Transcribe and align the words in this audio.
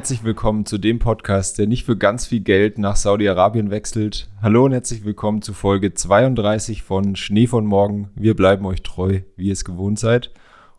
Herzlich 0.00 0.24
willkommen 0.24 0.64
zu 0.64 0.78
dem 0.78 0.98
Podcast, 0.98 1.58
der 1.58 1.66
nicht 1.66 1.84
für 1.84 1.94
ganz 1.94 2.26
viel 2.26 2.40
Geld 2.40 2.78
nach 2.78 2.96
Saudi-Arabien 2.96 3.70
wechselt. 3.70 4.30
Hallo 4.40 4.64
und 4.64 4.72
herzlich 4.72 5.04
willkommen 5.04 5.42
zu 5.42 5.52
Folge 5.52 5.92
32 5.92 6.82
von 6.82 7.16
Schnee 7.16 7.46
von 7.46 7.66
Morgen. 7.66 8.08
Wir 8.14 8.34
bleiben 8.34 8.64
euch 8.64 8.82
treu, 8.82 9.20
wie 9.36 9.48
ihr 9.48 9.52
es 9.52 9.66
gewohnt 9.66 9.98
seid. 9.98 10.32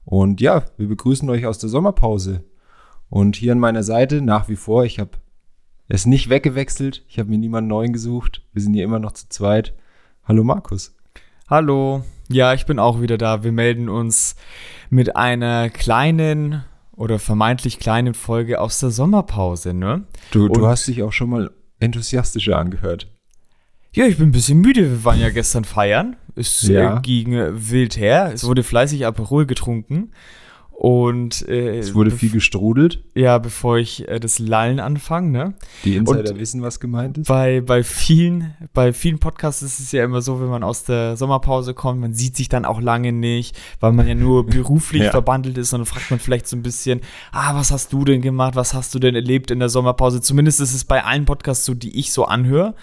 Und 0.05 0.41
ja, 0.41 0.63
wir 0.77 0.87
begrüßen 0.87 1.29
euch 1.29 1.45
aus 1.45 1.59
der 1.59 1.69
Sommerpause. 1.69 2.43
Und 3.11 3.35
hier 3.35 3.51
an 3.51 3.59
meiner 3.59 3.83
Seite 3.83 4.23
nach 4.23 4.49
wie 4.49 4.55
vor, 4.55 4.85
ich 4.85 4.97
habe 4.97 5.11
es 5.87 6.07
nicht 6.07 6.31
weggewechselt, 6.31 7.05
ich 7.07 7.19
habe 7.19 7.29
mir 7.29 7.37
niemanden 7.37 7.67
neuen 7.67 7.93
gesucht. 7.93 8.41
Wir 8.53 8.63
sind 8.63 8.73
hier 8.73 8.85
immer 8.85 8.97
noch 8.97 9.11
zu 9.11 9.29
zweit. 9.29 9.75
Hallo 10.23 10.43
Markus. 10.43 10.95
Hallo. 11.47 12.03
Ja, 12.27 12.55
ich 12.55 12.65
bin 12.65 12.79
auch 12.79 13.01
wieder 13.01 13.19
da. 13.19 13.43
Wir 13.43 13.51
melden 13.51 13.87
uns 13.87 14.35
mit 14.89 15.15
einer 15.15 15.69
kleinen 15.69 16.63
oder 17.01 17.19
vermeintlich 17.19 17.79
kleinen 17.79 18.13
Folge 18.13 18.61
aus 18.61 18.79
der 18.79 18.91
Sommerpause, 18.91 19.73
ne? 19.73 20.03
Du, 20.31 20.47
du 20.47 20.67
hast 20.67 20.87
dich 20.87 21.01
auch 21.03 21.11
schon 21.11 21.29
mal 21.31 21.51
enthusiastischer 21.79 22.57
angehört. 22.57 23.07
Ja, 23.93 24.05
ich 24.05 24.17
bin 24.17 24.29
ein 24.29 24.31
bisschen 24.31 24.61
müde. 24.61 24.89
Wir 24.89 25.03
waren 25.03 25.19
ja 25.19 25.29
gestern 25.31 25.65
feiern. 25.65 26.15
Es 26.35 26.61
Ja. 26.61 26.99
ging 26.99 27.31
wild 27.33 27.97
her. 27.97 28.31
Es 28.33 28.45
wurde 28.45 28.63
fleißig 28.63 29.05
Aperol 29.05 29.45
getrunken. 29.45 30.11
Und 30.83 31.47
äh, 31.47 31.77
Es 31.77 31.93
wurde 31.93 32.09
viel 32.09 32.31
gestrudelt. 32.31 33.03
Ja, 33.13 33.37
bevor 33.37 33.77
ich 33.77 34.07
äh, 34.07 34.19
das 34.19 34.39
Lallen 34.39 34.79
anfange, 34.79 35.29
ne? 35.29 35.53
Die 35.85 35.95
Insider 35.95 36.31
Und- 36.31 36.39
wissen, 36.39 36.63
was 36.63 36.79
gemeint 36.79 37.19
ist. 37.19 37.27
Bei, 37.27 37.61
bei, 37.61 37.83
vielen, 37.83 38.55
bei 38.73 38.91
vielen 38.91 39.19
Podcasts 39.19 39.61
ist 39.61 39.79
es 39.79 39.91
ja 39.91 40.03
immer 40.03 40.23
so, 40.23 40.41
wenn 40.41 40.47
man 40.49 40.63
aus 40.63 40.83
der 40.83 41.17
Sommerpause 41.17 41.75
kommt, 41.75 42.01
man 42.01 42.15
sieht 42.15 42.35
sich 42.35 42.49
dann 42.49 42.65
auch 42.65 42.81
lange 42.81 43.11
nicht, 43.11 43.55
weil 43.79 43.91
man 43.91 44.07
ja 44.07 44.15
nur 44.15 44.43
beruflich 44.47 45.03
Ja. 45.03 45.11
verbandelt 45.11 45.55
ist 45.59 45.71
und 45.71 45.81
dann 45.81 45.85
fragt 45.85 46.09
man 46.09 46.19
vielleicht 46.19 46.47
so 46.47 46.55
ein 46.57 46.63
bisschen, 46.63 47.01
ah, 47.31 47.53
was 47.53 47.69
hast 47.71 47.93
du 47.93 48.03
denn 48.03 48.21
gemacht, 48.21 48.55
was 48.55 48.73
hast 48.73 48.95
du 48.95 48.97
denn 48.97 49.13
erlebt 49.13 49.51
in 49.51 49.59
der 49.59 49.69
Sommerpause? 49.69 50.19
Zumindest 50.19 50.61
ist 50.61 50.73
es 50.73 50.83
bei 50.83 51.03
allen 51.03 51.25
Podcasts 51.25 51.63
so, 51.63 51.75
die 51.75 51.95
ich 51.99 52.11
so 52.11 52.25
anhöre. 52.25 52.73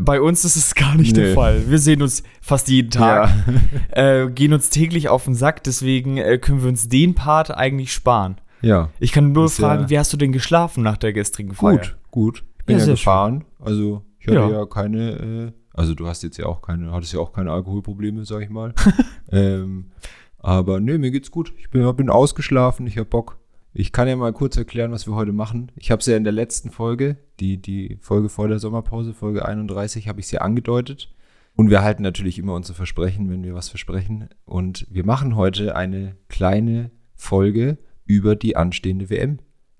Bei 0.00 0.20
uns 0.20 0.44
ist 0.44 0.56
es 0.56 0.74
gar 0.76 0.94
nicht 0.94 1.16
Nee. 1.16 1.22
der 1.24 1.34
Fall. 1.34 1.70
Wir 1.70 1.78
sehen 1.78 2.02
uns 2.02 2.22
fast 2.40 2.68
jeden 2.68 2.90
Tag, 2.90 3.30
äh, 3.90 4.28
gehen 4.30 4.52
uns 4.52 4.70
täglich 4.70 5.08
auf 5.08 5.24
den 5.24 5.34
Sack, 5.34 5.62
deswegen 5.64 6.16
äh, 6.16 6.38
können 6.38 6.62
wir 6.62 6.68
uns 6.68 6.88
den 6.88 7.14
Part 7.14 7.50
eigentlich 7.56 7.92
sparen. 7.92 8.40
Ja. 8.60 8.90
Ich 8.98 9.12
kann 9.12 9.32
nur 9.32 9.44
Das 9.44 9.52
ist 9.52 9.58
ja- 9.58 9.68
fragen, 9.68 9.90
wie 9.90 9.98
hast 9.98 10.12
du 10.12 10.16
denn 10.16 10.32
geschlafen 10.32 10.82
nach 10.82 10.96
der 10.96 11.12
gestrigen 11.12 11.54
Feier? 11.54 11.76
Gut, 11.78 11.96
gut. 12.10 12.44
Ich 12.60 12.64
bin 12.66 12.78
Ja, 12.78 12.84
ja, 12.84 12.90
gefahren. 12.92 13.44
Also 13.60 14.02
ich 14.18 14.26
hatte 14.26 14.36
Ja. 14.38 14.50
ja, 14.50 14.66
keine, 14.66 15.10
äh, 15.10 15.52
also 15.74 15.94
du 15.94 16.06
hast 16.08 16.22
jetzt 16.22 16.36
ja 16.38 16.46
auch 16.46 16.60
keine, 16.60 16.90
hattest 16.92 17.12
ja 17.14 17.20
auch 17.20 17.32
keine 17.32 17.52
Alkoholprobleme, 17.52 18.24
sag 18.24 18.42
ich 18.42 18.50
mal. 18.50 18.74
ähm, 19.32 19.90
aber 20.38 20.80
nee, 20.80 20.98
mir 20.98 21.10
geht's 21.10 21.30
gut. 21.30 21.52
Ich 21.58 21.70
bin, 21.70 21.94
bin 21.96 22.10
ausgeschlafen, 22.10 22.86
ich 22.86 22.98
hab 22.98 23.10
Bock. 23.10 23.38
Ich 23.72 23.92
kann 23.92 24.08
ja 24.08 24.16
mal 24.16 24.32
kurz 24.32 24.56
erklären, 24.56 24.92
was 24.92 25.06
wir 25.06 25.14
heute 25.14 25.32
machen. 25.32 25.70
Ich 25.76 25.90
habe 25.90 26.00
es 26.00 26.06
ja 26.06 26.16
in 26.16 26.24
der 26.24 26.32
letzten 26.32 26.70
Folge, 26.70 27.16
die, 27.38 27.58
die 27.60 27.98
Folge 28.00 28.28
vor 28.28 28.48
der 28.48 28.58
Sommerpause, 28.58 29.12
Folge 29.14 29.44
31, 29.44 30.08
habe 30.08 30.20
ich 30.20 30.30
ja 30.32 30.40
angedeutet. 30.40 31.12
Und 31.54 31.70
wir 31.70 31.82
halten 31.82 32.02
natürlich 32.02 32.38
immer 32.38 32.54
unsere 32.54 32.74
Versprechen, 32.76 33.30
wenn 33.30 33.42
wir 33.44 33.54
was 33.54 33.68
versprechen. 33.68 34.28
Und 34.44 34.86
wir 34.90 35.04
machen 35.04 35.36
heute 35.36 35.76
eine 35.76 36.16
kleine 36.28 36.90
Folge 37.14 37.78
über 38.06 38.36
die 38.36 38.56
anstehende 38.56 39.10
WM, 39.10 39.38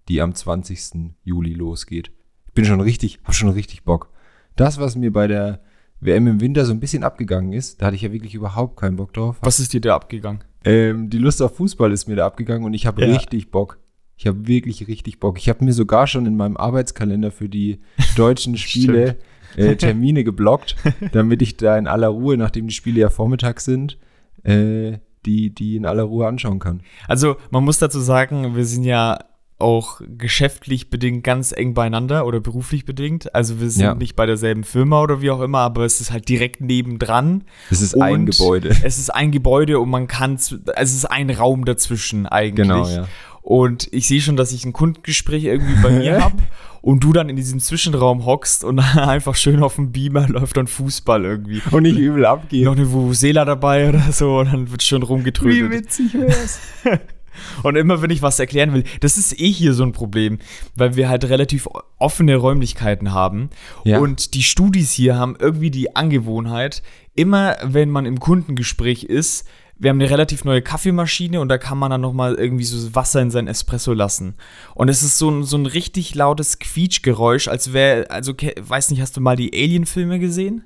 die 0.09 0.21
am 0.21 0.35
20. 0.35 1.15
Juli 1.23 1.55
losgeht. 1.55 2.11
Ich 2.47 2.53
bin 2.53 2.65
schon 2.65 2.81
richtig, 2.81 3.21
habe 3.23 3.33
schon 3.33 3.51
richtig 3.51 3.85
Bock. 3.85 4.11
Das, 4.57 4.79
was 4.79 4.97
mir 4.97 5.13
bei 5.13 5.29
der 5.29 5.61
WM 6.01 6.27
im 6.27 6.41
Winter 6.41 6.65
so 6.65 6.73
ein 6.73 6.81
bisschen 6.81 7.05
abgegangen 7.05 7.53
ist, 7.53 7.81
da 7.81 7.87
hatte 7.87 7.97
ich 7.97 8.03
ja 8.03 8.13
wirklich 8.13 8.35
überhaupt 8.35 8.77
keinen 8.79 8.97
Bock 8.97 9.13
drauf. 9.13 9.37
Was 9.41 9.61
ist 9.61 9.73
dir 9.73 9.81
da 9.81 9.95
abgegangen? 9.95 10.43
Ähm, 10.65 11.09
die 11.11 11.19
Lust 11.19 11.41
auf 11.41 11.57
Fußball 11.57 11.93
ist 11.93 12.09
mir 12.09 12.17
da 12.17 12.27
abgegangen 12.27 12.65
und 12.65 12.75
ich 12.75 12.87
habe 12.87 13.05
Ja. 13.05 13.15
richtig 13.15 13.51
Bock. 13.51 13.79
Ich 14.19 14.27
habe 14.27 14.49
wirklich 14.49 14.87
richtig 14.89 15.21
Bock. 15.21 15.39
Ich 15.39 15.49
habe 15.49 15.65
mir 15.65 15.73
sogar 15.73 16.09
schon 16.09 16.27
in 16.27 16.37
meinem 16.37 16.57
Arbeitskalender 16.57 17.31
für 17.31 17.49
die 17.49 17.79
deutschen 18.17 18.57
Spiele 18.59 19.17
äh, 19.57 19.77
Termine 19.77 20.25
geblockt, 20.25 20.75
damit 21.13 21.41
ich 21.41 21.57
da 21.57 21.79
in 21.79 21.87
aller 21.87 22.09
Ruhe, 22.09 22.37
nachdem 22.37 22.67
die 22.67 22.75
Spiele 22.75 23.01
ja 23.01 23.11
vormittags 23.11 23.65
sind, 23.65 23.97
äh, 24.43 24.99
die, 25.25 25.55
die 25.55 25.77
in 25.77 25.87
aller 25.87 26.03
Ruhe 26.03 26.27
anschauen 26.27 26.59
kann. 26.59 26.83
Also, 27.07 27.37
man 27.51 27.65
muss 27.65 27.79
dazu 27.79 28.01
sagen, 28.01 28.57
wir 28.57 28.65
sind 28.65 28.85
ja 28.85 29.19
auch 29.61 30.01
geschäftlich 30.17 30.89
bedingt 30.89 31.25
ganz 31.25 31.51
eng 31.51 31.75
beieinander 31.75 32.27
oder 32.27 32.39
beruflich 32.41 32.85
bedingt. 32.85 33.35
Also 33.35 33.61
wir 33.61 33.71
sind 33.71 33.83
Ja. 33.83 33.95
nicht 33.95 34.15
bei 34.15 34.25
derselben 34.25 34.63
Firma 34.63 35.03
oder 35.03 35.21
wie 35.21 35.31
auch 35.33 35.41
immer, 35.41 35.59
aber 35.59 35.85
es 35.85 36.01
ist 36.01 36.13
halt 36.13 36.29
direkt 36.29 36.61
nebendran. 36.61 37.43
Das 37.69 37.83
ist 37.83 38.01
ein 38.01 38.27
Gebäude. 38.27 38.69
Es 38.69 38.99
ist 38.99 39.11
ein 39.13 39.33
Gebäude 39.33 39.81
und 39.81 39.91
man 39.91 40.07
kann, 40.07 40.33
also 40.35 40.59
es 40.77 40.95
ist 40.95 41.07
ein 41.07 41.29
Raum 41.31 41.65
dazwischen 41.65 42.27
eigentlich. 42.27 42.69
Genau, 42.69 42.89
ja. 42.89 43.09
Und 43.49 43.89
ich 43.93 44.07
sehe 44.07 44.21
schon, 44.21 44.37
dass 44.37 44.53
ich 44.53 44.67
ein 44.67 44.75
Kundengespräch 44.75 45.45
irgendwie 45.45 45.81
bei 45.83 45.89
mir 45.89 46.21
habe 46.23 46.37
und 46.83 47.03
du 47.03 47.15
dann 47.15 47.31
in 47.31 47.37
diesem 47.37 47.61
Zwischenraum 47.61 48.27
hockst 48.27 48.63
und 48.63 48.79
einfach 48.99 49.37
schön 49.37 49.63
auf 49.63 49.77
dem 49.77 49.91
Beamer 49.91 50.29
läuft 50.29 50.59
dann 50.59 50.67
Fußball 50.67 51.25
irgendwie. 51.25 51.63
Und 51.71 51.85
nicht 51.85 51.97
übel 51.97 52.27
abgehen. 52.27 52.67
Noch 52.67 52.77
eine 52.77 52.93
Vuvuzela 52.93 53.47
dabei 53.47 53.89
oder 53.89 54.03
so 54.13 54.41
und 54.41 54.53
dann 54.53 54.71
wird 54.71 54.83
schön 54.83 55.03
rumgetrödelt. 55.03 55.71
witzig 55.71 56.13
wär's. 56.13 56.61
Und 57.63 57.77
immer 57.77 58.03
wenn 58.03 58.11
ich 58.11 58.21
was 58.21 58.41
erklären 58.41 58.75
will, 58.75 58.83
das 58.99 59.17
ist 59.17 59.41
eh 59.41 59.51
hier 59.51 59.73
so 59.73 59.85
ein 59.85 59.93
Problem, 59.93 60.41
weil 60.75 60.97
wir 60.97 61.09
halt 61.09 61.25
relativ 61.25 61.69
offene 61.97 62.35
Räumlichkeiten 62.35 63.13
haben. 63.13 63.51
Ja. 63.85 64.01
Und 64.01 64.35
die 64.35 64.43
Studis 64.43 64.91
hier 64.91 65.17
haben 65.17 65.37
irgendwie 65.39 65.71
die 65.71 65.95
Angewohnheit, 65.95 66.83
immer 67.15 67.57
wenn 67.63 67.91
man 67.91 68.07
im 68.07 68.19
Kundengespräch 68.19 69.05
ist, 69.05 69.47
wir 69.79 69.91
haben 69.91 70.01
eine 70.01 70.11
relativ 70.11 70.45
neue 70.45 70.61
Kaffeemaschine 70.61 71.41
und 71.41 71.49
da 71.49 71.59
kann 71.59 71.79
man 71.79 71.91
dann 71.91 72.01
nochmal 72.01 72.35
irgendwie 72.35 72.65
so 72.65 72.95
Wasser 72.95 73.23
in 73.23 73.31
sein 73.31 73.47
Espresso 73.47 73.93
lassen. 73.93 74.35
Und 74.75 74.89
es 74.89 75.03
ist 75.03 75.19
so 75.19 75.31
ein, 75.31 75.45
so 75.45 75.57
ein 75.57 75.67
richtig 75.67 76.15
lautes 76.15 76.59
Quietschgeräusch, 76.59 77.49
als 77.49 77.73
wäre, 77.73 78.11
also, 78.11 78.33
weiß 78.35 78.91
nicht, 78.91 79.01
hast 79.01 79.17
du 79.17 79.21
mal 79.21 79.37
die 79.37 79.53
Alien-Filme 79.53 80.19
gesehen? 80.19 80.65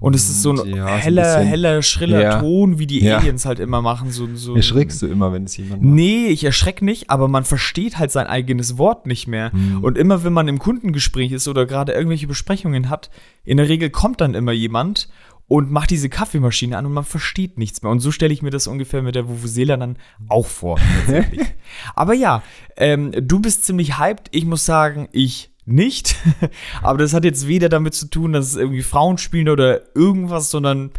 Und 0.00 0.14
es 0.14 0.28
ist 0.28 0.42
so 0.42 0.52
ein 0.52 0.56
Ja, 0.68 0.86
so 0.86 0.92
ein 0.92 0.98
heller, 1.00 1.38
heller, 1.40 1.82
schriller 1.82 2.20
Ja. 2.20 2.40
Ton, 2.40 2.78
wie 2.78 2.86
die 2.86 3.02
Ja. 3.02 3.18
Aliens 3.18 3.44
halt 3.44 3.58
immer 3.58 3.82
machen. 3.82 4.12
So, 4.12 4.28
so 4.34 4.54
Erschrickst 4.54 5.02
du 5.02 5.06
immer, 5.06 5.32
wenn 5.32 5.44
es 5.44 5.56
jemand 5.56 5.82
macht? 5.82 5.92
Nee, 5.92 6.28
ich 6.28 6.44
erschreck 6.44 6.82
nicht, 6.82 7.10
aber 7.10 7.26
man 7.26 7.44
versteht 7.44 7.98
halt 7.98 8.12
sein 8.12 8.26
eigenes 8.26 8.78
Wort 8.78 9.06
nicht 9.06 9.26
mehr. 9.26 9.50
Mhm. 9.52 9.82
Und 9.82 9.98
immer 9.98 10.22
wenn 10.22 10.32
man 10.32 10.46
im 10.46 10.58
Kundengespräch 10.60 11.32
ist 11.32 11.48
oder 11.48 11.66
gerade 11.66 11.92
irgendwelche 11.92 12.28
Besprechungen 12.28 12.90
hat, 12.90 13.10
in 13.44 13.56
der 13.56 13.68
Regel 13.68 13.90
kommt 13.90 14.20
dann 14.20 14.34
immer 14.34 14.52
jemand 14.52 15.08
und 15.48 15.70
macht 15.70 15.90
diese 15.90 16.10
Kaffeemaschine 16.10 16.76
an 16.76 16.86
und 16.86 16.92
man 16.92 17.04
versteht 17.04 17.58
nichts 17.58 17.82
mehr. 17.82 17.90
Und 17.90 18.00
so 18.00 18.12
stelle 18.12 18.34
ich 18.34 18.42
mir 18.42 18.50
das 18.50 18.66
ungefähr 18.66 19.02
mit 19.02 19.14
der 19.14 19.28
Vuvuzela 19.28 19.76
dann 19.78 19.98
auch 20.28 20.46
vor. 20.46 20.78
aber 21.94 22.12
ja, 22.12 22.42
ähm, 22.76 23.12
du 23.12 23.40
bist 23.40 23.64
ziemlich 23.64 23.98
hyped. 23.98 24.28
Ich 24.32 24.44
muss 24.44 24.66
sagen, 24.66 25.08
ich 25.12 25.50
nicht. 25.64 26.16
aber 26.82 26.98
das 26.98 27.14
hat 27.14 27.24
jetzt 27.24 27.48
weder 27.48 27.70
damit 27.70 27.94
zu 27.94 28.08
tun, 28.08 28.34
dass 28.34 28.46
es 28.46 28.56
irgendwie 28.56 28.82
Frauen 28.82 29.16
spielen 29.16 29.48
oder 29.48 29.96
irgendwas, 29.96 30.50
sondern 30.50 30.92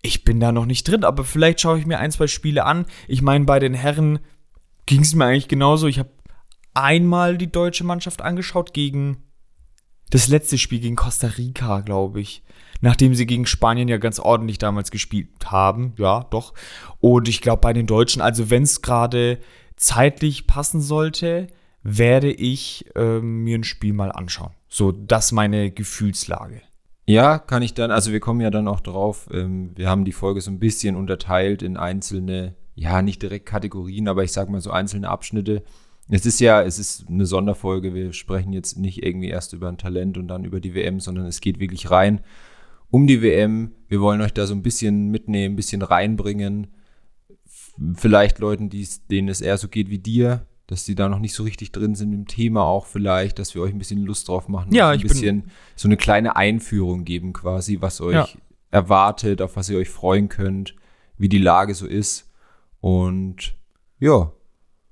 ich 0.00 0.24
bin 0.24 0.40
da 0.40 0.50
noch 0.50 0.66
nicht 0.66 0.88
drin, 0.88 1.04
aber 1.04 1.24
vielleicht 1.24 1.60
schaue 1.60 1.78
ich 1.78 1.86
mir 1.86 1.98
ein, 1.98 2.12
zwei 2.12 2.28
Spiele 2.28 2.64
an. 2.64 2.86
Ich 3.06 3.20
meine, 3.20 3.44
bei 3.44 3.58
den 3.58 3.74
Herren 3.74 4.20
ging 4.86 5.00
es 5.00 5.14
mir 5.14 5.26
eigentlich 5.26 5.48
genauso. 5.48 5.86
Ich 5.88 5.98
habe 5.98 6.10
einmal 6.72 7.36
die 7.36 7.50
deutsche 7.50 7.84
Mannschaft 7.84 8.22
angeschaut 8.22 8.72
gegen 8.72 9.24
das 10.10 10.28
letzte 10.28 10.56
Spiel 10.56 10.80
gegen 10.80 10.96
Costa 10.96 11.26
Rica, 11.26 11.80
glaube 11.80 12.20
ich. 12.20 12.42
Nachdem 12.80 13.14
sie 13.14 13.26
gegen 13.26 13.46
Spanien 13.46 13.88
ja 13.88 13.96
ganz 13.96 14.20
ordentlich 14.20 14.58
damals 14.58 14.90
gespielt 14.90 15.28
haben. 15.46 15.94
Ja, 15.98 16.26
doch. 16.30 16.54
Und 17.00 17.28
ich 17.28 17.40
glaube, 17.40 17.60
bei 17.60 17.72
den 17.72 17.86
Deutschen, 17.86 18.22
also 18.22 18.50
wenn 18.50 18.62
es 18.62 18.82
gerade 18.82 19.38
zeitlich 19.76 20.46
passen 20.46 20.80
sollte, 20.80 21.48
werde 21.82 22.30
ich 22.30 22.86
ähm, 22.94 23.44
mir 23.44 23.58
ein 23.58 23.64
Spiel 23.64 23.92
mal 23.92 24.12
anschauen. 24.12 24.52
So, 24.68 24.92
das 24.92 25.26
ist 25.26 25.32
meine 25.32 25.70
Gefühlslage. 25.70 26.62
Ja, 27.06 27.38
kann 27.38 27.62
ich 27.62 27.72
dann, 27.72 27.90
also 27.90 28.12
wir 28.12 28.20
kommen 28.20 28.42
ja 28.42 28.50
dann 28.50 28.68
auch 28.68 28.80
drauf, 28.80 29.28
ähm, 29.32 29.70
wir 29.76 29.88
haben 29.88 30.04
die 30.04 30.12
Folge 30.12 30.42
so 30.42 30.50
ein 30.50 30.58
bisschen 30.58 30.94
unterteilt 30.94 31.62
in 31.62 31.78
einzelne, 31.78 32.54
ja, 32.74 33.00
nicht 33.00 33.22
direkt 33.22 33.46
Kategorien, 33.46 34.08
aber 34.08 34.24
ich 34.24 34.32
sag 34.32 34.50
mal 34.50 34.60
so 34.60 34.70
einzelne 34.70 35.08
Abschnitte. 35.08 35.62
Es 36.10 36.26
ist 36.26 36.38
ja, 36.38 36.62
es 36.62 36.78
ist 36.78 37.08
eine 37.08 37.24
Sonderfolge, 37.24 37.94
wir 37.94 38.12
sprechen 38.12 38.52
jetzt 38.52 38.76
nicht 38.76 39.02
irgendwie 39.02 39.28
erst 39.28 39.54
über 39.54 39.68
ein 39.68 39.78
Talent 39.78 40.18
und 40.18 40.28
dann 40.28 40.44
über 40.44 40.60
die 40.60 40.74
WM, 40.74 41.00
sondern 41.00 41.24
es 41.24 41.40
geht 41.40 41.60
wirklich 41.60 41.90
rein 41.90 42.20
um 42.90 43.06
die 43.06 43.22
WM. 43.22 43.72
Wir 43.88 44.00
wollen 44.00 44.20
euch 44.20 44.32
da 44.32 44.46
so 44.46 44.54
ein 44.54 44.62
bisschen 44.62 45.10
mitnehmen, 45.10 45.54
ein 45.54 45.56
bisschen 45.56 45.82
reinbringen. 45.82 46.68
Vielleicht 47.94 48.38
Leuten, 48.38 48.70
denen 48.70 49.28
es 49.28 49.40
eher 49.40 49.56
so 49.58 49.68
geht 49.68 49.88
wie 49.88 49.98
dir, 49.98 50.46
dass 50.66 50.84
die 50.84 50.94
da 50.94 51.08
noch 51.08 51.20
nicht 51.20 51.34
so 51.34 51.44
richtig 51.44 51.72
drin 51.72 51.94
sind 51.94 52.12
im 52.12 52.26
Thema 52.26 52.64
auch 52.64 52.86
vielleicht, 52.86 53.38
dass 53.38 53.54
wir 53.54 53.62
euch 53.62 53.72
ein 53.72 53.78
bisschen 53.78 54.04
Lust 54.04 54.28
drauf 54.28 54.48
machen. 54.48 54.74
Ja, 54.74 54.88
und 54.90 54.96
ich 54.96 55.02
ein 55.02 55.08
bin- 55.08 55.12
bisschen 55.12 55.50
so 55.76 55.88
eine 55.88 55.96
kleine 55.96 56.36
Einführung 56.36 57.04
geben 57.04 57.32
quasi, 57.32 57.78
was 57.80 58.00
euch 58.00 58.14
Ja. 58.14 58.28
erwartet, 58.70 59.40
auf 59.40 59.56
was 59.56 59.68
ihr 59.70 59.78
euch 59.78 59.88
freuen 59.88 60.28
könnt, 60.28 60.74
wie 61.16 61.28
die 61.28 61.38
Lage 61.38 61.74
so 61.74 61.86
ist. 61.86 62.30
Und 62.80 63.54
ja, 63.98 64.32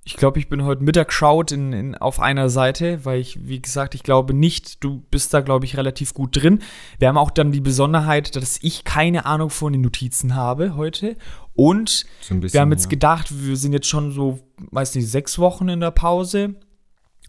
Ich 0.07 0.15
glaube, 0.15 0.39
ich 0.39 0.49
bin 0.49 0.63
heute 0.63 0.85
Mittag 0.85 1.13
schaut 1.13 1.51
in, 1.51 1.73
in, 1.73 1.95
auf 1.97 2.21
einer 2.21 2.49
Seite, 2.49 3.05
weil 3.05 3.19
ich, 3.19 3.49
wie 3.49 3.61
gesagt, 3.61 3.93
ich 3.97 4.05
glaube 4.05 4.35
nicht, 4.35 4.85
du 4.85 5.03
bist 5.11 5.35
da, 5.35 5.41
glaube 5.41 5.65
ich, 5.65 5.77
relativ 5.77 6.15
gut 6.15 6.41
drin. 6.41 6.61
Wir 7.01 7.09
haben 7.09 7.19
auch 7.19 7.33
dann 7.33 7.51
die 7.51 7.61
Besonderheit, 7.61 8.37
dass 8.37 8.63
ich 8.63 8.85
keine 8.85 9.27
Ahnung 9.27 9.51
von 9.51 9.73
den 9.73 9.83
Notizen 9.83 10.37
habe 10.37 10.77
heute. 10.77 11.17
Und 11.55 12.07
so 12.21 12.37
bisschen. 12.37 12.55
wir 12.55 12.61
haben 12.61 12.71
jetzt 12.71 12.85
ja. 12.85 12.91
gedacht, 12.91 13.33
wir 13.33 13.57
sind 13.57 13.73
jetzt 13.73 13.89
schon 13.89 14.13
so, 14.13 14.39
weiß 14.71 14.95
nicht, 14.95 15.11
sechs 15.11 15.41
Wochen 15.41 15.69
in 15.69 15.81
der 15.81 15.91
Pause. 15.91 16.55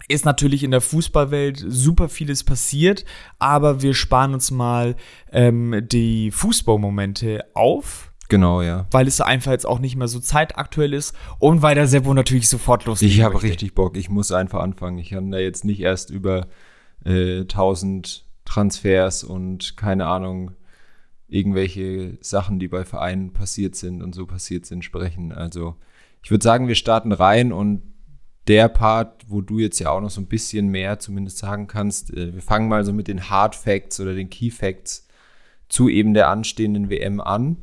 ist 0.07 0.25
natürlich 0.25 0.63
in 0.63 0.69
der 0.69 0.81
Fußballwelt 0.81 1.65
super 1.67 2.09
vieles 2.09 2.43
passiert, 2.43 3.05
aber 3.39 3.81
wir 3.81 3.95
sparen 3.95 4.35
uns 4.35 4.51
mal 4.51 4.95
ähm, 5.31 5.83
die 5.87 6.29
Fußballmomente 6.29 7.43
auf. 7.55 8.13
Genau, 8.29 8.61
ja. 8.61 8.87
Weil 8.91 9.07
es 9.07 9.21
einfach 9.21 9.51
jetzt 9.51 9.65
auch 9.65 9.79
nicht 9.79 9.95
mehr 9.95 10.07
so 10.07 10.19
zeitaktuell 10.19 10.93
ist 10.93 11.15
und 11.39 11.61
weil 11.61 11.75
der 11.75 11.87
Seppo 11.87 12.13
natürlich 12.13 12.49
sofort 12.49 12.85
loslegt. 12.85 13.13
Ich 13.13 13.21
habe 13.21 13.41
richtig 13.41 13.73
Bock. 13.73 13.95
Ich 13.95 14.09
muss 14.09 14.31
einfach 14.31 14.59
anfangen. 14.59 14.97
Ich 14.97 15.11
kann 15.11 15.31
da 15.31 15.37
jetzt 15.37 15.63
nicht 15.63 15.79
erst 15.79 16.09
über 16.09 16.47
äh, 17.05 17.41
1000 17.41 18.25
Transfers 18.45 19.23
und 19.23 19.77
keine 19.77 20.07
Ahnung, 20.07 20.51
irgendwelche 21.27 22.17
Sachen, 22.21 22.59
die 22.59 22.67
bei 22.67 22.85
Vereinen 22.85 23.33
passiert 23.33 23.75
sind 23.75 24.01
und 24.01 24.15
so 24.15 24.25
passiert 24.25 24.65
sind, 24.65 24.83
sprechen. 24.83 25.31
Also 25.31 25.75
ich 26.23 26.31
würde 26.31 26.43
sagen, 26.43 26.67
wir 26.67 26.75
starten 26.75 27.11
rein 27.11 27.51
und 27.51 27.81
der 28.47 28.69
Part, 28.69 29.25
wo 29.27 29.41
du 29.41 29.59
jetzt 29.59 29.79
ja 29.79 29.89
auch 29.91 29.99
noch 29.99 30.09
so 30.09 30.21
ein 30.21 30.27
bisschen 30.27 30.69
mehr 30.69 30.99
zumindest 30.99 31.37
sagen 31.37 31.67
kannst, 31.67 32.13
äh, 32.13 32.33
wir 32.33 32.41
fangen 32.41 32.69
mal 32.69 32.85
so 32.85 32.93
mit 32.93 33.07
den 33.07 33.29
Hard 33.29 33.55
Facts 33.55 33.99
oder 33.99 34.13
den 34.13 34.29
Key 34.29 34.49
Facts 34.49 35.07
zu 35.67 35.89
eben 35.89 36.13
der 36.13 36.29
anstehenden 36.29 36.89
WM 36.89 37.19
an. 37.19 37.57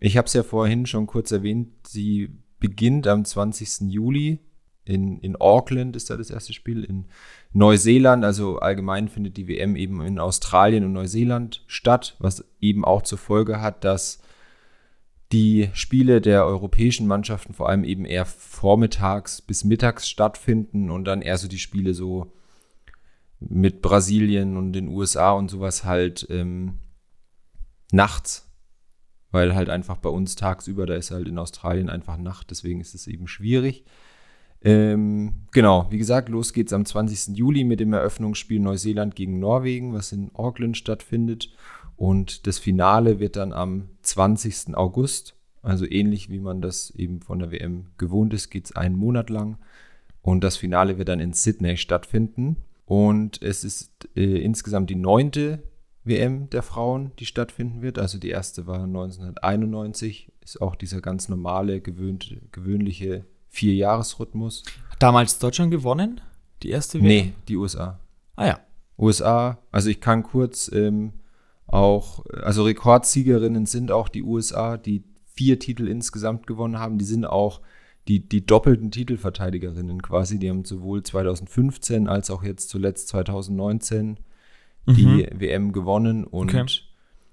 Ich 0.00 0.16
habe 0.16 0.26
es 0.26 0.32
ja 0.32 0.42
vorhin 0.42 0.86
schon 0.86 1.06
kurz 1.06 1.30
erwähnt, 1.30 1.68
sie 1.86 2.30
beginnt 2.58 3.06
am 3.06 3.24
20. 3.24 3.92
Juli 3.92 4.40
in, 4.84 5.18
in 5.20 5.36
Auckland 5.36 5.94
ist 5.94 6.10
da 6.10 6.16
das 6.16 6.30
erste 6.30 6.52
Spiel, 6.52 6.84
in 6.84 7.06
Neuseeland, 7.52 8.24
also 8.24 8.58
allgemein 8.58 9.08
findet 9.08 9.36
die 9.36 9.46
WM 9.46 9.76
eben 9.76 10.00
in 10.02 10.18
Australien 10.18 10.84
und 10.84 10.92
Neuseeland 10.92 11.62
statt, 11.66 12.16
was 12.18 12.44
eben 12.60 12.84
auch 12.84 13.02
zur 13.02 13.18
Folge 13.18 13.60
hat, 13.60 13.84
dass 13.84 14.20
die 15.32 15.70
Spiele 15.74 16.20
der 16.20 16.44
europäischen 16.44 17.06
Mannschaften 17.06 17.54
vor 17.54 17.68
allem 17.68 17.84
eben 17.84 18.04
eher 18.04 18.24
vormittags 18.24 19.42
bis 19.42 19.64
mittags 19.64 20.08
stattfinden 20.08 20.90
und 20.90 21.04
dann 21.04 21.22
eher 21.22 21.38
so 21.38 21.46
die 21.46 21.58
Spiele 21.58 21.94
so 21.94 22.32
mit 23.38 23.82
Brasilien 23.82 24.56
und 24.56 24.72
den 24.72 24.88
USA 24.88 25.32
und 25.32 25.50
sowas 25.50 25.84
halt 25.84 26.26
ähm, 26.30 26.80
nachts, 27.92 28.49
weil 29.30 29.54
halt 29.54 29.68
einfach 29.68 29.96
bei 29.96 30.10
uns 30.10 30.36
tagsüber, 30.36 30.86
da 30.86 30.94
ist 30.94 31.10
halt 31.10 31.28
in 31.28 31.38
Australien 31.38 31.88
einfach 31.88 32.16
Nacht, 32.16 32.50
deswegen 32.50 32.80
ist 32.80 32.94
es 32.94 33.06
eben 33.06 33.28
schwierig. 33.28 33.84
Ähm, 34.62 35.46
genau, 35.52 35.86
wie 35.90 35.98
gesagt, 35.98 36.28
los 36.28 36.52
geht's 36.52 36.72
am 36.72 36.84
20. 36.84 37.36
Juli 37.36 37.64
mit 37.64 37.80
dem 37.80 37.92
Eröffnungsspiel 37.92 38.60
Neuseeland 38.60 39.14
gegen 39.16 39.38
Norwegen, 39.38 39.94
was 39.94 40.12
in 40.12 40.30
Auckland 40.34 40.76
stattfindet. 40.76 41.50
Und 41.96 42.46
das 42.46 42.58
Finale 42.58 43.20
wird 43.20 43.36
dann 43.36 43.52
am 43.52 43.88
20. 44.02 44.74
August, 44.74 45.34
also 45.62 45.86
ähnlich 45.86 46.30
wie 46.30 46.40
man 46.40 46.60
das 46.60 46.90
eben 46.90 47.20
von 47.20 47.38
der 47.38 47.50
WM 47.50 47.86
gewohnt 47.98 48.34
ist, 48.34 48.50
geht 48.50 48.66
es 48.66 48.76
einen 48.76 48.96
Monat 48.96 49.30
lang. 49.30 49.58
Und 50.22 50.44
das 50.44 50.56
Finale 50.56 50.98
wird 50.98 51.08
dann 51.08 51.20
in 51.20 51.32
Sydney 51.32 51.76
stattfinden. 51.76 52.56
Und 52.84 53.40
es 53.42 53.64
ist 53.64 54.08
äh, 54.16 54.42
insgesamt 54.42 54.90
die 54.90 54.96
neunte 54.96 55.62
WM 56.04 56.48
der 56.50 56.62
Frauen, 56.62 57.12
die 57.18 57.26
stattfinden 57.26 57.82
wird. 57.82 57.98
Also 57.98 58.18
die 58.18 58.30
erste 58.30 58.66
war 58.66 58.84
1991, 58.84 60.32
ist 60.42 60.62
auch 60.62 60.74
dieser 60.74 61.00
ganz 61.00 61.28
normale, 61.28 61.80
gewöhnt, 61.80 62.36
gewöhnliche 62.52 63.24
Vierjahresrhythmus. 63.48 64.64
Hat 64.90 65.02
damals 65.02 65.38
Deutschland 65.38 65.70
gewonnen? 65.70 66.20
Die 66.62 66.70
erste 66.70 66.98
WM? 66.98 67.06
Nee, 67.06 67.32
die 67.48 67.56
USA. 67.56 67.98
Ah 68.36 68.46
ja. 68.46 68.60
USA, 68.98 69.58
also 69.72 69.88
ich 69.88 70.00
kann 70.00 70.22
kurz 70.22 70.70
ähm, 70.72 71.14
auch, 71.66 72.24
also 72.42 72.64
Rekordziegerinnen 72.64 73.66
sind 73.66 73.90
auch 73.92 74.08
die 74.08 74.22
USA, 74.22 74.76
die 74.76 75.04
vier 75.24 75.58
Titel 75.58 75.88
insgesamt 75.88 76.46
gewonnen 76.46 76.78
haben. 76.78 76.98
Die 76.98 77.04
sind 77.04 77.24
auch 77.24 77.60
die, 78.08 78.28
die 78.28 78.44
doppelten 78.44 78.90
Titelverteidigerinnen 78.90 80.02
quasi. 80.02 80.38
Die 80.38 80.50
haben 80.50 80.64
sowohl 80.64 81.02
2015 81.02 82.08
als 82.08 82.30
auch 82.30 82.42
jetzt 82.42 82.68
zuletzt 82.68 83.08
2019 83.08 84.18
mhm. 84.86 84.94
die 84.94 85.28
WM 85.32 85.72
gewonnen. 85.72 86.24
Und 86.24 86.54
okay. 86.54 86.66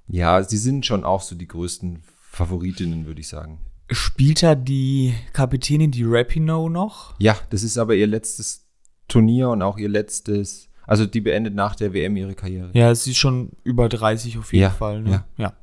ja, 0.08 0.44
sie 0.44 0.58
sind 0.58 0.86
schon 0.86 1.04
auch 1.04 1.22
so 1.22 1.36
die 1.36 1.48
größten 1.48 2.04
Favoritinnen, 2.32 3.06
würde 3.06 3.22
ich 3.22 3.28
sagen. 3.28 3.60
Spielt 3.90 4.44
da 4.44 4.56
die 4.56 5.14
Kapitänin, 5.34 5.92
die 5.92 6.04
Rapino, 6.06 6.70
noch? 6.70 7.16
Ja, 7.20 7.38
das 7.50 7.64
ist 7.64 7.78
aber 7.78 7.96
ihr 7.96 8.08
letztes 8.08 8.68
Turnier 9.08 9.50
und 9.50 9.62
auch 9.62 9.78
ihr 9.78 9.88
letztes, 9.88 10.70
also 10.86 11.06
die 11.06 11.22
beendet 11.22 11.56
nach 11.56 11.76
der 11.76 11.94
WM 11.94 12.18
ihre 12.18 12.36
Karriere. 12.36 12.70
Ja, 12.74 12.94
sie 12.94 13.12
ist 13.12 13.18
schon 13.18 13.52
über 13.64 13.88
30 13.88 14.38
auf 14.38 14.52
jeden 14.52 14.64
ja, 14.64 14.70
Fall. 14.70 15.02
Ne? 15.02 15.12
Ja. 15.12 15.26
ja. 15.38 15.54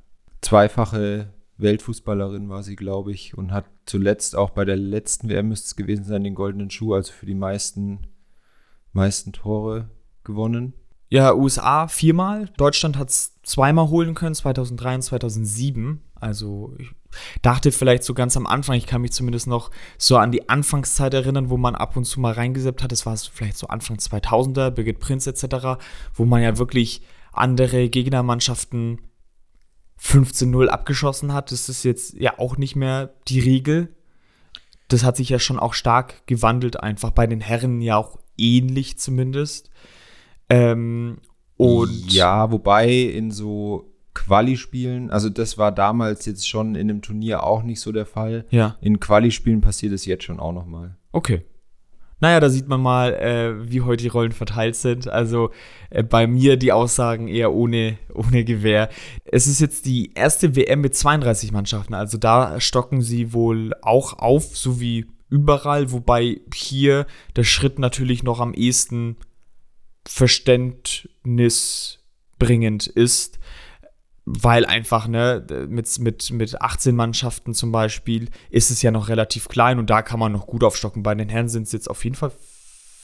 Zweifache 0.40 1.34
Weltfußballerin 1.58 2.48
war 2.48 2.62
sie, 2.62 2.76
glaube 2.76 3.12
ich, 3.12 3.36
und 3.36 3.52
hat 3.52 3.66
zuletzt 3.86 4.36
auch 4.36 4.50
bei 4.50 4.64
der 4.64 4.76
letzten 4.76 5.28
WM 5.28 5.48
müsste 5.48 5.66
es 5.66 5.76
gewesen 5.76 6.04
sein, 6.04 6.24
den 6.24 6.34
goldenen 6.34 6.70
Schuh, 6.70 6.94
also 6.94 7.12
für 7.12 7.26
die 7.26 7.34
meisten, 7.34 8.06
meisten 8.92 9.32
Tore 9.32 9.90
gewonnen. 10.24 10.72
Ja, 11.14 11.32
USA 11.32 11.86
viermal. 11.86 12.50
Deutschland 12.56 12.98
hat 12.98 13.08
es 13.08 13.40
zweimal 13.44 13.86
holen 13.86 14.16
können, 14.16 14.34
2003 14.34 14.96
und 14.96 15.02
2007. 15.02 16.00
Also 16.16 16.74
ich 16.76 16.90
dachte 17.40 17.70
vielleicht 17.70 18.02
so 18.02 18.14
ganz 18.14 18.36
am 18.36 18.48
Anfang, 18.48 18.74
ich 18.74 18.86
kann 18.86 19.00
mich 19.00 19.12
zumindest 19.12 19.46
noch 19.46 19.70
so 19.96 20.16
an 20.16 20.32
die 20.32 20.48
Anfangszeit 20.48 21.14
erinnern, 21.14 21.50
wo 21.50 21.56
man 21.56 21.76
ab 21.76 21.96
und 21.96 22.04
zu 22.04 22.18
mal 22.18 22.32
reingeseppt 22.32 22.82
hat. 22.82 22.90
Das 22.90 23.06
war 23.06 23.16
vielleicht 23.16 23.58
so 23.58 23.68
Anfang 23.68 23.98
2000er, 23.98 24.70
Birgit 24.70 24.98
Prinz 24.98 25.28
etc., 25.28 25.80
wo 26.14 26.24
man 26.24 26.42
ja 26.42 26.58
wirklich 26.58 27.00
andere 27.32 27.88
Gegnermannschaften 27.90 29.00
15-0 30.02 30.66
abgeschossen 30.66 31.32
hat. 31.32 31.52
Das 31.52 31.68
ist 31.68 31.84
jetzt 31.84 32.14
ja 32.14 32.40
auch 32.40 32.56
nicht 32.56 32.74
mehr 32.74 33.14
die 33.28 33.38
Regel. 33.38 33.94
Das 34.88 35.04
hat 35.04 35.16
sich 35.16 35.28
ja 35.28 35.38
schon 35.38 35.60
auch 35.60 35.74
stark 35.74 36.26
gewandelt, 36.26 36.80
einfach 36.80 37.12
bei 37.12 37.28
den 37.28 37.40
Herren 37.40 37.80
ja 37.82 37.98
auch 37.98 38.18
ähnlich 38.36 38.98
zumindest. 38.98 39.70
Ähm, 40.48 41.18
und 41.56 42.12
ja, 42.12 42.50
wobei 42.50 42.90
in 42.90 43.30
so 43.30 43.90
Quali-Spielen, 44.14 45.10
also 45.10 45.28
das 45.28 45.58
war 45.58 45.72
damals 45.72 46.24
jetzt 46.26 46.48
schon 46.48 46.74
in 46.74 46.88
dem 46.88 47.02
Turnier 47.02 47.42
auch 47.42 47.62
nicht 47.62 47.80
so 47.80 47.92
der 47.92 48.06
Fall. 48.06 48.44
Ja. 48.50 48.76
In 48.80 49.00
Quali-Spielen 49.00 49.60
passiert 49.60 49.92
es 49.92 50.06
jetzt 50.06 50.24
schon 50.24 50.40
auch 50.40 50.52
noch 50.52 50.66
mal. 50.66 50.96
Okay. 51.12 51.42
Naja, 52.20 52.40
da 52.40 52.48
sieht 52.48 52.68
man 52.68 52.80
mal, 52.80 53.12
äh, 53.14 53.70
wie 53.70 53.82
heute 53.82 54.02
die 54.02 54.08
Rollen 54.08 54.32
verteilt 54.32 54.76
sind. 54.76 55.08
Also 55.08 55.50
äh, 55.90 56.02
bei 56.02 56.26
mir 56.26 56.56
die 56.56 56.72
Aussagen 56.72 57.28
eher 57.28 57.52
ohne, 57.52 57.98
ohne 58.14 58.44
Gewehr. 58.44 58.88
Es 59.24 59.46
ist 59.46 59.60
jetzt 59.60 59.84
die 59.84 60.12
erste 60.14 60.56
WM 60.56 60.80
mit 60.80 60.94
32 60.94 61.52
Mannschaften. 61.52 61.92
Also 61.92 62.16
da 62.16 62.60
stocken 62.60 63.02
sie 63.02 63.32
wohl 63.32 63.72
auch 63.82 64.18
auf, 64.18 64.56
so 64.56 64.80
wie 64.80 65.06
überall. 65.28 65.92
Wobei 65.92 66.40
hier 66.54 67.06
der 67.36 67.44
Schritt 67.44 67.78
natürlich 67.78 68.22
noch 68.22 68.40
am 68.40 68.54
ehesten 68.54 69.16
verständnisbringend 70.06 72.86
ist 72.86 73.38
weil 74.26 74.64
einfach, 74.64 75.06
ne, 75.06 75.44
mit, 75.68 75.98
mit, 75.98 76.30
mit 76.30 76.60
18 76.60 76.96
Mannschaften 76.96 77.52
zum 77.52 77.72
Beispiel 77.72 78.30
ist 78.50 78.70
es 78.70 78.80
ja 78.80 78.90
noch 78.90 79.08
relativ 79.08 79.48
klein 79.48 79.78
und 79.78 79.90
da 79.90 80.02
kann 80.02 80.18
man 80.18 80.32
noch 80.32 80.46
gut 80.46 80.64
aufstocken. 80.64 81.02
Bei 81.02 81.14
den 81.14 81.28
Herren 81.28 81.48
sind 81.48 81.64
es 81.64 81.72
jetzt 81.72 81.90
auf 81.90 82.02
jeden 82.04 82.16
Fall 82.16 82.32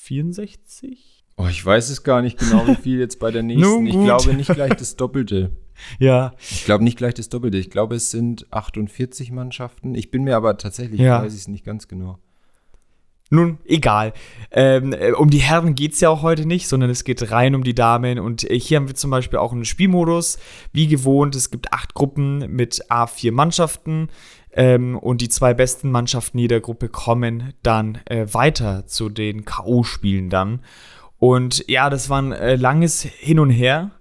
64? 0.02 1.24
Oh, 1.36 1.46
ich 1.48 1.64
weiß 1.64 1.90
es 1.90 2.02
gar 2.02 2.22
nicht 2.22 2.38
genau, 2.38 2.66
wie 2.66 2.74
viel 2.74 2.98
jetzt 2.98 3.18
bei 3.18 3.30
der 3.30 3.42
nächsten. 3.42 3.86
ich 3.86 3.92
glaube 3.92 4.34
nicht 4.34 4.52
gleich 4.52 4.74
das 4.74 4.96
Doppelte. 4.96 5.56
ja. 5.98 6.34
Ich 6.38 6.64
glaube 6.64 6.84
nicht 6.84 6.96
gleich 6.96 7.14
das 7.14 7.28
Doppelte. 7.28 7.58
Ich 7.58 7.70
glaube, 7.70 7.96
es 7.96 8.10
sind 8.10 8.46
48 8.50 9.30
Mannschaften. 9.30 9.94
Ich 9.94 10.10
bin 10.10 10.24
mir 10.24 10.36
aber 10.36 10.56
tatsächlich, 10.56 11.00
ja. 11.00 11.22
weiß 11.22 11.34
ich 11.34 11.40
es 11.40 11.48
nicht 11.48 11.64
ganz 11.64 11.86
genau. 11.86 12.18
Nun, 13.32 13.58
egal. 13.64 14.12
Ähm, 14.50 14.92
äh, 14.92 15.12
um 15.12 15.30
die 15.30 15.38
Herren 15.38 15.76
geht 15.76 15.92
es 15.92 16.00
ja 16.00 16.10
auch 16.10 16.22
heute 16.22 16.46
nicht, 16.46 16.66
sondern 16.66 16.90
es 16.90 17.04
geht 17.04 17.30
rein 17.30 17.54
um 17.54 17.62
die 17.62 17.76
Damen. 17.76 18.18
Und 18.18 18.48
äh, 18.50 18.58
hier 18.58 18.76
haben 18.76 18.88
wir 18.88 18.96
zum 18.96 19.12
Beispiel 19.12 19.38
auch 19.38 19.52
einen 19.52 19.64
Spielmodus. 19.64 20.38
Wie 20.72 20.88
gewohnt, 20.88 21.36
es 21.36 21.50
gibt 21.50 21.72
acht 21.72 21.94
Gruppen 21.94 22.52
mit 22.52 22.90
A4 22.90 23.30
Mannschaften. 23.30 24.08
Ähm, 24.52 24.98
und 24.98 25.20
die 25.20 25.28
zwei 25.28 25.54
besten 25.54 25.92
Mannschaften 25.92 26.38
jeder 26.38 26.58
Gruppe 26.58 26.88
kommen 26.88 27.54
dann 27.62 28.00
äh, 28.06 28.26
weiter 28.32 28.88
zu 28.88 29.08
den 29.08 29.44
K.O.-Spielen 29.44 30.28
dann. 30.28 30.64
Und 31.18 31.64
ja, 31.68 31.88
das 31.88 32.10
war 32.10 32.20
ein 32.20 32.32
äh, 32.32 32.56
langes 32.56 33.02
Hin 33.02 33.38
und 33.38 33.50
Her. 33.50 33.92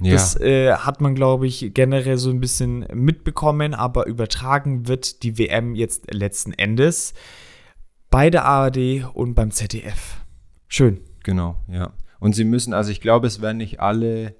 Ja. 0.00 0.12
Das 0.12 0.38
äh, 0.38 0.74
hat 0.74 1.00
man, 1.00 1.14
glaube 1.14 1.46
ich, 1.46 1.70
generell 1.72 2.18
so 2.18 2.28
ein 2.28 2.40
bisschen 2.40 2.86
mitbekommen, 2.92 3.72
aber 3.72 4.06
übertragen 4.06 4.88
wird 4.88 5.22
die 5.22 5.38
WM 5.38 5.74
jetzt 5.74 6.12
letzten 6.12 6.52
Endes 6.52 7.14
bei 8.14 8.30
der 8.30 8.44
ARD 8.44 9.12
und 9.12 9.34
beim 9.34 9.50
ZDF. 9.50 10.20
Schön. 10.68 11.00
Genau, 11.24 11.56
ja. 11.66 11.94
Und 12.20 12.36
sie 12.36 12.44
müssen, 12.44 12.72
also 12.72 12.92
ich 12.92 13.00
glaube, 13.00 13.26
es 13.26 13.42
werden 13.42 13.56
nicht 13.56 13.80
alle, 13.80 14.36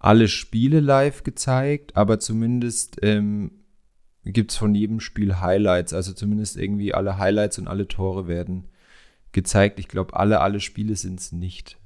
alle 0.00 0.26
Spiele 0.26 0.80
live 0.80 1.22
gezeigt, 1.22 1.96
aber 1.96 2.18
zumindest 2.18 2.96
ähm, 3.02 3.52
gibt 4.24 4.50
es 4.50 4.56
von 4.56 4.74
jedem 4.74 4.98
Spiel 4.98 5.40
Highlights. 5.40 5.92
Also 5.92 6.14
zumindest 6.14 6.56
irgendwie 6.56 6.94
alle 6.94 7.16
Highlights 7.16 7.60
und 7.60 7.68
alle 7.68 7.86
Tore 7.86 8.26
werden 8.26 8.66
gezeigt. 9.30 9.78
Ich 9.78 9.86
glaube, 9.86 10.16
alle, 10.16 10.40
alle 10.40 10.58
Spiele 10.58 10.96
sind 10.96 11.20
es 11.20 11.30
nicht. 11.30 11.78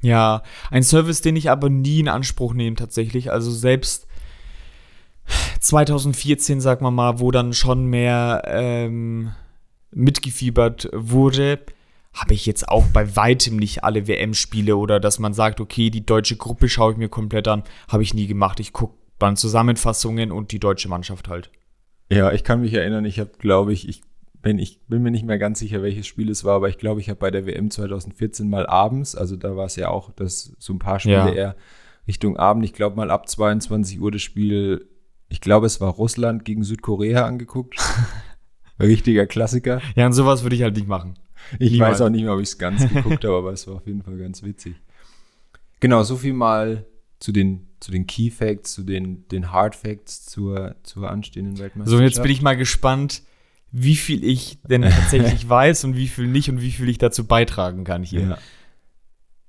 Ja, 0.00 0.42
ein 0.70 0.84
Service, 0.84 1.20
den 1.20 1.36
ich 1.36 1.50
aber 1.50 1.68
nie 1.68 2.00
in 2.00 2.08
Anspruch 2.08 2.54
nehme 2.54 2.76
tatsächlich. 2.76 3.30
Also 3.30 3.50
selbst 3.50 4.06
2014, 5.60 6.62
sag 6.62 6.80
mal 6.80 6.90
mal, 6.90 7.20
wo 7.20 7.30
dann 7.30 7.52
schon 7.52 7.84
mehr 7.84 8.44
ähm, 8.46 9.32
mitgefiebert 9.94 10.88
wurde, 10.92 11.60
habe 12.12 12.34
ich 12.34 12.44
jetzt 12.46 12.68
auch 12.68 12.86
bei 12.86 13.16
weitem 13.16 13.56
nicht 13.56 13.84
alle 13.84 14.06
WM-Spiele 14.06 14.76
oder 14.76 15.00
dass 15.00 15.18
man 15.18 15.32
sagt, 15.32 15.60
okay, 15.60 15.90
die 15.90 16.04
deutsche 16.04 16.36
Gruppe 16.36 16.68
schaue 16.68 16.92
ich 16.92 16.98
mir 16.98 17.08
komplett 17.08 17.48
an, 17.48 17.62
habe 17.88 18.02
ich 18.02 18.14
nie 18.14 18.26
gemacht. 18.26 18.60
Ich 18.60 18.72
gucke 18.72 18.94
dann 19.18 19.36
Zusammenfassungen 19.36 20.30
und 20.32 20.52
die 20.52 20.58
deutsche 20.58 20.88
Mannschaft 20.88 21.28
halt. 21.28 21.50
Ja, 22.10 22.32
ich 22.32 22.44
kann 22.44 22.60
mich 22.60 22.74
erinnern, 22.74 23.04
ich 23.04 23.18
habe, 23.18 23.30
glaube 23.38 23.72
ich, 23.72 23.88
ich 23.88 24.02
bin, 24.42 24.58
ich 24.58 24.80
bin 24.88 25.02
mir 25.02 25.10
nicht 25.10 25.24
mehr 25.24 25.38
ganz 25.38 25.60
sicher, 25.60 25.82
welches 25.82 26.06
Spiel 26.06 26.28
es 26.28 26.44
war, 26.44 26.56
aber 26.56 26.68
ich 26.68 26.76
glaube, 26.76 27.00
ich 27.00 27.08
habe 27.08 27.20
bei 27.20 27.30
der 27.30 27.46
WM 27.46 27.70
2014 27.70 28.50
mal 28.50 28.66
abends, 28.66 29.14
also 29.14 29.36
da 29.36 29.56
war 29.56 29.66
es 29.66 29.76
ja 29.76 29.88
auch, 29.88 30.10
dass 30.12 30.52
so 30.58 30.74
ein 30.74 30.78
paar 30.78 31.00
Spiele 31.00 31.16
Ja. 31.16 31.32
eher 31.32 31.56
Richtung 32.08 32.36
Abend, 32.36 32.64
ich 32.64 32.72
glaube 32.72 32.96
mal 32.96 33.10
ab 33.10 33.28
22 33.28 34.00
Uhr 34.00 34.10
das 34.10 34.20
Spiel, 34.20 34.88
ich 35.28 35.40
glaube, 35.40 35.66
es 35.66 35.80
war 35.80 35.90
Russland 35.92 36.44
gegen 36.44 36.64
Südkorea 36.64 37.24
angeguckt. 37.24 37.76
Richtiger 38.82 39.26
Klassiker. 39.26 39.80
Ja, 39.94 40.06
und 40.06 40.12
sowas 40.12 40.42
würde 40.42 40.56
ich 40.56 40.62
halt 40.62 40.76
nicht 40.76 40.88
machen. 40.88 41.14
Ich 41.58 41.72
Niemals. 41.72 41.94
weiß 41.94 42.00
auch 42.02 42.10
nicht 42.10 42.22
mehr, 42.22 42.34
ob 42.34 42.40
ich 42.40 42.48
es 42.48 42.58
ganz 42.58 42.88
geguckt 42.88 43.24
habe, 43.24 43.36
aber 43.36 43.52
es 43.52 43.66
war 43.66 43.76
auf 43.76 43.86
jeden 43.86 44.02
Fall 44.02 44.16
ganz 44.16 44.42
witzig. 44.42 44.76
Genau, 45.80 46.02
so 46.02 46.16
viel 46.16 46.32
mal 46.32 46.86
zu 47.18 47.32
den, 47.32 47.68
zu 47.80 47.90
den 47.90 48.06
Key 48.06 48.30
Facts, 48.30 48.74
zu 48.74 48.82
den, 48.82 49.26
den 49.28 49.52
Hard 49.52 49.74
Facts 49.74 50.24
zur, 50.26 50.76
zur 50.82 51.10
anstehenden 51.10 51.58
Weltmeisterschaft. 51.58 51.90
So, 51.90 51.96
und 51.96 52.04
jetzt 52.04 52.22
bin 52.22 52.30
ich 52.30 52.42
mal 52.42 52.56
gespannt, 52.56 53.22
wie 53.72 53.96
viel 53.96 54.22
ich 54.22 54.58
denn 54.68 54.82
tatsächlich 54.82 55.48
weiß 55.48 55.84
und 55.84 55.96
wie 55.96 56.08
viel 56.08 56.28
nicht 56.28 56.48
und 56.50 56.60
wie 56.60 56.70
viel 56.70 56.88
ich 56.88 56.98
dazu 56.98 57.26
beitragen 57.26 57.84
kann 57.84 58.02
hier. 58.02 58.20
Ja. 58.20 58.38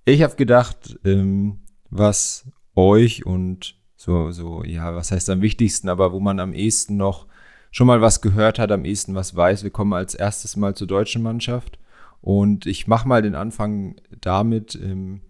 Ich 0.05 0.21
habe 0.23 0.35
gedacht, 0.35 0.97
ähm, 1.05 1.59
was 1.89 2.45
euch 2.75 3.25
und 3.25 3.75
so, 3.95 4.31
so, 4.31 4.63
ja, 4.63 4.95
was 4.95 5.11
heißt 5.11 5.29
am 5.29 5.41
wichtigsten, 5.41 5.87
aber 5.87 6.11
wo 6.11 6.19
man 6.19 6.39
am 6.39 6.53
ehesten 6.53 6.97
noch 6.97 7.27
schon 7.73 7.87
mal 7.87 8.01
was 8.01 8.21
gehört 8.21 8.59
hat, 8.59 8.71
am 8.71 8.85
ehesten 8.85 9.15
was 9.15 9.35
weiß. 9.35 9.63
Wir 9.63 9.71
kommen 9.71 9.93
als 9.93 10.13
erstes 10.13 10.55
mal 10.55 10.75
zur 10.75 10.87
deutschen 10.87 11.23
Mannschaft 11.23 11.79
und 12.21 12.67
ich 12.67 12.87
mache 12.87 13.07
mal 13.07 13.23
den 13.23 13.33
Anfang 13.33 13.95
damit. 14.21 14.75
Ähm, 14.75 15.21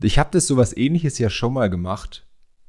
ich 0.00 0.18
habe 0.18 0.30
das 0.32 0.46
sowas 0.46 0.76
ähnliches 0.76 1.18
ja 1.18 1.28
schon 1.28 1.52
mal 1.52 1.68
gemacht. 1.68 2.24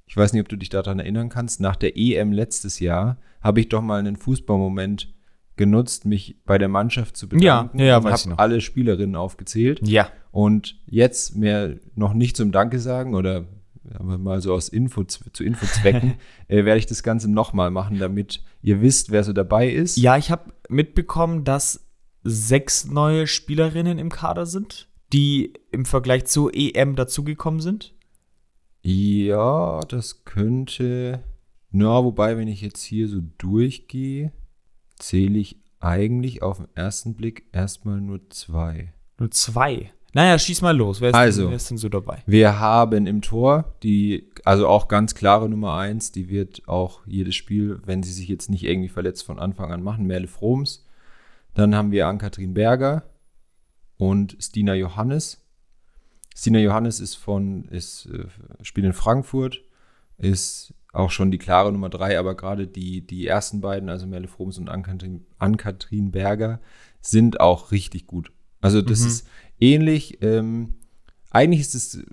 Ich 0.07 0.17
weiß 0.17 0.33
nicht, 0.33 0.41
ob 0.41 0.49
du 0.49 0.55
dich 0.55 0.69
daran 0.69 0.97
erinnern 0.97 1.29
kannst. 1.29 1.61
Nach 1.61 1.75
der 1.75 1.95
EM 1.95 2.31
letztes 2.31 2.79
Jahr 2.79 3.17
habe 3.39 3.59
ich 3.59 3.69
doch 3.69 3.83
mal 3.83 3.99
einen 3.99 4.15
Fußballmoment 4.15 5.13
genutzt, 5.57 6.05
mich 6.05 6.37
bei 6.43 6.57
der 6.57 6.67
Mannschaft 6.67 7.17
zu 7.17 7.29
bedanken 7.29 7.77
ja, 7.79 7.85
ja, 7.85 7.97
und 7.97 8.05
weiß 8.05 8.13
ich 8.13 8.21
habe 8.25 8.29
noch. 8.31 8.39
alle 8.39 8.61
Spielerinnen 8.61 9.15
aufgezählt. 9.15 9.87
Ja. 9.87 10.09
Und 10.31 10.79
jetzt 10.87 11.35
mehr 11.35 11.75
noch 11.93 12.13
nicht 12.13 12.35
zum 12.35 12.51
Danke 12.51 12.79
sagen 12.79 13.13
oder 13.13 13.45
aber 13.93 14.17
mal 14.17 14.41
so 14.41 14.53
aus 14.53 14.69
Info 14.69 15.03
zu 15.03 15.43
Infozwecken, 15.43 16.15
äh, 16.47 16.65
werde 16.65 16.79
ich 16.79 16.85
das 16.85 17.03
Ganze 17.03 17.29
nochmal 17.29 17.71
machen, 17.71 17.99
damit 17.99 18.43
ihr 18.61 18.81
wisst, 18.81 19.11
wer 19.11 19.23
so 19.23 19.33
dabei 19.33 19.69
ist. 19.69 19.97
Ja, 19.97 20.17
ich 20.17 20.31
habe 20.31 20.53
mitbekommen, 20.69 21.43
dass 21.43 21.85
sechs 22.23 22.85
neue 22.85 23.27
Spielerinnen 23.27 23.99
im 23.99 24.09
Kader 24.09 24.45
sind, 24.45 24.87
die 25.13 25.53
im 25.71 25.85
Vergleich 25.85 26.25
zur 26.25 26.51
EM 26.53 26.95
dazugekommen 26.95 27.59
sind. 27.59 27.93
Ja, 28.81 29.79
das 29.81 30.25
könnte. 30.25 31.23
Na, 31.71 32.03
wobei, 32.03 32.37
wenn 32.37 32.47
ich 32.47 32.61
jetzt 32.61 32.83
hier 32.83 33.07
so 33.07 33.21
durchgehe, 33.37 34.31
zähle 34.97 35.39
ich 35.39 35.61
eigentlich 35.79 36.41
auf 36.41 36.57
den 36.57 36.67
ersten 36.75 37.15
Blick 37.15 37.47
erstmal 37.51 38.01
nur 38.01 38.29
zwei. 38.29 38.93
Nur 39.19 39.31
zwei. 39.31 39.91
Naja, 40.15 40.39
schieß 40.39 40.61
mal 40.61 40.75
los. 40.75 41.01
Wer 41.01 41.09
ist, 41.09 41.15
Also. 41.15 41.41
denn, 41.41 41.49
wer 41.49 41.55
ist 41.57 41.69
denn 41.69 41.77
so 41.77 41.89
dabei? 41.89 42.23
Wir 42.25 42.57
haben 42.57 43.05
im 43.05 43.21
Tor 43.21 43.75
die, 43.83 44.31
also 44.45 44.65
auch 44.65 44.87
ganz 44.87 45.13
klare 45.13 45.49
Nummer 45.49 45.75
eins, 45.75 46.13
die 46.13 46.29
wird 46.29 46.65
auch 46.69 47.05
jedes 47.05 47.35
Spiel, 47.35 47.81
wenn 47.85 48.01
sie 48.01 48.13
sich 48.13 48.29
jetzt 48.29 48.49
nicht 48.49 48.63
irgendwie 48.63 48.87
verletzt 48.87 49.23
von 49.25 49.39
Anfang 49.39 49.73
an 49.73 49.83
machen, 49.83 50.05
Merle 50.07 50.29
Froms. 50.29 50.85
Dann 51.53 51.75
haben 51.75 51.91
wir 51.91 52.07
Ann-Kathrin 52.07 52.53
Berger 52.53 53.03
und 53.97 54.37
Stina 54.39 54.73
Johannes. 54.73 55.45
Stina 56.33 56.59
Johannes 56.59 57.01
ist 57.01 57.15
von, 57.15 57.65
ist, 57.65 58.05
äh, 58.05 58.25
spielt 58.63 58.85
in 58.85 58.93
Frankfurt, 58.93 59.63
ist 60.17 60.73
auch 60.93 61.11
schon 61.11 61.29
die 61.29 61.37
klare 61.37 61.73
Nummer 61.73 61.89
drei, 61.89 62.17
aber 62.17 62.35
gerade 62.35 62.67
die, 62.67 63.05
die 63.05 63.27
ersten 63.27 63.59
beiden, 63.59 63.89
also 63.89 64.07
Merle 64.07 64.29
Froms 64.29 64.57
und 64.59 64.69
Ann-Kathrin 64.69 66.11
Berger, 66.11 66.61
sind 67.01 67.41
auch 67.41 67.71
richtig 67.73 68.07
gut. 68.07 68.31
Also 68.61 68.81
das 68.81 69.01
Mhm. 69.01 69.07
ist 69.07 69.27
ähnlich. 69.59 70.21
Ähm, 70.21 70.75
eigentlich 71.31 71.61
ist 71.61 71.75
es 71.75 72.03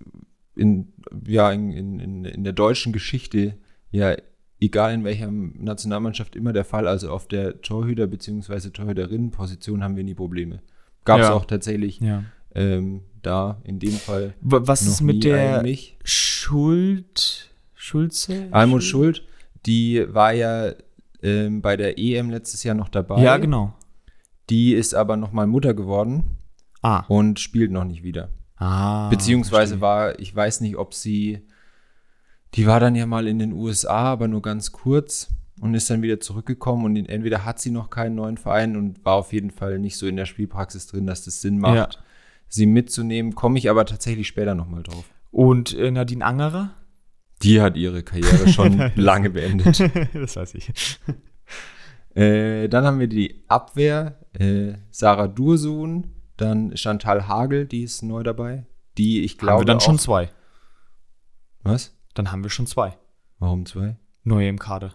in, 0.56 0.92
ja, 1.26 1.50
in, 1.52 1.72
in, 1.72 2.24
in, 2.24 2.44
der 2.44 2.52
deutschen 2.52 2.92
Geschichte 2.92 3.56
ja 3.90 4.16
egal 4.60 4.94
in 4.94 5.04
welcher 5.04 5.30
Nationalmannschaft 5.30 6.36
immer 6.36 6.52
der 6.52 6.64
Fall. 6.64 6.86
Also 6.86 7.10
auf 7.10 7.26
der 7.26 7.60
Torhüter- 7.62 8.06
bzw. 8.06 8.70
Torhüterinnenposition 8.70 9.82
haben 9.82 9.96
wir 9.96 10.04
nie 10.04 10.14
Probleme. 10.14 10.62
Gab 11.04 11.20
es 11.20 11.26
Ja. 11.26 11.32
auch 11.34 11.44
tatsächlich 11.46 12.00
Ja. 12.00 12.24
ähm, 12.54 13.02
da 13.22 13.60
in 13.64 13.78
dem 13.78 13.92
Fall 13.92 14.34
Was 14.40 14.82
ist 14.82 15.00
mit 15.00 15.24
der 15.24 15.58
eigentlich. 15.58 15.96
Schuld? 16.04 17.50
Schulze? 17.74 18.48
Almut 18.52 18.84
Schuld, 18.84 19.24
die 19.66 20.04
war 20.08 20.32
ja 20.32 20.72
ähm, 21.22 21.60
bei 21.62 21.76
der 21.76 21.98
EM 21.98 22.30
letztes 22.30 22.62
Jahr 22.62 22.74
noch 22.76 22.88
dabei. 22.88 23.22
Ja, 23.22 23.36
genau. 23.38 23.74
Die 24.50 24.74
ist 24.74 24.94
aber 24.94 25.16
noch 25.16 25.32
mal 25.32 25.46
Mutter 25.46 25.74
geworden 25.74 26.24
Ah. 26.82 27.04
und 27.08 27.38
spielt 27.40 27.70
noch 27.70 27.84
nicht 27.84 28.02
wieder. 28.02 28.28
ah 28.56 29.08
Beziehungsweise 29.08 29.78
verstehe. 29.78 29.80
war, 29.80 30.18
ich 30.18 30.34
weiß 30.34 30.60
nicht, 30.62 30.76
ob 30.76 30.94
sie, 30.94 31.46
die 32.54 32.66
war 32.66 32.80
dann 32.80 32.94
ja 32.96 33.06
mal 33.06 33.26
in 33.28 33.38
den 33.38 33.52
USA, 33.52 34.04
aber 34.12 34.28
nur 34.28 34.42
ganz 34.42 34.72
kurz 34.72 35.28
und 35.60 35.74
ist 35.74 35.88
dann 35.90 36.02
wieder 36.02 36.18
zurückgekommen 36.18 36.84
und 36.84 36.96
entweder 37.08 37.44
hat 37.44 37.60
sie 37.60 37.70
noch 37.70 37.88
keinen 37.90 38.16
neuen 38.16 38.36
Verein 38.36 38.76
und 38.76 39.04
war 39.04 39.14
auf 39.14 39.32
jeden 39.32 39.50
Fall 39.52 39.78
nicht 39.78 39.96
so 39.96 40.06
in 40.08 40.16
der 40.16 40.26
Spielpraxis 40.26 40.88
drin, 40.88 41.06
dass 41.06 41.24
das 41.24 41.40
Sinn 41.40 41.58
macht, 41.58 41.76
Ja. 41.76 41.88
sie 42.48 42.66
mitzunehmen. 42.66 43.34
Komme 43.36 43.58
ich 43.58 43.70
aber 43.70 43.86
tatsächlich 43.86 44.26
später 44.26 44.54
nochmal 44.56 44.82
drauf. 44.82 45.04
Und 45.30 45.72
äh, 45.78 45.90
Nadine 45.92 46.24
Angerer? 46.24 46.70
Die 47.42 47.60
hat 47.60 47.76
ihre 47.76 48.02
Karriere 48.02 48.48
schon 48.48 48.90
lange 48.96 49.30
beendet. 49.30 49.78
das 50.14 50.36
weiß 50.36 50.54
ich. 50.56 50.72
Äh, 52.14 52.68
dann 52.68 52.84
haben 52.84 52.98
wir 52.98 53.06
die 53.08 53.42
Abwehr, 53.48 54.18
äh, 54.38 54.74
Sarah 54.90 55.28
Dursun, 55.28 56.08
dann 56.42 56.76
Chantal 56.76 57.26
Hagel, 57.28 57.66
die 57.66 57.82
ist 57.82 58.02
neu 58.02 58.22
dabei. 58.22 58.66
Die, 58.98 59.22
ich 59.24 59.38
glaube, 59.38 59.52
haben 59.54 59.60
wir 59.62 59.66
dann 59.66 59.80
schon 59.80 59.98
zwei. 59.98 60.28
Was? 61.62 61.96
Dann 62.14 62.30
haben 62.32 62.42
wir 62.42 62.50
schon 62.50 62.66
zwei 62.66 62.96
Warum 63.38 63.64
zwei? 63.66 63.96
neue 64.24 64.48
im 64.48 64.58
Kader. 64.58 64.92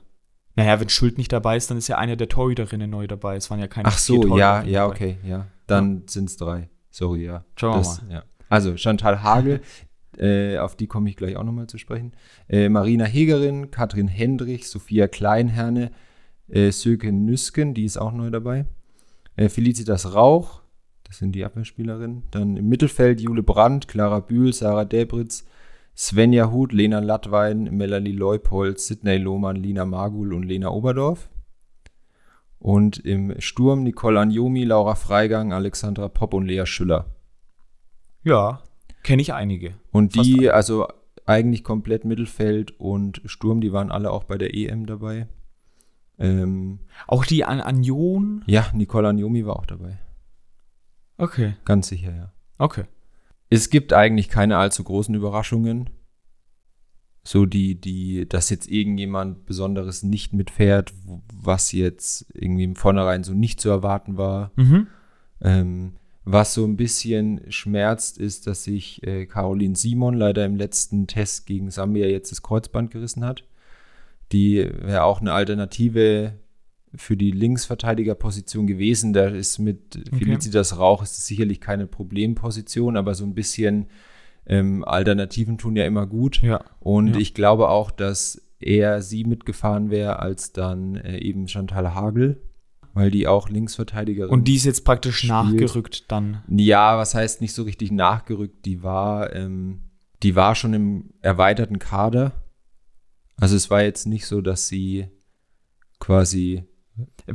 Naja, 0.56 0.80
wenn 0.80 0.90
Schuld 0.90 1.18
nicht 1.18 1.32
dabei 1.32 1.58
ist, 1.58 1.70
dann 1.70 1.78
ist 1.78 1.88
ja 1.88 1.98
eine 1.98 2.18
der 2.18 2.30
Torhüterinnen 2.30 2.90
neu 2.90 3.08
dabei. 3.08 3.36
Es 3.36 3.50
waren 3.50 3.60
ja 3.60 3.68
keine 3.68 3.88
Ach 3.88 3.98
so, 3.98 4.38
ja, 4.38 4.64
ja, 4.64 4.82
dabei. 4.82 4.94
okay, 4.96 5.18
ja. 5.24 5.48
Dann 5.68 6.04
sind 6.08 6.30
es 6.30 6.38
drei. 6.38 6.70
Sorry, 6.90 7.26
ja. 7.26 7.44
Schauen 7.56 7.74
wir 7.74 7.78
Das- 7.80 8.02
Ja. 8.10 8.24
Also 8.50 8.76
Chantal 8.78 9.22
Hagel, 9.24 9.62
äh, 10.18 10.58
auf 10.58 10.76
die 10.76 10.88
komme 10.88 11.10
ich 11.10 11.16
gleich 11.18 11.36
auch 11.36 11.44
nochmal 11.44 11.68
zu 11.68 11.78
sprechen. 11.78 12.14
Äh, 12.48 12.70
Marina 12.70 13.06
Hegerin, 13.06 13.72
Katrin 13.72 14.08
Hendrich, 14.08 14.68
Sophia 14.70 15.08
Kleinherne, 15.08 15.92
äh, 16.48 16.72
Söke 16.72 17.12
Nüsken, 17.12 17.74
die 17.74 17.84
ist 17.86 17.98
auch 17.98 18.14
neu 18.14 18.30
dabei. 18.32 18.66
Äh, 19.36 19.50
Felicitas 19.50 20.14
Rauch, 20.14 20.62
das 21.08 21.18
sind 21.18 21.34
die 21.34 21.46
Abwehrspielerinnen. 21.46 22.24
Dann 22.32 22.58
im 22.58 22.68
Mittelfeld 22.68 23.22
Jule 23.22 23.44
Brandt, 23.44 23.88
Clara 23.88 24.20
Bühl, 24.20 24.52
Sarah 24.54 24.86
Debritz, 24.86 25.46
Svenja 25.96 26.52
Huth, 26.52 26.74
Lena 26.74 27.00
Lattwein, 27.00 27.64
Melanie 27.76 28.12
Leupold, 28.12 28.80
Sidney 28.80 29.18
Lohmann, 29.18 29.56
Lina 29.56 29.86
Magul 29.86 30.34
und 30.34 30.44
Lena 30.44 30.70
Oberdorf. 30.70 31.30
Und 32.60 32.98
im 33.00 33.40
Sturm 33.40 33.84
Nicole 33.84 34.20
Anjomi, 34.20 34.64
Laura 34.64 34.96
Freigang, 34.96 35.54
Alexandra 35.54 36.08
Popp 36.10 36.34
und 36.34 36.46
Lea 36.46 36.66
Schüller. 36.66 37.06
Ja, 38.24 38.62
kenne 39.04 39.22
ich 39.22 39.34
einige. 39.34 39.76
Und 39.92 40.14
Fast 40.14 40.28
die, 40.28 40.50
also 40.50 40.88
eigentlich 41.26 41.64
komplett 41.64 42.04
Mittelfeld 42.04 42.80
und 42.80 43.22
Sturm, 43.26 43.62
die 43.62 43.72
waren 43.72 43.92
alle 43.92 44.12
auch 44.12 44.24
bei 44.24 44.38
der 44.38 44.54
EM 44.56 44.86
dabei. 44.86 45.28
Ähm, 46.20 46.80
Auch 47.06 47.26
die 47.26 47.46
An 47.46 47.62
Anion? 47.62 48.44
ja, 48.48 48.66
Nicole 48.74 49.08
Anjomi 49.08 49.46
war 49.46 49.58
auch 49.58 49.66
dabei. 49.68 50.00
Okay, 51.18 51.56
Ganz 51.66 51.88
sicher, 51.88 52.16
ja. 52.16 52.34
okay. 52.58 52.86
Es 53.50 53.70
gibt 53.70 53.94
eigentlich 53.94 54.30
keine 54.30 54.58
allzu 54.58 54.84
großen 54.84 55.16
Überraschungen. 55.16 55.90
So 57.24 57.46
die, 57.46 57.76
die, 57.76 58.28
dass 58.28 58.50
jetzt 58.50 58.70
irgendjemand 58.70 59.46
Besonderes 59.46 60.04
nicht 60.04 60.34
mitfährt, 60.34 60.94
was 61.34 61.72
jetzt 61.74 62.26
irgendwie 62.34 62.64
im 62.64 62.76
Vornherein 62.76 63.24
so 63.24 63.34
nicht 63.34 63.60
zu 63.60 63.70
erwarten 63.70 64.18
war. 64.18 64.52
Mhm. 64.56 64.88
Ähm, 65.42 65.94
was 66.24 66.54
so 66.54 66.66
ein 66.66 66.78
bisschen 66.78 67.42
schmerzt, 67.50 68.18
ist, 68.18 68.48
dass 68.48 68.64
sich 68.64 69.02
äh, 69.04 69.26
Caroline 69.26 69.76
Simon 69.76 70.14
leider 70.14 70.46
im 70.46 70.56
letzten 70.56 71.08
Test 71.08 71.46
gegen 71.46 71.70
Sambia 71.72 72.06
jetzt 72.08 72.32
das 72.32 72.42
Kreuzband 72.42 72.92
gerissen 72.92 73.24
hat. 73.24 73.44
Die 74.34 74.58
wäre 74.58 75.04
auch 75.04 75.22
eine 75.22 75.32
Alternative 75.32 76.34
für 76.98 77.16
die 77.16 77.32
Linksverteidigerposition 77.32 78.68
gewesen. 78.68 79.14
Da 79.14 79.28
ist 79.28 79.60
mit 79.60 80.00
Felicitas 80.18 80.78
Rauch 80.78 81.04
ist 81.04 81.18
es 81.18 81.26
sicherlich 81.28 81.62
keine 81.62 81.88
Problemposition, 81.88 82.98
aber 82.98 83.16
so 83.16 83.24
ein 83.26 83.34
bisschen 83.36 83.88
ähm, 84.46 84.84
Alternativen 84.84 85.58
tun 85.58 85.76
ja 85.76 85.86
immer 85.86 86.08
gut. 86.08 86.42
Ja. 86.42 86.64
Und 86.80 87.10
Ja. 87.14 87.18
ich 87.18 87.34
glaube 87.34 87.70
auch, 87.70 87.92
dass 87.92 88.42
eher 88.60 89.02
sie 89.02 89.24
mitgefahren 89.26 89.90
wäre, 89.92 90.20
als 90.20 90.52
dann 90.54 90.96
äh, 90.96 91.18
eben 91.20 91.48
Chantal 91.48 91.94
Hagel. 91.94 92.42
weil 92.94 93.12
die 93.12 93.28
auch 93.28 93.48
Linksverteidigerin 93.50 94.32
Und 94.32 94.48
die 94.48 94.56
ist 94.56 94.66
jetzt 94.66 94.84
praktisch 94.84 95.18
Spielt. 95.18 95.30
nachgerückt 95.32 96.12
dann. 96.12 96.42
Ja, 96.50 96.98
was 96.98 97.14
heißt 97.14 97.42
nicht 97.42 97.54
so 97.54 97.62
richtig 97.64 97.92
nachgerückt? 97.92 98.66
Die 98.66 98.82
war, 98.82 99.36
ähm, 99.36 99.82
die 100.24 100.36
war 100.36 100.56
schon 100.56 100.74
im 100.74 101.14
erweiterten 101.22 101.78
Kader. 101.78 102.32
Also 103.40 103.56
es 103.56 103.70
war 103.70 103.84
jetzt 103.84 104.08
nicht 104.08 104.26
so, 104.26 104.42
dass 104.42 104.68
sie 104.68 105.06
quasi 106.00 106.64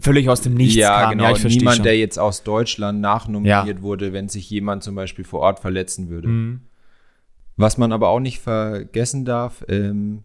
Völlig 0.00 0.28
aus 0.28 0.40
dem 0.40 0.54
Nichts 0.54 0.74
ja, 0.74 1.02
kam. 1.02 1.10
genau, 1.12 1.24
ja, 1.24 1.34
verstehe 1.34 1.58
niemand, 1.58 1.76
schon. 1.76 1.84
der 1.84 1.98
jetzt 1.98 2.18
aus 2.18 2.42
Deutschland 2.42 3.00
nachnominiert 3.00 3.82
wurde, 3.82 4.12
wenn 4.12 4.28
sich 4.28 4.48
jemand 4.50 4.82
zum 4.82 4.94
Beispiel 4.94 5.24
vor 5.24 5.40
Ort 5.40 5.60
verletzen 5.60 6.08
würde. 6.08 6.28
Mhm. 6.28 6.60
Was 7.56 7.78
man 7.78 7.92
aber 7.92 8.08
auch 8.08 8.20
nicht 8.20 8.40
vergessen 8.40 9.24
darf, 9.24 9.64
ähm, 9.68 10.24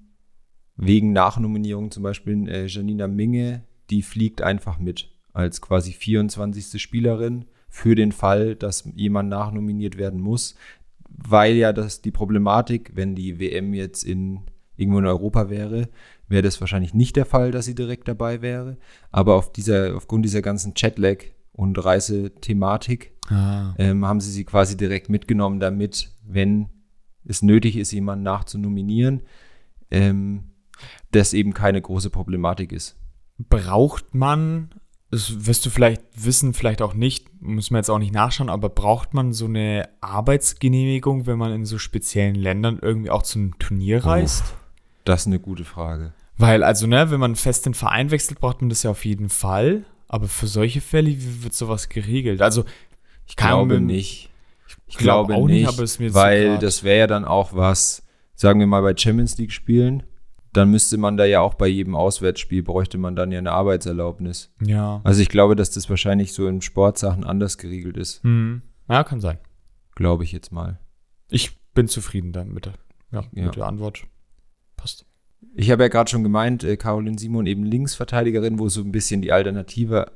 wegen 0.76 1.12
Nachnominierung 1.12 1.92
zum 1.92 2.04
Beispiel 2.04 2.48
äh, 2.50 2.66
Janina 2.68 3.08
Minge, 3.08 3.64
die 3.90 4.02
fliegt 4.02 4.42
einfach 4.42 4.80
mit 4.80 5.10
als 5.34 5.62
quasi 5.62 5.92
24. 5.92 6.82
Spielerin 6.82 7.46
für 7.70 7.96
den 7.96 8.12
Fall, 8.12 8.56
dass 8.56 8.90
jemand 8.96 9.30
nachnominiert 9.30 9.98
werden 9.98 10.20
muss, 10.20 10.56
weil 11.10 11.56
ja 11.56 11.74
das 11.74 12.02
die 12.02 12.12
Problematik, 12.12 12.92
wenn 12.96 13.16
die 13.16 13.40
WM 13.40 13.74
jetzt 13.74 14.04
in 14.04 14.42
irgendwo 14.78 15.00
in 15.00 15.06
Europa 15.06 15.50
wäre, 15.50 15.90
wäre 16.28 16.42
das 16.42 16.60
wahrscheinlich 16.60 16.94
nicht 16.94 17.16
der 17.16 17.26
Fall, 17.26 17.52
dass 17.52 17.66
sie 17.66 17.76
direkt 17.76 18.08
dabei 18.08 18.42
wäre. 18.42 18.78
Aber 19.12 19.36
auf 19.36 19.52
dieser, 19.52 19.96
aufgrund 19.96 20.26
dieser 20.26 20.42
ganzen 20.42 20.74
Chatlag 20.74 21.26
und 21.54 21.84
Reisethematik 21.84 23.14
Ah. 23.30 23.74
ähm, 23.78 24.06
haben 24.06 24.22
sie 24.22 24.32
sie 24.32 24.46
quasi 24.46 24.78
direkt 24.78 25.10
mitgenommen, 25.10 25.60
damit, 25.60 26.12
wenn 26.26 26.70
es 27.26 27.42
nötig 27.42 27.76
ist, 27.76 27.92
jemanden 27.92 28.24
nachzunominieren, 28.24 29.24
ähm, 29.92 30.44
das 31.12 31.34
eben 31.34 31.54
keine 31.54 31.82
große 31.82 32.10
Problematik 32.10 32.72
ist. 32.72 32.96
Braucht 33.38 34.16
man, 34.16 34.70
das 35.12 35.46
wirst 35.46 35.66
du 35.66 35.70
vielleicht 35.70 36.02
wissen, 36.16 36.54
vielleicht 36.54 36.82
auch 36.82 36.94
nicht, 36.94 37.28
muss 37.42 37.70
man 37.70 37.80
jetzt 37.80 37.90
auch 37.90 38.00
nicht 38.00 38.14
nachschauen, 38.14 38.50
aber 38.50 38.70
braucht 38.70 39.14
man 39.14 39.34
so 39.34 39.46
eine 39.46 39.90
Arbeitsgenehmigung, 40.00 41.26
wenn 41.26 41.38
man 41.38 41.52
in 41.52 41.66
so 41.66 41.78
speziellen 41.78 42.36
Ländern 42.36 42.80
irgendwie 42.82 43.10
auch 43.10 43.24
zum 43.24 43.60
Turnier 43.60 44.06
reist? 44.06 44.56
Das 45.04 45.22
ist 45.22 45.28
eine 45.28 45.40
gute 45.40 45.66
Frage. 45.66 46.14
Weil, 46.38 46.64
also, 46.64 46.86
ne, 46.88 47.10
wenn 47.12 47.20
man 47.20 47.36
fest 47.36 47.66
den 47.66 47.74
Verein 47.74 48.12
wechselt, 48.12 48.40
braucht 48.40 48.62
man 48.62 48.70
das 48.70 48.84
ja 48.84 48.92
auf 48.92 49.06
jeden 49.06 49.30
Fall. 49.30 49.86
Aber 50.08 50.28
für 50.28 50.48
solche 50.48 50.82
Fälle, 50.82 51.10
wie 51.10 51.44
wird 51.44 51.54
sowas 51.54 51.90
geregelt? 51.90 52.42
Also, 52.42 52.64
Ich 53.26 53.36
glaube 53.36 53.76
man- 53.76 53.86
nicht. 53.86 54.30
Ich 54.86 54.98
glaub 54.98 55.28
glaube 55.28 55.42
auch 55.42 55.48
nicht, 55.48 55.68
aber 55.68 55.84
ist 55.84 56.00
mir 56.00 56.10
so 56.10 56.16
weil 56.16 56.48
grad- 56.52 56.64
das 56.64 56.84
wäre 56.84 57.00
ja 57.00 57.08
dann 57.08 57.26
auch 57.26 57.54
was, 57.54 58.04
sagen 58.36 58.60
wir 58.60 58.68
mal 58.68 58.82
bei 58.82 58.96
Champions 58.96 59.38
League 59.38 59.52
spielen, 59.52 60.04
dann 60.54 60.72
müsste 60.72 60.98
man 60.98 61.18
da 61.18 61.26
ja 61.26 61.42
auch 61.42 61.54
bei 61.56 61.68
jedem 61.68 61.96
Auswärtsspiel 61.96 62.64
bräuchte 62.64 62.98
man 62.98 63.16
dann 63.16 63.32
ja 63.32 63.40
eine 63.40 63.52
Arbeitserlaubnis. 63.52 64.54
ja. 64.62 65.02
Also 65.04 65.22
ich 65.22 65.30
glaube, 65.30 65.56
dass 65.56 65.72
das 65.72 65.90
wahrscheinlich 65.90 66.34
so 66.34 66.48
in 66.48 66.62
Sportsachen 66.62 67.24
anders 67.26 67.58
geregelt 67.58 67.98
ist, 67.98 68.24
Hm. 68.24 68.62
Ja, 68.90 69.04
kann 69.04 69.20
sein. 69.22 69.40
glaube 69.96 70.24
ich 70.24 70.32
jetzt 70.32 70.52
mal. 70.52 70.80
Ich 71.30 71.58
bin 71.74 71.88
zufrieden 71.88 72.32
damit 72.32 72.54
mit 72.54 72.66
der, 72.66 72.74
ja, 73.12 73.24
Ja. 73.34 73.46
mit 73.46 73.56
der 73.56 73.66
Antwort. 73.68 74.04
Passt. 74.78 75.06
Ich 75.56 75.72
habe 75.72 75.84
ja 75.84 75.90
gerade 75.90 76.10
schon 76.10 76.24
gemeint, 76.24 76.64
äh, 76.64 76.78
Caroline 76.78 77.18
Simon 77.18 77.48
eben 77.48 77.64
Linksverteidigerin, 77.64 78.60
wo 78.60 78.70
so 78.70 78.82
ein 78.82 78.92
bisschen 78.92 79.22
die 79.22 79.32
Alternative 79.32 80.12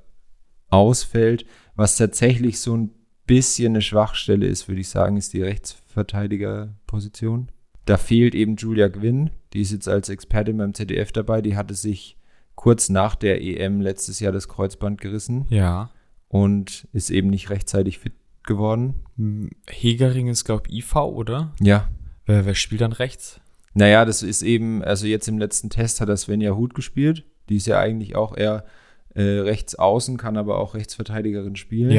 ausfällt. 0.69 1.45
Was 1.75 1.97
tatsächlich 1.97 2.59
so 2.59 2.75
ein 2.77 2.91
bisschen 3.25 3.73
eine 3.73 3.81
Schwachstelle 3.81 4.45
ist, 4.45 4.67
würde 4.67 4.81
ich 4.81 4.89
sagen, 4.89 5.17
ist 5.17 5.33
die 5.33 5.41
Rechtsverteidigerposition. 5.41 7.49
Da 7.85 7.97
fehlt 7.97 8.35
eben 8.35 8.55
Julia 8.55 8.87
Gwynn, 8.87 9.31
die 9.53 9.61
ist 9.61 9.71
jetzt 9.71 9.87
als 9.87 10.09
Expertin 10.09 10.57
beim 10.57 10.73
ZDF 10.73 11.11
dabei, 11.11 11.41
die 11.41 11.55
hatte 11.55 11.73
sich 11.73 12.17
kurz 12.55 12.89
nach 12.89 13.15
der 13.15 13.41
EM 13.41 13.81
letztes 13.81 14.19
Jahr 14.19 14.31
das 14.31 14.47
Kreuzband 14.47 15.01
gerissen 15.01 15.45
Ja. 15.49 15.89
und 16.27 16.87
ist 16.93 17.09
eben 17.09 17.29
nicht 17.29 17.49
rechtzeitig 17.49 17.99
fit 17.99 18.13
geworden. 18.43 19.01
Hm, 19.17 19.49
Hegering 19.67 20.27
ist, 20.27 20.45
glaube 20.45 20.63
ich, 20.69 20.77
IV, 20.79 20.95
oder? 20.97 21.53
Ja, 21.59 21.89
Wer, 22.27 22.45
wer 22.45 22.53
spielt 22.53 22.81
dann 22.81 22.91
rechts? 22.93 23.40
Naja, 23.73 24.03
das 24.05 24.21
ist 24.23 24.41
eben, 24.41 24.83
also 24.83 25.07
jetzt 25.07 25.27
im 25.27 25.37
letzten 25.37 25.69
Test 25.69 26.01
hat 26.01 26.09
er 26.09 26.17
Svenja 26.17 26.55
Huth 26.55 26.73
gespielt. 26.73 27.25
Die 27.49 27.55
ist 27.57 27.67
ja 27.67 27.79
eigentlich 27.79 28.15
auch 28.15 28.35
eher 28.37 28.65
äh, 29.15 29.21
rechts 29.21 29.75
außen, 29.75 30.17
kann 30.17 30.37
aber 30.37 30.57
auch 30.59 30.73
Rechtsverteidigerin 30.73 31.55
spielen. 31.55 31.91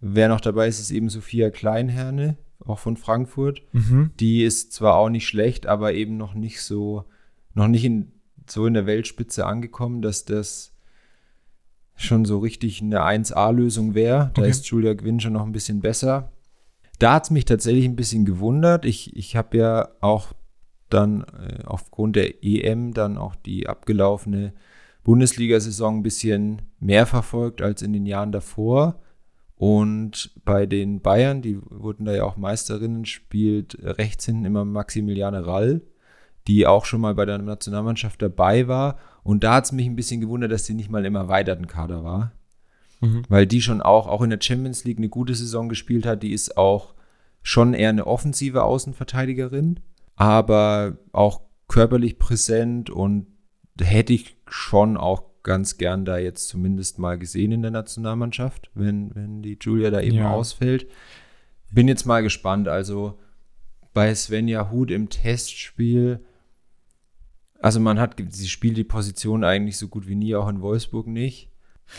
Wer 0.00 0.28
noch 0.28 0.40
dabei 0.40 0.68
ist, 0.68 0.80
ist 0.80 0.90
eben 0.90 1.08
Sophia 1.08 1.50
Kleinherne, 1.50 2.36
auch 2.64 2.78
von 2.78 2.96
Frankfurt. 2.96 3.62
Mhm. 3.72 4.10
Die 4.20 4.42
ist 4.42 4.72
zwar 4.72 4.96
auch 4.96 5.08
nicht 5.08 5.26
schlecht, 5.26 5.66
aber 5.66 5.94
eben 5.94 6.16
noch 6.16 6.34
nicht 6.34 6.60
so, 6.62 7.04
noch 7.54 7.68
nicht 7.68 7.84
in, 7.84 8.10
so 8.48 8.66
in 8.66 8.74
der 8.74 8.86
Weltspitze 8.86 9.46
angekommen, 9.46 10.02
dass 10.02 10.24
das 10.24 10.72
schon 11.94 12.24
so 12.24 12.38
richtig 12.38 12.80
eine 12.82 13.00
1A-Lösung 13.02 13.94
wäre. 13.94 14.30
Da 14.34 14.42
Okay. 14.42 14.50
ist 14.50 14.66
Julia 14.66 14.94
Gwynn 14.94 15.20
schon 15.20 15.34
noch 15.34 15.44
ein 15.46 15.52
bisschen 15.52 15.80
besser. 15.80 16.32
Da 16.98 17.14
hat 17.14 17.24
es 17.24 17.30
mich 17.30 17.44
tatsächlich 17.44 17.84
ein 17.84 17.96
bisschen 17.96 18.24
gewundert. 18.24 18.84
Ich, 18.84 19.14
ich 19.16 19.36
habe 19.36 19.56
ja 19.58 19.88
auch 20.00 20.32
dann 20.92 21.22
äh, 21.22 21.64
aufgrund 21.64 22.16
der 22.16 22.44
EM 22.44 22.94
dann 22.94 23.18
auch 23.18 23.34
die 23.34 23.68
abgelaufene 23.68 24.52
Bundesliga-Saison 25.04 25.98
ein 25.98 26.02
bisschen 26.02 26.62
mehr 26.80 27.06
verfolgt 27.06 27.62
als 27.62 27.82
in 27.82 27.92
den 27.92 28.06
Jahren 28.06 28.32
davor. 28.32 29.00
Und 29.56 30.32
bei 30.44 30.66
den 30.66 31.00
Bayern, 31.00 31.42
die 31.42 31.58
wurden 31.62 32.04
da 32.04 32.14
ja 32.14 32.24
auch 32.24 32.36
Meisterinnen, 32.36 33.04
spielt 33.04 33.78
rechts 33.80 34.26
hinten 34.26 34.44
immer 34.44 34.64
Maximiliane 34.64 35.46
Rall, 35.46 35.82
die 36.48 36.66
auch 36.66 36.84
schon 36.84 37.00
mal 37.00 37.14
bei 37.14 37.26
der 37.26 37.38
Nationalmannschaft 37.38 38.20
dabei 38.20 38.66
war. 38.66 38.98
Und 39.22 39.44
da 39.44 39.54
hat 39.54 39.66
es 39.66 39.72
mich 39.72 39.86
ein 39.86 39.96
bisschen 39.96 40.20
gewundert, 40.20 40.50
dass 40.50 40.66
sie 40.66 40.74
nicht 40.74 40.90
mal 40.90 41.04
im 41.04 41.14
erweiterten 41.14 41.68
Kader 41.68 42.02
war. 42.02 42.32
Mhm. 43.00 43.22
Weil 43.28 43.46
die 43.46 43.62
schon 43.62 43.82
auch, 43.82 44.08
auch 44.08 44.22
in 44.22 44.30
der 44.30 44.40
Champions 44.40 44.84
League 44.84 44.98
eine 44.98 45.08
gute 45.08 45.34
Saison 45.34 45.68
gespielt 45.68 46.06
hat. 46.06 46.22
Die 46.22 46.32
ist 46.32 46.56
auch 46.56 46.94
schon 47.42 47.74
eher 47.74 47.90
eine 47.90 48.06
offensive 48.06 48.62
Außenverteidigerin, 48.62 49.80
aber 50.16 50.98
auch 51.12 51.42
körperlich 51.68 52.18
präsent 52.18 52.90
und 52.90 53.26
hätte 53.80 54.12
ich 54.12 54.36
schon 54.46 54.96
auch 54.96 55.24
ganz 55.42 55.76
gern 55.78 56.04
da 56.04 56.18
jetzt 56.18 56.48
zumindest 56.48 56.98
mal 56.98 57.18
gesehen 57.18 57.52
in 57.52 57.62
der 57.62 57.70
Nationalmannschaft, 57.70 58.70
wenn, 58.74 59.14
wenn 59.14 59.42
die 59.42 59.58
Julia 59.60 59.90
da 59.90 60.00
eben 60.00 60.16
Ja. 60.18 60.30
ausfällt. 60.32 60.86
Bin 61.72 61.88
jetzt 61.88 62.04
mal 62.04 62.22
gespannt. 62.22 62.68
Also 62.68 63.18
bei 63.94 64.14
Svenja 64.14 64.70
Huth 64.70 64.90
im 64.90 65.08
Testspiel, 65.08 66.20
also 67.58 67.80
man 67.80 67.98
hat, 67.98 68.16
sie 68.30 68.48
spielt 68.48 68.76
die 68.76 68.84
Position 68.84 69.42
eigentlich 69.44 69.78
so 69.78 69.88
gut 69.88 70.06
wie 70.06 70.14
nie, 70.14 70.34
auch 70.34 70.48
in 70.48 70.60
Wolfsburg 70.60 71.06
nicht. 71.06 71.50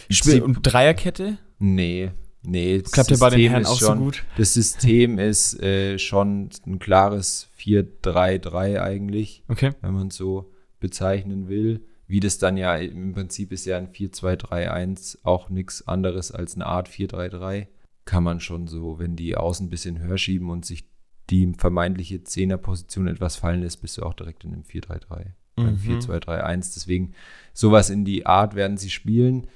Spiel 0.10 0.42
und 0.42 0.60
Dreierkette? 0.62 1.38
Nee, 1.60 2.12
nee. 2.46 2.82
das 2.82 2.92
Klappt 2.92 3.12
ja 3.12 3.18
bei 3.18 3.30
den 3.30 3.38
System 3.40 3.52
Herren 3.52 3.62
ist 3.64 3.70
auch 3.70 3.80
so 3.80 3.86
schon, 3.88 4.00
gut. 4.00 4.24
Das 4.38 4.54
System 4.54 5.20
ist 5.20 5.62
äh, 5.62 5.98
schon 6.00 6.50
ein 6.66 6.80
klares 6.80 7.50
4-3-3 7.60 8.80
eigentlich, 8.82 9.44
Okay. 9.48 9.72
wenn 9.82 9.94
man 9.94 10.08
es 10.08 10.16
so 10.16 10.52
bezeichnen 10.80 11.48
will. 11.48 11.86
Wie 12.08 12.20
das 12.20 12.38
dann 12.38 12.58
ja 12.58 12.76
im 12.76 13.14
Prinzip 13.14 13.52
ist 13.52 13.66
ja 13.66 13.78
ein 13.78 13.88
4-2-3-1 13.88 15.20
auch 15.24 15.50
nichts 15.50 15.88
anderes 15.88 16.32
als 16.32 16.56
eine 16.56 16.66
Art 16.66 16.90
4-3-3. 16.90 17.68
Kann 18.06 18.24
man 18.24 18.40
schon 18.40 18.68
so, 18.68 19.00
wenn 19.00 19.16
die 19.16 19.38
Außen 19.38 19.68
ein 19.68 19.70
bisschen 19.70 20.00
höher 20.00 20.18
schieben 20.18 20.50
und 20.50 20.66
sich 20.66 20.86
die 21.30 21.54
vermeintliche 21.58 22.24
Zehnerposition 22.24 23.08
etwas 23.08 23.38
fallen 23.38 23.62
lässt, 23.62 23.82
bist 23.82 23.98
du 23.98 24.04
auch 24.04 24.14
direkt 24.14 24.44
in 24.44 24.54
einem 24.54 24.64
4-3-3. 24.64 25.28
Beim 25.56 25.66
Mhm. 25.76 26.00
4-2-3-1. 26.00 26.74
Deswegen, 26.76 27.14
sowas 27.54 27.90
in 27.90 28.04
die 28.04 28.26
Art 28.26 28.56
werden 28.56 28.76
sie 28.78 28.90
spielen. 28.90 29.48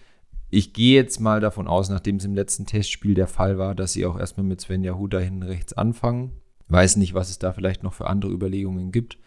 Ich 0.49 0.73
gehe 0.73 0.95
jetzt 0.95 1.19
mal 1.19 1.39
davon 1.41 1.67
aus, 1.67 1.89
nachdem 1.89 2.17
es 2.17 2.25
im 2.25 2.33
letzten 2.35 2.65
Testspiel 2.65 3.13
der 3.13 3.27
Fall 3.27 3.57
war, 3.57 3.75
dass 3.75 3.93
sie 3.93 4.05
auch 4.05 4.17
erstmal 4.17 4.45
mit 4.45 4.61
Svenja 4.61 4.93
Huda 4.95 5.19
hinten 5.19 5.43
rechts 5.43 5.73
anfangen. 5.73 6.31
Weiß 6.69 6.95
nicht, 6.97 7.13
was 7.13 7.29
es 7.29 7.39
da 7.39 7.53
vielleicht 7.53 7.83
noch 7.83 7.93
für 7.93 8.07
andere 8.07 8.31
Überlegungen 8.31 8.91
gibt. 8.91 9.17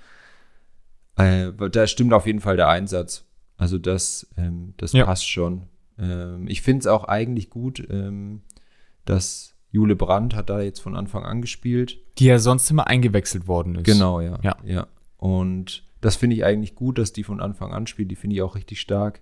Äh, 1.16 1.52
da 1.70 1.86
stimmt 1.86 2.12
auf 2.12 2.26
jeden 2.26 2.40
Fall 2.40 2.56
der 2.56 2.68
Einsatz. 2.68 3.24
Also 3.56 3.78
das, 3.78 4.26
ähm, 4.36 4.74
das 4.78 4.92
Ja. 4.92 5.04
passt 5.04 5.28
schon. 5.28 5.64
Ähm, 5.98 6.46
ich 6.48 6.62
finde 6.62 6.80
es 6.80 6.86
auch 6.86 7.04
eigentlich 7.04 7.50
gut, 7.50 7.86
ähm, 7.90 8.40
dass 9.04 9.54
Jule 9.70 9.96
Brandt 9.96 10.34
hat 10.34 10.50
da 10.50 10.60
jetzt 10.60 10.80
von 10.80 10.96
Anfang 10.96 11.24
an 11.24 11.42
gespielt. 11.42 11.98
Die 12.18 12.24
ja 12.26 12.38
sonst 12.38 12.70
immer 12.70 12.86
eingewechselt 12.86 13.46
worden 13.46 13.76
ist. 13.76 13.84
Genau, 13.84 14.20
ja. 14.20 14.38
Ja. 14.42 14.56
ja. 14.64 14.86
Und 15.18 15.84
das 16.00 16.16
finde 16.16 16.36
ich 16.36 16.44
eigentlich 16.44 16.74
gut, 16.74 16.98
dass 16.98 17.12
die 17.12 17.24
von 17.24 17.40
Anfang 17.40 17.72
an 17.72 17.86
spielt. 17.86 18.10
Die 18.10 18.16
finde 18.16 18.36
ich 18.36 18.42
auch 18.42 18.54
richtig 18.54 18.80
stark. 18.80 19.20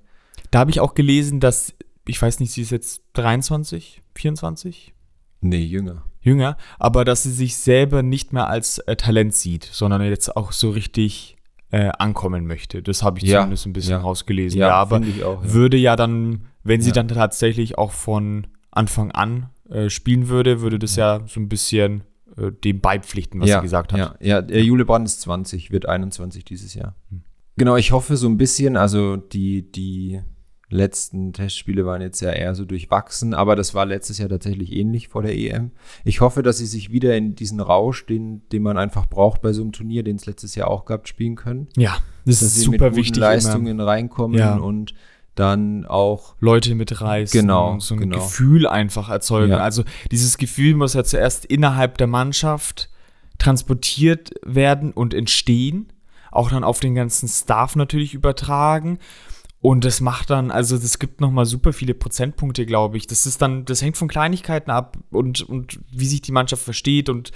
Da 0.52 0.60
habe 0.60 0.70
ich 0.70 0.78
auch 0.80 0.94
gelesen, 0.94 1.40
dass, 1.40 1.74
ich 2.08 2.20
weiß 2.20 2.40
nicht, 2.40 2.52
sie 2.52 2.62
ist 2.62 2.70
jetzt 2.70 3.02
23, 3.14 4.02
24? 4.14 4.94
Nee, 5.40 5.62
jünger. 5.62 6.02
Jünger, 6.20 6.56
aber 6.78 7.04
dass 7.04 7.22
sie 7.22 7.30
sich 7.30 7.56
selber 7.56 8.02
nicht 8.02 8.32
mehr 8.32 8.48
als 8.48 8.78
äh, 8.80 8.96
Talent 8.96 9.34
sieht, 9.34 9.64
sondern 9.64 10.02
jetzt 10.02 10.36
auch 10.36 10.50
so 10.52 10.70
richtig 10.70 11.36
äh, 11.70 11.90
ankommen 11.98 12.46
möchte. 12.46 12.82
Das 12.82 13.02
habe 13.02 13.18
ich 13.18 13.24
Ja, 13.26 13.38
zumindest 13.40 13.66
ein 13.66 13.72
bisschen 13.72 13.92
ja. 13.92 13.98
rausgelesen. 14.00 14.58
Ja, 14.58 14.70
aber 14.74 14.96
finde 14.96 15.10
ich 15.10 15.22
auch. 15.22 15.44
Ja. 15.44 15.52
würde 15.52 15.76
ja 15.76 15.96
dann, 15.96 16.46
wenn 16.64 16.80
sie 16.80 16.88
Ja. 16.90 16.94
dann 16.94 17.08
tatsächlich 17.08 17.78
auch 17.78 17.92
von 17.92 18.48
Anfang 18.70 19.10
an 19.12 19.50
äh, 19.70 19.88
spielen 19.90 20.28
würde, 20.28 20.60
würde 20.60 20.78
das 20.78 20.96
ja 20.96 21.20
so 21.26 21.40
ein 21.40 21.48
bisschen 21.48 22.02
äh, 22.36 22.50
dem 22.52 22.80
beipflichten, 22.80 23.40
was 23.40 23.48
ja, 23.50 23.58
sie 23.58 23.62
gesagt 23.62 23.92
hat. 23.92 23.98
Ja, 23.98 24.14
ja 24.20 24.42
der 24.42 24.62
Jule 24.64 24.84
Brand 24.84 25.06
ist 25.06 25.20
20, 25.20 25.70
wird 25.70 25.86
21 25.86 26.44
dieses 26.44 26.74
Jahr. 26.74 26.94
Genau, 27.56 27.76
ich 27.76 27.92
hoffe 27.92 28.16
so 28.16 28.28
ein 28.28 28.38
bisschen, 28.38 28.76
also 28.76 29.16
die, 29.16 29.70
die 29.70 30.20
letzten 30.70 31.32
Testspiele 31.32 31.86
waren 31.86 32.02
jetzt 32.02 32.20
ja 32.20 32.30
eher 32.30 32.54
so 32.54 32.64
durchwachsen, 32.64 33.32
aber 33.32 33.56
das 33.56 33.74
war 33.74 33.86
letztes 33.86 34.18
Jahr 34.18 34.28
tatsächlich 34.28 34.72
ähnlich 34.72 35.08
vor 35.08 35.22
der 35.22 35.34
EM. 35.36 35.70
Ich 36.04 36.20
hoffe, 36.20 36.42
dass 36.42 36.58
sie 36.58 36.66
sich 36.66 36.92
wieder 36.92 37.16
in 37.16 37.34
diesen 37.34 37.60
Rausch, 37.60 38.04
den, 38.06 38.42
den 38.50 38.62
man 38.62 38.76
einfach 38.76 39.06
braucht 39.06 39.40
bei 39.40 39.52
so 39.52 39.62
einem 39.62 39.72
Turnier, 39.72 40.02
den 40.02 40.16
es 40.16 40.26
letztes 40.26 40.54
Jahr 40.54 40.68
auch 40.68 40.84
gab, 40.84 41.08
spielen 41.08 41.36
können. 41.36 41.68
Ja, 41.76 41.96
das 42.26 42.40
dass 42.40 42.42
ist 42.48 42.54
sie 42.56 42.60
super 42.62 42.72
mit 42.72 42.82
guten 42.90 42.96
wichtig. 42.96 43.16
Leistungen 43.16 43.66
immer 43.66 43.86
reinkommen 43.86 44.38
Ja. 44.38 44.56
und 44.56 44.94
dann 45.34 45.86
auch 45.86 46.34
Leute 46.40 46.74
mitreißen, 46.74 47.40
Genau, 47.40 47.78
so 47.78 47.94
ein 47.94 48.00
genau. 48.00 48.16
Gefühl 48.18 48.66
einfach 48.66 49.08
erzeugen. 49.08 49.52
Ja. 49.52 49.58
Also 49.58 49.84
dieses 50.10 50.36
Gefühl 50.36 50.74
muss 50.74 50.94
ja 50.94 51.04
zuerst 51.04 51.44
innerhalb 51.44 51.96
der 51.96 52.08
Mannschaft 52.08 52.90
transportiert 53.38 54.32
werden 54.44 54.92
und 54.92 55.14
entstehen, 55.14 55.92
auch 56.30 56.50
dann 56.50 56.64
auf 56.64 56.80
den 56.80 56.94
ganzen 56.94 57.28
Staff 57.28 57.76
natürlich 57.76 58.14
übertragen. 58.14 58.98
Und 59.60 59.84
das 59.84 60.00
macht 60.00 60.30
dann, 60.30 60.50
also 60.50 60.78
das 60.78 60.98
gibt 60.98 61.20
nochmal 61.20 61.44
super 61.44 61.72
viele 61.72 61.94
Prozentpunkte, 61.94 62.64
glaube 62.64 62.96
ich. 62.96 63.06
Das 63.06 63.26
ist 63.26 63.42
dann, 63.42 63.64
das 63.64 63.82
hängt 63.82 63.96
von 63.96 64.08
Kleinigkeiten 64.08 64.70
ab 64.70 64.96
und, 65.10 65.42
und 65.42 65.80
wie 65.90 66.06
sich 66.06 66.22
die 66.22 66.32
Mannschaft 66.32 66.62
versteht 66.62 67.08
und 67.08 67.32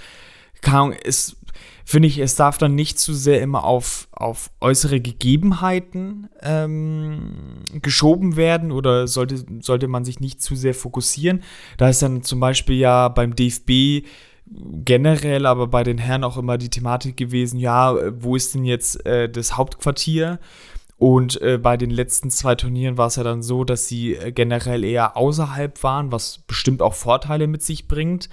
keine 0.61 0.77
Ahnung, 0.77 0.95
es 1.03 1.35
finde 1.85 2.07
ich, 2.07 2.19
es 2.19 2.35
darf 2.35 2.57
dann 2.57 2.75
nicht 2.75 2.97
zu 2.97 3.13
sehr 3.13 3.41
immer 3.41 3.65
auf, 3.65 4.07
auf 4.11 4.49
äußere 4.61 5.01
Gegebenheiten 5.01 6.29
ähm, 6.41 7.63
geschoben 7.81 8.35
werden 8.37 8.71
oder 8.71 9.07
sollte, 9.07 9.43
sollte 9.59 9.87
man 9.87 10.05
sich 10.05 10.19
nicht 10.19 10.41
zu 10.41 10.55
sehr 10.55 10.73
fokussieren. 10.73 11.43
Da 11.77 11.89
ist 11.89 12.01
dann 12.01 12.23
zum 12.23 12.39
Beispiel 12.39 12.77
ja 12.77 13.09
beim 13.09 13.35
DFB 13.35 14.07
generell, 14.45 15.45
aber 15.45 15.67
bei 15.67 15.83
den 15.83 15.97
Herren 15.97 16.23
auch 16.23 16.37
immer 16.37 16.57
die 16.57 16.69
Thematik 16.69 17.17
gewesen, 17.17 17.59
ja, 17.59 17.95
wo 18.21 18.35
ist 18.35 18.55
denn 18.55 18.65
jetzt 18.65 19.05
äh, 19.05 19.29
das 19.29 19.57
Hauptquartier? 19.57 20.39
Und 21.03 21.41
äh, 21.41 21.57
bei 21.57 21.75
den 21.75 21.89
letzten 21.89 22.29
zwei 22.29 22.55
Turnieren 22.55 22.97
war 22.97 23.07
es 23.07 23.17
ja 23.17 23.23
dann 23.23 23.43
so, 23.43 23.65
dass 23.65 23.89
sie 23.89 24.15
äh, 24.15 24.31
generell 24.31 24.85
eher 24.85 25.17
außerhalb 25.17 25.83
waren, 25.83 26.13
was 26.13 26.37
bestimmt 26.47 26.81
auch 26.81 26.93
Vorteile 26.93 27.47
mit 27.47 27.61
sich 27.61 27.89
bringt. 27.89 28.29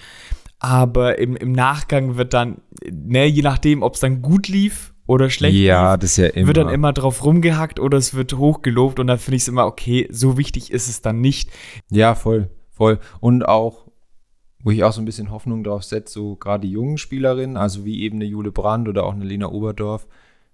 Aber 0.61 1.19
im, 1.19 1.35
im 1.35 1.51
Nachgang 1.51 2.17
wird 2.17 2.33
dann, 2.33 2.59
ne, 2.89 3.27
je 3.27 3.43
nachdem, 3.43 3.83
ob 3.83 3.95
es 3.95 4.01
dann 4.01 4.23
gut 4.23 4.47
lief 4.47 4.95
oder 5.09 5.31
schlecht 5.31 5.57
ja, 5.57 5.97
lief, 5.97 6.17
ja 6.17 6.47
wird 6.47 6.59
dann 6.59 6.69
immer 6.69 6.93
drauf 6.93 7.25
rumgehackt 7.25 7.81
oder 7.81 7.99
es 7.99 8.15
wird 8.15 8.35
hochgelobt 8.35 9.01
und 9.01 9.09
dann 9.09 9.19
finde 9.19 9.39
ich 9.39 9.43
es 9.43 9.49
immer, 9.49 9.67
okay, 9.67 10.07
so 10.13 10.39
wichtig 10.39 10.71
ist 10.71 10.89
es 10.89 11.03
dann 11.03 11.21
nicht. 11.21 11.51
Ja, 11.91 12.15
voll, 12.15 12.51
voll. 12.71 13.01
Und 13.19 13.49
auch, 13.49 13.89
wo 14.63 14.71
ich 14.71 14.85
auch 14.85 14.93
so 14.93 15.03
ein 15.03 15.07
bisschen 15.07 15.33
Hoffnung 15.33 15.65
drauf 15.65 15.83
setze, 15.83 16.15
so 16.15 16.37
gerade 16.37 16.69
die 16.69 16.73
jungen 16.73 16.99
Spielerinnen, 16.99 17.57
also 17.57 17.85
wie 17.85 18.03
eben 18.03 18.19
eine 18.19 18.27
Jule 18.27 18.53
Brandt 18.53 18.87
oder 18.87 19.03
auch 19.03 19.15
eine 19.15 19.25
Lena 19.25 19.49
Oberdorf, 19.49 20.07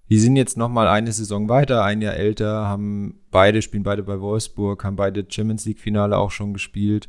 die 0.09 0.19
sind 0.19 0.37
jetzt 0.37 0.57
noch 0.57 0.69
mal 0.69 0.87
eine 0.87 1.11
Saison 1.11 1.49
weiter, 1.49 1.83
ein 1.83 2.01
Jahr 2.01 2.15
älter, 2.15 2.67
haben 2.67 3.21
beide, 3.31 3.61
spielen 3.61 3.83
beide 3.83 4.03
bei 4.03 4.21
Wolfsburg, 4.21 4.85
haben 4.85 4.97
beide 4.97 5.27
Champions 5.29 5.65
League 5.65 5.81
Finale 5.81 6.17
auch 6.17 6.31
schon 6.31 6.53
gespielt. 6.53 7.09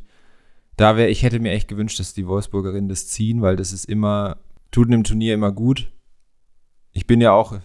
Da 0.78 0.98
wäre, 0.98 1.10
ich 1.10 1.24
hätte 1.24 1.40
mir 1.40 1.52
echt 1.52 1.68
gewünscht, 1.68 2.00
dass 2.00 2.14
die 2.14 2.28
Wolfsburgerinnen 2.28 2.90
das 2.90 3.08
ziehen, 3.08 3.42
weil 3.42 3.56
das 3.56 3.72
ist 3.72 3.86
immer, 3.86 4.38
tut 4.72 4.88
einem 4.88 5.04
Turnier 5.04 5.34
immer 5.34 5.52
gut. 5.52 5.92
Ich 6.92 7.06
bin 7.06 7.22
ja 7.22 7.34
auch, 7.34 7.60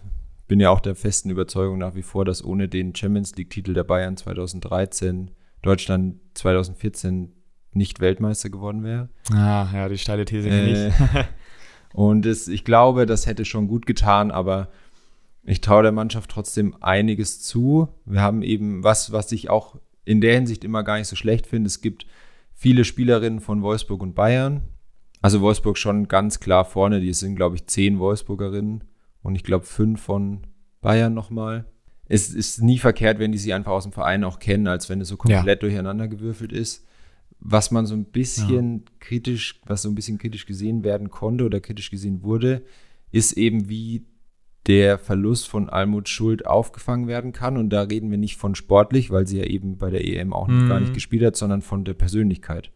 bin 0.48 0.60
ja 0.60 0.70
auch 0.70 0.80
der 0.80 0.94
festen 0.94 1.30
Überzeugung 1.30 1.78
nach 1.78 1.94
wie 1.94 2.02
vor, 2.02 2.24
dass 2.24 2.44
ohne 2.44 2.68
den 2.68 2.94
Champions 2.94 3.34
League-Titel 3.36 3.72
der 3.72 3.84
Bayern 3.84 4.16
2013 4.16 5.30
Deutschland 5.62 6.16
2014 6.34 7.32
nicht 7.72 8.00
Weltmeister 8.00 8.50
geworden 8.50 8.84
wäre. 8.84 9.08
Ah, 9.30 9.68
ja, 9.72 9.88
die 9.88 9.96
steile 9.96 10.26
These 10.26 10.50
Äh, 10.50 10.92
und 11.94 12.26
es, 12.26 12.48
ich 12.48 12.64
glaube, 12.64 13.06
das 13.06 13.26
hätte 13.26 13.46
schon 13.46 13.68
gut 13.68 13.86
getan, 13.86 14.30
aber 14.30 14.68
ich 15.44 15.60
traue 15.60 15.82
der 15.82 15.92
Mannschaft 15.92 16.30
trotzdem 16.30 16.76
einiges 16.80 17.40
zu. 17.40 17.88
Wir 18.04 18.20
haben 18.20 18.42
eben 18.42 18.84
was, 18.84 19.12
was 19.12 19.32
ich 19.32 19.50
auch 19.50 19.76
in 20.04 20.20
der 20.20 20.34
Hinsicht 20.34 20.64
immer 20.64 20.82
gar 20.84 20.98
nicht 20.98 21.08
so 21.08 21.16
schlecht 21.16 21.46
finde. 21.46 21.66
Es 21.66 21.80
gibt 21.80 22.06
viele 22.54 22.84
Spielerinnen 22.84 23.40
von 23.40 23.62
Wolfsburg 23.62 24.02
und 24.02 24.14
Bayern. 24.14 24.62
Also 25.20 25.40
Wolfsburg 25.40 25.78
schon 25.78 26.08
ganz 26.08 26.40
klar 26.40 26.64
vorne. 26.64 27.00
Die 27.00 27.12
sind, 27.12 27.36
glaube 27.36 27.56
ich, 27.56 27.66
zehn 27.66 27.98
Wolfsburgerinnen 27.98 28.84
und 29.22 29.34
ich 29.34 29.44
glaube 29.44 29.64
fünf 29.64 30.00
von 30.00 30.46
Bayern 30.80 31.14
nochmal. 31.14 31.64
Es 32.08 32.30
ist 32.30 32.62
nie 32.62 32.78
verkehrt, 32.78 33.18
wenn 33.18 33.32
die 33.32 33.38
sie 33.38 33.52
einfach 33.54 33.72
aus 33.72 33.84
dem 33.84 33.92
Verein 33.92 34.24
auch 34.24 34.38
kennen, 34.38 34.66
als 34.66 34.88
wenn 34.88 35.00
es 35.00 35.08
so 35.08 35.16
komplett 35.16 35.62
durcheinander 35.62 36.08
gewürfelt 36.08 36.52
ist. 36.52 36.84
Was 37.40 37.70
man 37.70 37.86
so 37.86 37.94
ein 37.94 38.04
bisschen 38.04 38.84
kritisch, 39.00 39.60
was 39.64 39.82
so 39.82 39.88
ein 39.88 39.94
bisschen 39.94 40.18
kritisch 40.18 40.46
gesehen 40.46 40.84
werden 40.84 41.10
konnte 41.10 41.44
oder 41.44 41.60
kritisch 41.60 41.90
gesehen 41.90 42.22
wurde, 42.22 42.62
ist 43.10 43.32
eben, 43.32 43.68
wie 43.68 44.06
der 44.66 44.98
Verlust 44.98 45.48
von 45.48 45.68
Almut 45.68 46.08
Schuld 46.08 46.46
aufgefangen 46.46 47.08
werden 47.08 47.32
kann. 47.32 47.56
Und 47.56 47.70
da 47.70 47.82
reden 47.82 48.10
wir 48.10 48.18
nicht 48.18 48.36
von 48.36 48.54
sportlich, 48.54 49.10
weil 49.10 49.26
sie 49.26 49.38
ja 49.38 49.44
eben 49.44 49.76
bei 49.78 49.90
der 49.90 50.04
EM 50.06 50.32
auch 50.32 50.46
noch 50.48 50.62
Mhm. 50.62 50.68
gar 50.68 50.80
nicht 50.80 50.94
gespielt 50.94 51.24
hat, 51.24 51.36
sondern 51.36 51.62
von 51.62 51.84
der 51.84 51.94
Persönlichkeit. 51.94 52.70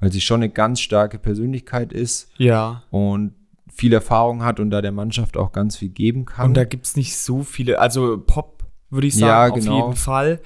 Weil 0.00 0.10
sie 0.10 0.20
schon 0.20 0.40
eine 0.42 0.50
ganz 0.50 0.80
starke 0.80 1.18
Persönlichkeit 1.18 1.92
ist 1.92 2.28
Ja. 2.38 2.82
und 2.90 3.34
viel 3.72 3.92
Erfahrung 3.92 4.42
hat 4.42 4.58
und 4.60 4.70
da 4.70 4.82
der 4.82 4.92
Mannschaft 4.92 5.36
auch 5.36 5.52
ganz 5.52 5.76
viel 5.76 5.88
geben 5.90 6.24
kann. 6.24 6.48
Und 6.48 6.54
da 6.54 6.64
gibt 6.64 6.86
es 6.86 6.96
nicht 6.96 7.16
so 7.16 7.42
viele, 7.42 7.78
also 7.78 8.18
Pop 8.18 8.64
würde 8.90 9.06
ich 9.06 9.14
sagen, 9.16 9.28
Ja, 9.28 9.48
auf 9.48 9.54
genau. 9.64 9.76
jeden 9.86 9.96
Fall. 9.96 10.40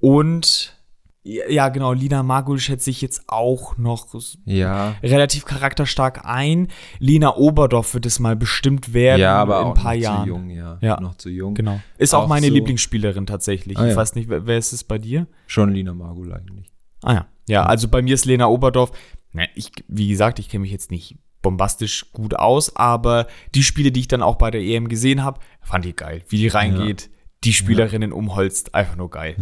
Und 0.00 0.76
ja, 1.24 1.68
genau, 1.68 1.92
Lina 1.92 2.22
Magul 2.22 2.58
schätze 2.58 2.90
ich 2.90 3.00
jetzt 3.00 3.24
auch 3.28 3.76
noch 3.78 4.08
ja, 4.44 4.96
relativ 5.02 5.44
charakterstark 5.44 6.24
ein. 6.24 6.68
Lina 6.98 7.36
Oberdorf 7.36 7.94
wird 7.94 8.06
es 8.06 8.18
mal 8.18 8.34
bestimmt 8.34 8.92
werden 8.92 9.20
ja, 9.20 9.36
aber 9.36 9.60
in 9.60 9.66
ein 9.68 9.74
paar 9.74 9.94
noch 9.94 10.00
Jahren. 10.00 10.22
zu 10.24 10.28
jung, 10.28 10.50
ja. 10.50 10.78
Ja. 10.80 11.00
Noch 11.00 11.14
zu 11.16 11.28
jung. 11.30 11.54
Genau. 11.54 11.80
Ist 11.96 12.12
auch, 12.14 12.24
Auch 12.24 12.28
meine 12.28 12.48
so- 12.48 12.52
Lieblingsspielerin 12.54 13.26
tatsächlich. 13.26 13.78
Ah, 13.78 13.84
ich 13.84 13.90
ja. 13.92 13.96
weiß 13.96 14.16
nicht, 14.16 14.28
wer, 14.28 14.46
wer 14.46 14.58
ist 14.58 14.72
es 14.72 14.82
bei 14.82 14.98
dir? 14.98 15.26
Schon 15.46 15.72
Lina 15.72 15.94
Magul 15.94 16.32
eigentlich. 16.32 16.66
Ah 17.02 17.14
ja. 17.14 17.26
Ja, 17.48 17.66
also 17.66 17.88
bei 17.88 18.02
mir 18.02 18.14
ist 18.14 18.24
Lena 18.24 18.46
Oberdorf. 18.46 18.92
Na, 19.32 19.44
ich, 19.54 19.70
wie 19.88 20.08
gesagt, 20.08 20.38
ich 20.38 20.48
kenne 20.48 20.62
mich 20.62 20.72
jetzt 20.72 20.90
nicht 20.90 21.16
bombastisch 21.40 22.06
gut 22.12 22.34
aus, 22.36 22.76
aber 22.76 23.26
die 23.54 23.64
Spiele, 23.64 23.90
die 23.92 24.00
ich 24.00 24.08
dann 24.08 24.22
auch 24.22 24.36
bei 24.36 24.50
der 24.50 24.60
EM 24.60 24.88
gesehen 24.88 25.24
habe, 25.24 25.40
fand 25.60 25.84
ich 25.86 25.96
geil. 25.96 26.22
Wie 26.28 26.36
die 26.38 26.48
reingeht, 26.48 27.10
die 27.44 27.52
Spielerinnen 27.52 28.12
umholzt, 28.12 28.74
einfach 28.74 28.96
nur 28.96 29.10
geil. 29.10 29.36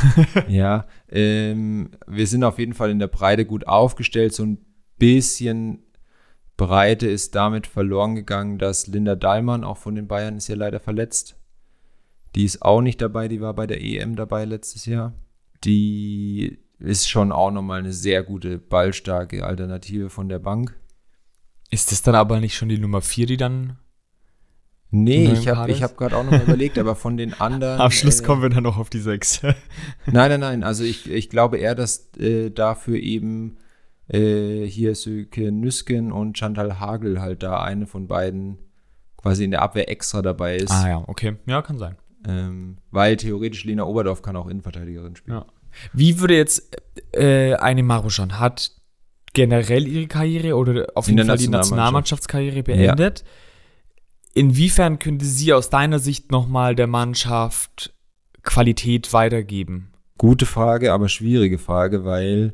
ja, 0.48 0.86
ähm, 1.08 1.90
wir 2.06 2.26
sind 2.26 2.44
auf 2.44 2.58
jeden 2.58 2.74
Fall 2.74 2.90
in 2.90 2.98
der 2.98 3.06
Breite 3.06 3.46
gut 3.46 3.66
aufgestellt. 3.66 4.34
So 4.34 4.44
ein 4.44 4.58
bisschen 4.98 5.84
Breite 6.56 7.06
ist 7.06 7.34
damit 7.34 7.66
verloren 7.66 8.14
gegangen, 8.14 8.58
dass 8.58 8.86
Linda 8.86 9.14
Dahlmann, 9.14 9.64
auch 9.64 9.78
von 9.78 9.94
den 9.94 10.08
Bayern, 10.08 10.36
ist 10.36 10.48
ja 10.48 10.56
leider 10.56 10.80
verletzt. 10.80 11.36
Die 12.34 12.44
ist 12.44 12.62
auch 12.62 12.82
nicht 12.82 13.00
dabei, 13.00 13.28
die 13.28 13.40
war 13.40 13.54
bei 13.54 13.66
der 13.66 13.82
EM 13.82 14.16
dabei 14.16 14.44
letztes 14.44 14.86
Jahr. 14.86 15.14
Die 15.64 16.58
ist 16.78 17.08
schon 17.08 17.32
auch 17.32 17.50
nochmal 17.50 17.78
eine 17.78 17.92
sehr 17.92 18.22
gute, 18.22 18.58
ballstarke 18.58 19.44
Alternative 19.44 20.10
von 20.10 20.28
der 20.28 20.38
Bank. 20.38 20.78
Ist 21.70 21.92
das 21.92 22.02
dann 22.02 22.14
aber 22.14 22.40
nicht 22.40 22.54
schon 22.54 22.68
die 22.68 22.78
Nummer 22.78 23.00
4, 23.00 23.26
die 23.26 23.36
dann 23.38 23.78
Nee, 24.90 25.32
ich 25.32 25.48
habe 25.48 25.72
hab 25.72 25.96
gerade 25.96 26.16
auch 26.16 26.24
nochmal 26.24 26.42
überlegt, 26.42 26.78
aber 26.78 26.94
von 26.94 27.16
den 27.16 27.34
anderen. 27.34 27.80
am 27.80 27.90
Schluss 27.90 28.20
äh, 28.20 28.24
kommen 28.24 28.42
wir 28.42 28.48
dann 28.50 28.62
noch 28.62 28.78
auf 28.78 28.88
die 28.88 29.00
6? 29.00 29.42
Nein, 30.06 30.30
nein, 30.30 30.40
nein. 30.40 30.64
Also 30.64 30.84
ich, 30.84 31.10
ich 31.10 31.28
glaube 31.28 31.58
eher, 31.58 31.74
dass 31.74 32.10
äh, 32.18 32.50
dafür 32.50 32.96
eben 32.96 33.58
äh, 34.08 34.64
hier 34.64 34.94
Söke 34.94 35.50
Nüsken 35.50 36.12
und 36.12 36.38
Chantal 36.38 36.78
Hagel 36.78 37.20
halt 37.20 37.42
da 37.42 37.60
eine 37.62 37.86
von 37.86 38.06
beiden 38.06 38.58
quasi 39.16 39.44
in 39.44 39.50
der 39.50 39.62
Abwehr 39.62 39.90
extra 39.90 40.22
dabei 40.22 40.56
ist. 40.56 40.70
ah 40.70 40.88
ja, 40.88 41.04
okay. 41.06 41.36
Ja, 41.46 41.62
kann 41.62 41.78
sein. 41.78 41.96
Ähm, 42.26 42.78
weil 42.90 43.16
theoretisch 43.16 43.64
Lena 43.64 43.84
Oberdorf 43.84 44.22
kann 44.22 44.36
auch 44.36 44.46
Innenverteidigerin 44.46 45.16
spielen. 45.16 45.38
Ja. 45.38 45.46
Wie 45.92 46.20
würde 46.20 46.36
jetzt 46.36 46.76
äh, 47.12 47.54
eine 47.54 47.82
Maruschan 47.82 48.38
hat 48.38 48.70
generell 49.32 49.86
ihre 49.86 50.06
Karriere 50.06 50.56
oder 50.56 50.86
auf 50.94 51.08
jeden 51.08 51.18
Fall 51.18 51.36
die 51.36 51.48
Nationalmannschaft. 51.48 51.70
Nationalmannschaftskarriere 51.70 52.62
beendet? 52.62 53.24
Inwiefern 54.36 54.98
könnte 54.98 55.24
sie 55.24 55.54
aus 55.54 55.70
deiner 55.70 55.98
Sicht 55.98 56.30
nochmal 56.30 56.74
der 56.74 56.86
Mannschaft 56.86 57.94
Qualität 58.42 59.14
weitergeben? 59.14 59.88
Gute 60.18 60.44
Frage, 60.44 60.92
aber 60.92 61.08
schwierige 61.08 61.56
Frage, 61.56 62.04
weil 62.04 62.52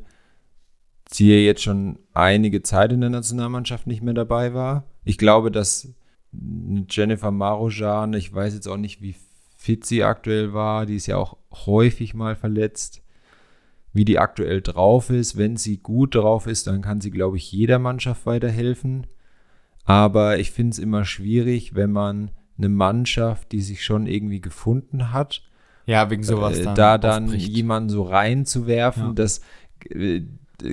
sie 1.11 1.29
ja 1.29 1.35
jetzt 1.35 1.61
schon 1.61 1.99
einige 2.13 2.63
Zeit 2.63 2.93
in 2.93 3.01
der 3.01 3.09
Nationalmannschaft 3.09 3.85
nicht 3.85 4.01
mehr 4.01 4.13
dabei 4.13 4.53
war. 4.53 4.85
Ich 5.03 5.17
glaube, 5.17 5.51
dass 5.51 5.89
Jennifer 6.89 7.31
Marojan, 7.31 8.13
ich 8.13 8.33
weiß 8.33 8.53
jetzt 8.53 8.67
auch 8.67 8.77
nicht, 8.77 9.01
wie 9.01 9.15
fit 9.57 9.85
sie 9.85 10.05
aktuell 10.05 10.53
war, 10.53 10.85
die 10.85 10.95
ist 10.95 11.07
ja 11.07 11.17
auch 11.17 11.35
häufig 11.65 12.13
mal 12.13 12.37
verletzt, 12.37 13.01
wie 13.91 14.05
die 14.05 14.19
aktuell 14.19 14.61
drauf 14.61 15.09
ist. 15.09 15.35
Wenn 15.35 15.57
sie 15.57 15.79
gut 15.79 16.15
drauf 16.15 16.47
ist, 16.47 16.65
dann 16.65 16.81
kann 16.81 17.01
sie, 17.01 17.11
glaube 17.11 17.35
ich, 17.35 17.51
jeder 17.51 17.77
Mannschaft 17.77 18.25
weiterhelfen. 18.25 19.05
Aber 19.85 20.39
ich 20.39 20.51
finde 20.51 20.71
es 20.71 20.79
immer 20.79 21.05
schwierig, 21.05 21.75
wenn 21.75 21.91
man 21.91 22.31
eine 22.57 22.69
Mannschaft, 22.69 23.51
die 23.51 23.61
sich 23.61 23.83
schon 23.83 24.05
irgendwie 24.07 24.39
gefunden 24.41 25.11
hat, 25.11 25.41
Ja, 25.85 26.09
wegen 26.09 26.23
sowas 26.23 26.59
äh, 26.59 26.63
dann. 26.63 26.75
da 26.75 26.97
dann 26.97 27.23
aufbricht. 27.25 27.49
jemanden 27.49 27.89
so 27.89 28.03
reinzuwerfen, 28.03 29.07
Ja. 29.07 29.13
das 29.13 29.41
äh, 29.89 30.21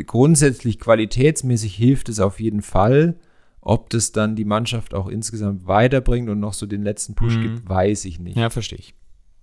grundsätzlich 0.07 0.79
qualitätsmäßig 0.79 1.75
hilft 1.75 2.09
es 2.09 2.21
auf 2.21 2.39
jeden 2.39 2.63
Fall. 2.63 3.17
Ob 3.63 3.91
das 3.91 4.13
dann 4.13 4.37
die 4.37 4.45
Mannschaft 4.45 4.95
auch 4.95 5.09
insgesamt 5.09 5.67
weiterbringt 5.67 6.29
und 6.31 6.39
noch 6.41 6.55
so 6.55 6.67
den 6.67 6.83
letzten 6.83 7.15
Push 7.15 7.37
Mhm. 7.37 7.43
gibt, 7.43 7.69
weiß 7.69 8.05
ich 8.05 8.19
nicht. 8.21 8.37
Ja, 8.37 8.49
verstehe 8.51 8.79
ich. 8.79 8.95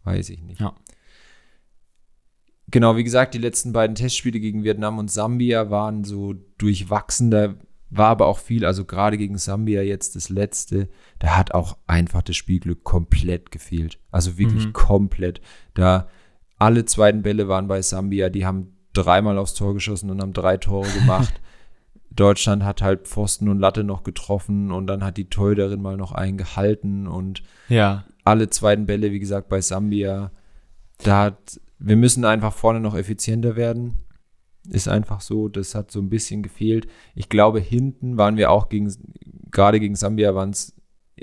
Weiß 0.05 0.29
ich 0.29 0.41
nicht. 0.41 0.61
Ja. 0.61 0.73
genau, 2.69 2.95
wie 2.97 3.03
gesagt, 3.03 3.33
die 3.33 3.37
letzten 3.39 3.73
beiden 3.73 3.95
Testspiele 3.95 4.39
gegen 4.39 4.63
Vietnam 4.63 4.97
und 4.99 5.09
Sambia 5.11 5.69
waren 5.69 6.03
so 6.03 6.33
durchwachsen. 6.57 7.31
War 7.89 8.07
aber 8.09 8.25
auch 8.27 8.39
viel, 8.39 8.65
also 8.65 8.83
gerade 8.85 9.17
gegen 9.17 9.37
Sambia 9.37 9.81
jetzt 9.81 10.15
das 10.17 10.27
letzte, 10.29 10.89
da 11.19 11.37
hat 11.37 11.53
auch 11.53 11.77
einfach 11.87 12.21
das 12.21 12.35
Spielglück 12.35 12.83
komplett 12.83 13.49
gefehlt. 13.51 13.97
Also 14.11 14.37
wirklich 14.37 14.67
Mhm. 14.67 14.73
komplett. 14.73 15.41
Da 15.73 16.07
alle 16.59 16.83
zweiten 16.85 17.21
Bälle 17.21 17.47
waren 17.47 17.67
bei 17.67 17.81
Sambia, 17.81 18.29
die 18.29 18.45
haben 18.45 18.73
dreimal 18.93 19.37
aufs 19.37 19.53
Tor 19.53 19.73
geschossen 19.73 20.09
und 20.09 20.21
haben 20.21 20.33
drei 20.33 20.57
Tore 20.57 20.89
gemacht. 20.89 21.39
Deutschland 22.09 22.63
hat 22.63 22.81
halt 22.81 23.07
Pfosten 23.07 23.47
und 23.47 23.59
Latte 23.59 23.83
noch 23.83 24.03
getroffen 24.03 24.71
und 24.71 24.87
dann 24.87 25.03
hat 25.03 25.17
die 25.17 25.29
Torhüterin 25.29 25.81
mal 25.81 25.97
noch 25.97 26.11
einen 26.11 26.37
gehalten 26.37 27.07
und 27.07 27.43
Ja. 27.69 28.05
alle 28.23 28.49
zweiten 28.49 28.85
Bälle, 28.87 29.11
wie 29.11 29.19
gesagt, 29.19 29.49
bei 29.49 29.61
Sambia. 29.61 30.31
Da 31.03 31.23
hat, 31.25 31.59
wir 31.79 31.95
müssen 31.95 32.25
einfach 32.25 32.53
vorne 32.53 32.79
noch 32.79 32.95
effizienter 32.95 33.55
werden. 33.55 33.99
Ist 34.69 34.87
einfach 34.87 35.21
so, 35.21 35.47
das 35.47 35.75
hat 35.75 35.91
so 35.91 35.99
ein 35.99 36.09
bisschen 36.09 36.43
gefehlt. 36.43 36.87
Ich 37.15 37.29
glaube, 37.29 37.59
hinten 37.59 38.17
waren 38.17 38.37
wir 38.37 38.51
auch 38.51 38.69
gegen, 38.69 38.93
gerade 39.51 39.79
gegen 39.79 39.95
Sambia 39.95 40.35
waren 40.35 40.49
es 40.49 40.75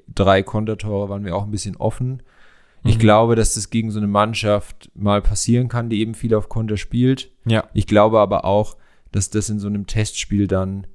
drei 0.08 0.42
Kontertore, 0.42 1.08
waren 1.08 1.24
wir 1.24 1.36
auch 1.36 1.44
ein 1.44 1.50
bisschen 1.50 1.76
offen. 1.76 2.22
Ich 2.84 2.96
Mhm. 2.96 3.00
glaube, 3.00 3.34
dass 3.36 3.54
das 3.54 3.70
gegen 3.70 3.90
so 3.90 3.98
eine 3.98 4.06
Mannschaft 4.08 4.90
mal 4.94 5.22
passieren 5.22 5.68
kann, 5.68 5.88
die 5.90 6.00
eben 6.00 6.14
viel 6.14 6.34
auf 6.34 6.48
Konter 6.48 6.76
spielt. 6.76 7.30
Ja. 7.46 7.64
Ich 7.74 7.86
glaube 7.86 8.18
aber 8.20 8.44
auch, 8.44 8.76
dass 9.12 9.30
das 9.30 9.48
in 9.50 9.58
so 9.58 9.68
einem 9.68 9.86
Testspiel 9.86 10.46
dann 10.46 10.86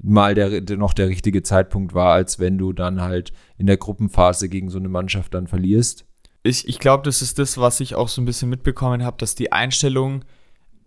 mal 0.00 0.34
der, 0.34 0.60
der 0.60 0.76
noch 0.76 0.94
der 0.94 1.08
richtige 1.08 1.42
Zeitpunkt 1.42 1.92
war, 1.94 2.12
als 2.12 2.38
wenn 2.38 2.56
du 2.58 2.72
dann 2.72 3.00
halt 3.00 3.32
in 3.56 3.66
der 3.66 3.76
Gruppenphase 3.76 4.48
gegen 4.48 4.68
so 4.70 4.78
eine 4.78 4.88
Mannschaft 4.88 5.34
dann 5.34 5.46
verlierst. 5.46 6.04
Ich, 6.44 6.68
ich 6.68 6.78
glaube, 6.78 7.02
das 7.02 7.20
ist 7.20 7.38
das, 7.38 7.58
was 7.58 7.80
ich 7.80 7.94
auch 7.96 8.08
so 8.08 8.22
ein 8.22 8.24
bisschen 8.24 8.48
mitbekommen 8.48 9.02
habe, 9.04 9.16
dass 9.18 9.34
die 9.34 9.50
Einstellung 9.52 10.24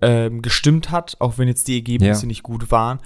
ähm, 0.01 0.41
gestimmt 0.41 0.91
hat, 0.91 1.15
auch 1.19 1.37
wenn 1.37 1.47
jetzt 1.47 1.67
die 1.67 1.75
Ergebnisse 1.75 2.21
Ja. 2.23 2.27
nicht 2.27 2.43
gut 2.43 2.71
waren. 2.71 2.99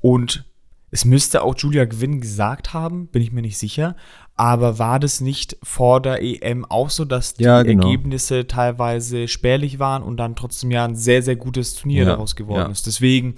Und 0.00 0.44
es 0.90 1.04
müsste 1.04 1.42
auch 1.42 1.56
Julia 1.58 1.86
Gwynn 1.86 2.20
gesagt 2.20 2.72
haben, 2.72 3.08
bin 3.08 3.20
ich 3.22 3.32
mir 3.32 3.42
nicht 3.42 3.58
sicher. 3.58 3.96
Aber 4.36 4.78
war 4.78 5.00
das 5.00 5.20
nicht 5.20 5.56
vor 5.62 6.00
der 6.02 6.22
EM 6.22 6.64
auch 6.64 6.90
so, 6.90 7.04
dass 7.04 7.34
die 7.34 7.44
Ja, 7.44 7.62
genau. 7.62 7.84
Ergebnisse 7.88 8.46
teilweise 8.46 9.26
spärlich 9.28 9.78
waren 9.78 10.02
und 10.02 10.16
dann 10.18 10.36
trotzdem 10.36 10.70
ja 10.70 10.84
ein 10.84 10.94
sehr, 10.96 11.22
sehr 11.22 11.36
gutes 11.36 11.74
Turnier 11.74 12.04
Ja, 12.04 12.10
daraus 12.10 12.36
geworden 12.36 12.66
ja. 12.66 12.70
ist? 12.70 12.86
Deswegen 12.86 13.34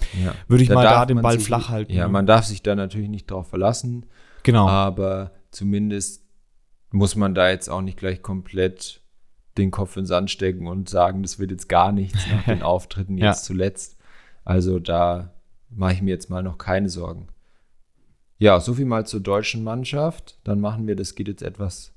würde 0.49 0.65
ich 0.65 0.71
mal 0.71 0.83
da 0.85 1.07
den 1.07 1.21
Ball 1.23 1.35
sich- 1.39 1.45
flach 1.47 1.69
halten. 1.71 1.93
Ja, 1.93 2.07
ne? 2.07 2.13
man 2.13 2.27
darf 2.27 2.45
sich 2.47 2.63
da 2.63 2.75
natürlich 2.75 3.09
nicht 3.09 3.31
drauf 3.31 3.49
verlassen, 3.49 4.07
genau. 4.43 4.69
aber 4.69 5.33
zumindest 5.51 6.25
muss 6.93 7.15
man 7.17 7.35
da 7.35 7.51
jetzt 7.51 7.69
auch 7.69 7.83
nicht 7.83 7.99
gleich 7.99 8.23
komplett 8.23 9.03
den 9.59 9.71
Kopf 9.71 9.97
in 9.97 10.03
den 10.03 10.07
Sand 10.07 10.31
stecken 10.31 10.67
und 10.67 10.89
sagen, 10.89 11.23
das 11.23 11.39
wird 11.39 11.51
jetzt 11.51 11.69
gar 11.69 11.93
nichts 11.93 12.19
nach 12.31 12.45
den 12.47 12.63
Auftritten 12.63 13.19
Ja. 13.19 13.29
jetzt 13.29 13.45
zuletzt. 13.45 13.97
Also 14.45 14.79
da 14.79 15.33
mache 15.71 15.95
ich 15.95 16.03
mir 16.03 16.11
jetzt 16.11 16.31
mal 16.31 16.43
noch 16.43 16.59
keine 16.59 16.89
Sorgen. 16.89 17.29
Ja, 18.39 18.61
so 18.61 18.75
viel 18.75 18.85
mal 18.85 19.07
zur 19.07 19.21
deutschen 19.21 19.65
Mannschaft. 19.65 20.39
Dann 20.45 20.61
machen 20.61 20.87
wir, 20.87 20.95
das 20.97 21.15
geht 21.15 21.29
jetzt 21.29 21.43
etwas 21.43 21.93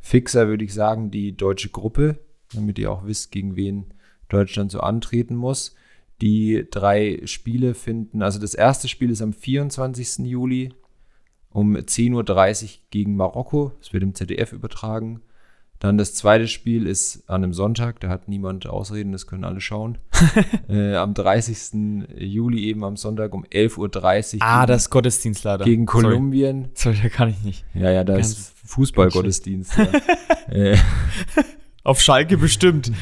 fixer, 0.00 0.48
würde 0.48 0.64
ich 0.64 0.74
sagen, 0.74 1.10
die 1.10 1.36
deutsche 1.36 1.70
Gruppe, 1.70 2.18
damit 2.52 2.78
ihr 2.78 2.90
auch 2.92 3.06
wisst, 3.06 3.32
gegen 3.32 3.56
wen 3.56 3.86
Deutschland 4.28 4.70
so 4.70 4.80
antreten 4.80 5.34
muss. 5.34 5.74
Die 6.20 6.66
drei 6.70 7.20
Spiele 7.24 7.74
finden, 7.74 8.22
also 8.22 8.38
das 8.38 8.54
erste 8.54 8.86
Spiel 8.88 9.10
ist 9.10 9.22
am 9.22 9.32
24. 9.32 10.18
Juli 10.26 10.72
um 11.50 11.74
10.30 11.76 12.62
Uhr 12.64 12.68
gegen 12.90 13.16
Marokko. 13.16 13.72
Es 13.80 13.92
wird 13.92 14.02
im 14.02 14.14
ZDF 14.14 14.52
übertragen. 14.52 15.20
Dann 15.82 15.98
das 15.98 16.14
zweite 16.14 16.46
Spiel 16.46 16.86
ist 16.86 17.28
an 17.28 17.42
einem 17.42 17.52
Sonntag, 17.52 17.98
da 17.98 18.08
hat 18.08 18.28
niemand 18.28 18.68
Ausreden, 18.68 19.10
das 19.10 19.26
können 19.26 19.42
alle 19.42 19.60
schauen. 19.60 19.98
äh, 20.68 20.94
am 20.94 21.12
30. 21.12 22.06
Juli 22.20 22.66
eben 22.66 22.84
am 22.84 22.96
Sonntag 22.96 23.34
um 23.34 23.44
11.30 23.44 24.36
Uhr 24.36 24.42
ah, 24.42 24.64
das 24.64 24.90
Gottesdienst 24.90 25.42
leider. 25.42 25.64
gegen 25.64 25.88
Sorry. 25.88 26.04
Kolumbien. 26.04 26.68
Sorry, 26.74 26.98
da 27.02 27.08
kann 27.08 27.30
ich 27.30 27.42
nicht. 27.42 27.64
Ja, 27.74 27.90
ja, 27.90 28.04
da 28.04 28.12
Ganz- 28.12 28.30
ist 28.30 28.54
Fußballgottesdienst. 28.64 29.76
ja. 29.76 29.88
äh, 30.54 30.76
Auf 31.82 32.00
Schalke 32.00 32.36
bestimmt. 32.38 32.92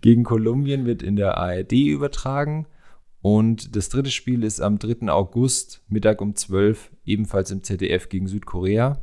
gegen 0.00 0.24
Kolumbien 0.24 0.86
wird 0.86 1.02
in 1.02 1.16
der 1.16 1.36
ARD 1.36 1.72
übertragen. 1.72 2.66
Und 3.20 3.76
das 3.76 3.90
dritte 3.90 4.10
Spiel 4.10 4.42
ist 4.42 4.62
am 4.62 4.78
3. 4.78 5.12
August, 5.12 5.82
Mittag 5.86 6.22
um 6.22 6.34
12 6.34 6.92
ebenfalls 7.04 7.50
im 7.50 7.62
ZDF 7.62 8.08
gegen 8.08 8.26
Südkorea. 8.26 9.02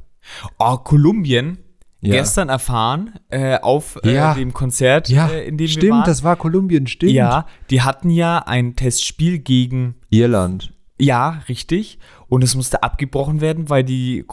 Oh, 0.58 0.78
Kolumbien. 0.78 1.60
Ja. 2.02 2.14
Gestern 2.14 2.48
erfahren 2.50 3.12
äh, 3.30 3.58
auf 3.60 4.00
äh, 4.04 4.14
Ja. 4.14 4.34
dem 4.34 4.54
Konzert, 4.54 5.10
Ja, 5.10 5.28
äh, 5.28 5.44
in 5.48 5.58
dem 5.58 5.66
wir 5.66 5.68
stimmt, 5.68 5.92
waren. 5.92 6.06
das 6.06 6.24
war 6.24 6.36
Kolumbien, 6.38 6.88
stimmt. 6.88 7.12
Ja, 7.12 7.46
die 7.70 7.82
hatten 7.82 8.10
ja 8.10 8.40
ein 8.40 8.76
Testspiel 8.78 9.40
gegen, 9.40 9.96
Irland. 10.10 10.72
ja, 10.98 11.42
richtig. 11.50 12.00
Und 12.30 12.44
es 12.44 12.56
musste 12.56 12.84
abgebrochen 12.84 13.42
werden, 13.42 13.70
weil 13.70 13.84
die 13.84 14.24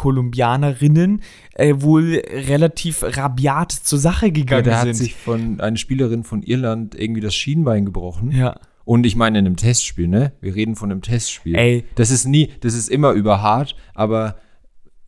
Kolumbianerinnen 0.40 1.22
äh, 1.55 1.74
wohl 1.79 2.22
relativ 2.31 3.02
rabiat 3.02 3.72
zur 3.72 3.98
Sache 3.98 4.26
Ja, 4.26 4.33
gegangen 4.33 4.64
da 4.64 4.76
hat 4.79 4.83
sind. 4.85 4.94
sich 4.94 5.14
von 5.14 5.61
eine 5.61 5.76
Spielerin 5.76 6.22
von 6.24 6.42
Irland 6.42 6.94
irgendwie 6.94 7.20
das 7.20 7.35
Schienbein 7.35 7.85
gebrochen. 7.85 8.31
ja. 8.33 8.55
Und 8.85 9.05
ich 9.05 9.16
meine 9.16 9.40
in 9.40 9.46
einem 9.46 9.57
Testspiel, 9.57 10.07
ne? 10.07 10.31
Wir 10.40 10.55
reden 10.55 10.76
von 10.76 10.92
einem 10.92 11.02
Testspiel. 11.02 11.57
Ey. 11.57 11.85
Das 11.96 12.12
ist 12.12 12.24
nie, 12.24 12.50
das 12.61 12.74
ist 12.74 12.88
immer 12.88 13.11
überhart, 13.14 13.74
aber 13.96 14.37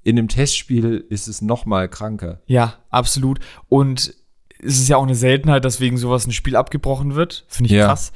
in 0.09 0.19
einem 0.19 0.29
Testspiel 0.29 1.05
ist 1.11 1.29
es 1.29 1.43
noch 1.43 1.67
mal 1.67 1.87
kranker. 1.89 2.41
Ja, 2.47 2.77
absolut. 2.89 3.41
Und 3.69 4.15
es 4.61 4.79
ist 4.79 4.89
ja 4.89 4.97
auch 4.97 5.03
eine 5.03 5.15
Seltenheit, 5.15 5.65
dass 5.67 5.81
wegen 5.81 5.99
sowas 5.99 6.27
ein 6.27 6.33
Spiel 6.33 6.57
abgebrochen 6.57 7.15
wird. 7.15 7.45
Finde 7.49 7.69
ich 7.71 7.77
Ja. 7.77 7.89
krass. 7.89 8.13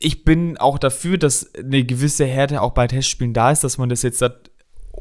Ich 0.00 0.24
bin 0.24 0.58
auch 0.58 0.78
dafür, 0.78 1.18
dass 1.18 1.54
eine 1.54 1.84
gewisse 1.84 2.26
Härte 2.26 2.60
auch 2.62 2.72
bei 2.72 2.86
Testspielen 2.88 3.32
da 3.32 3.52
ist, 3.52 3.62
dass 3.64 3.78
man 3.78 3.88
das 3.88 4.02
jetzt 4.02 4.22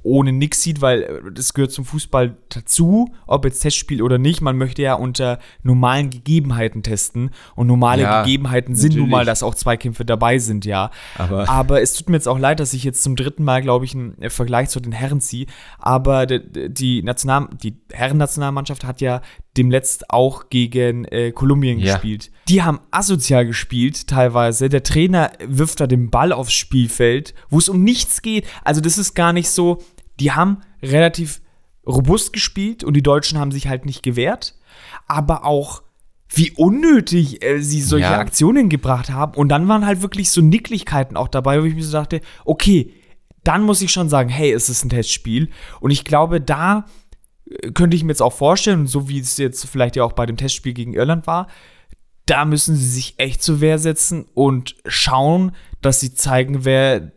ohne 0.04 0.32
nix 0.32 0.62
sieht, 0.62 0.82
weil 0.82 1.04
äh, 1.04 1.32
das 1.34 1.54
gehört 1.54 1.72
zum 1.72 1.86
Fußball 1.86 2.36
dazu, 2.50 3.12
ob 3.28 3.46
jetzt 3.46 3.60
Testspiel 3.62 4.02
oder 4.02 4.18
nicht. 4.18 4.42
Man 4.42 4.58
möchte 4.58 4.82
ja 4.82 4.94
unter 4.96 5.40
normalen 5.64 6.10
Gegebenheiten 6.10 6.84
testen 6.84 7.32
und 7.56 7.68
normale 7.68 8.04
Ja, 8.04 8.24
Gegebenheiten 8.24 8.76
sind 8.76 8.92
nun 8.92 9.04
natürlich. 9.04 9.12
mal, 9.12 9.26
dass 9.26 9.44
auch 9.44 9.56
Zweikämpfe 9.56 10.06
dabei 10.06 10.38
sind, 10.40 10.66
ja. 10.66 10.92
Aber 11.18 11.50
Aber 11.50 11.82
es 11.82 11.94
tut 11.94 12.10
mir 12.10 12.16
jetzt 12.16 12.28
auch 12.28 12.40
leid, 12.40 12.60
dass 12.60 12.74
ich 12.74 12.84
jetzt 12.84 13.02
zum 13.04 13.16
dritten 13.16 13.44
Mal, 13.44 13.62
glaube 13.62 13.86
ich, 13.86 13.96
einen 13.96 14.30
Vergleich 14.30 14.70
zu 14.70 14.80
den 14.80 14.92
Herren 14.92 15.22
ziehe. 15.22 15.48
Aber 15.80 16.26
die, 16.26 16.70
die, 16.70 17.04
National 17.04 17.48
die 17.64 17.78
Herrennationalmannschaft 17.92 18.84
hat 18.86 19.02
ja 19.02 19.22
demletzt 19.58 20.10
auch 20.10 20.50
gegen 20.50 21.06
äh, 21.06 21.32
Kolumbien 21.32 21.80
Ja. 21.80 21.94
gespielt. 21.94 22.32
Die 22.48 22.62
haben 22.64 22.80
asozial 22.92 23.46
gespielt, 23.46 24.08
teilweise. 24.08 24.70
Der 24.70 24.84
Trainer 24.84 25.32
wirft 25.46 25.80
da 25.80 25.88
den 25.88 26.10
Ball 26.10 26.32
aufs 26.32 26.54
Spielfeld, 26.54 27.34
wo 27.50 27.58
es 27.58 27.70
um 27.70 27.84
nichts 27.84 28.22
geht. 28.22 28.46
Also, 28.64 28.82
das 28.82 28.98
ist 28.98 29.14
gar 29.16 29.34
nicht 29.34 29.50
so. 29.50 29.82
Die 30.20 30.32
haben 30.32 30.62
relativ 30.84 31.42
robust 31.88 32.34
gespielt 32.34 32.84
und 32.84 32.94
die 32.96 33.04
Deutschen 33.04 33.38
haben 33.40 33.52
sich 33.52 33.68
halt 33.68 33.86
nicht 33.86 34.04
gewehrt. 34.04 34.56
Aber 35.08 35.46
auch 35.46 35.84
wie 36.30 36.52
unnötig 36.52 37.44
äh, 37.44 37.60
sie 37.62 37.82
solche 37.82 38.06
Ja. 38.08 38.18
Aktionen 38.20 38.68
gebracht 38.70 39.10
haben. 39.10 39.36
Und 39.36 39.50
dann 39.50 39.68
waren 39.68 39.86
halt 39.86 40.02
wirklich 40.02 40.32
so 40.32 40.42
Nicklichkeiten 40.42 41.16
auch 41.18 41.28
dabei, 41.28 41.62
wo 41.62 41.66
ich 41.66 41.76
mir 41.76 41.84
so 41.84 41.92
dachte, 41.92 42.22
okay, 42.44 42.92
dann 43.44 43.62
muss 43.62 43.82
ich 43.84 43.92
schon 43.92 44.10
sagen, 44.10 44.30
hey, 44.30 44.52
es 44.52 44.70
ist 44.70 44.84
ein 44.84 44.90
Testspiel. 44.90 45.50
Und 45.80 45.92
ich 45.92 46.04
glaube, 46.04 46.42
da 46.42 46.86
könnte 47.74 47.96
ich 47.96 48.04
mir 48.04 48.12
jetzt 48.12 48.22
auch 48.22 48.34
vorstellen, 48.34 48.88
so 48.88 49.08
wie 49.08 49.20
es 49.20 49.38
jetzt 49.38 49.66
vielleicht 49.68 49.96
ja 49.96 50.04
auch 50.04 50.14
bei 50.14 50.26
dem 50.26 50.38
Testspiel 50.38 50.74
gegen 50.74 50.94
Irland 50.94 51.28
war, 51.28 51.48
da 52.26 52.46
müssen 52.46 52.76
sie 52.76 52.90
sich 52.90 53.16
echt 53.18 53.44
zur 53.44 53.62
Wehr 53.62 53.78
setzen 53.78 54.26
und 54.34 54.76
schauen, 54.88 55.52
dass 55.82 56.00
sie 56.00 56.14
zeigen, 56.14 56.66
wer 56.66 57.12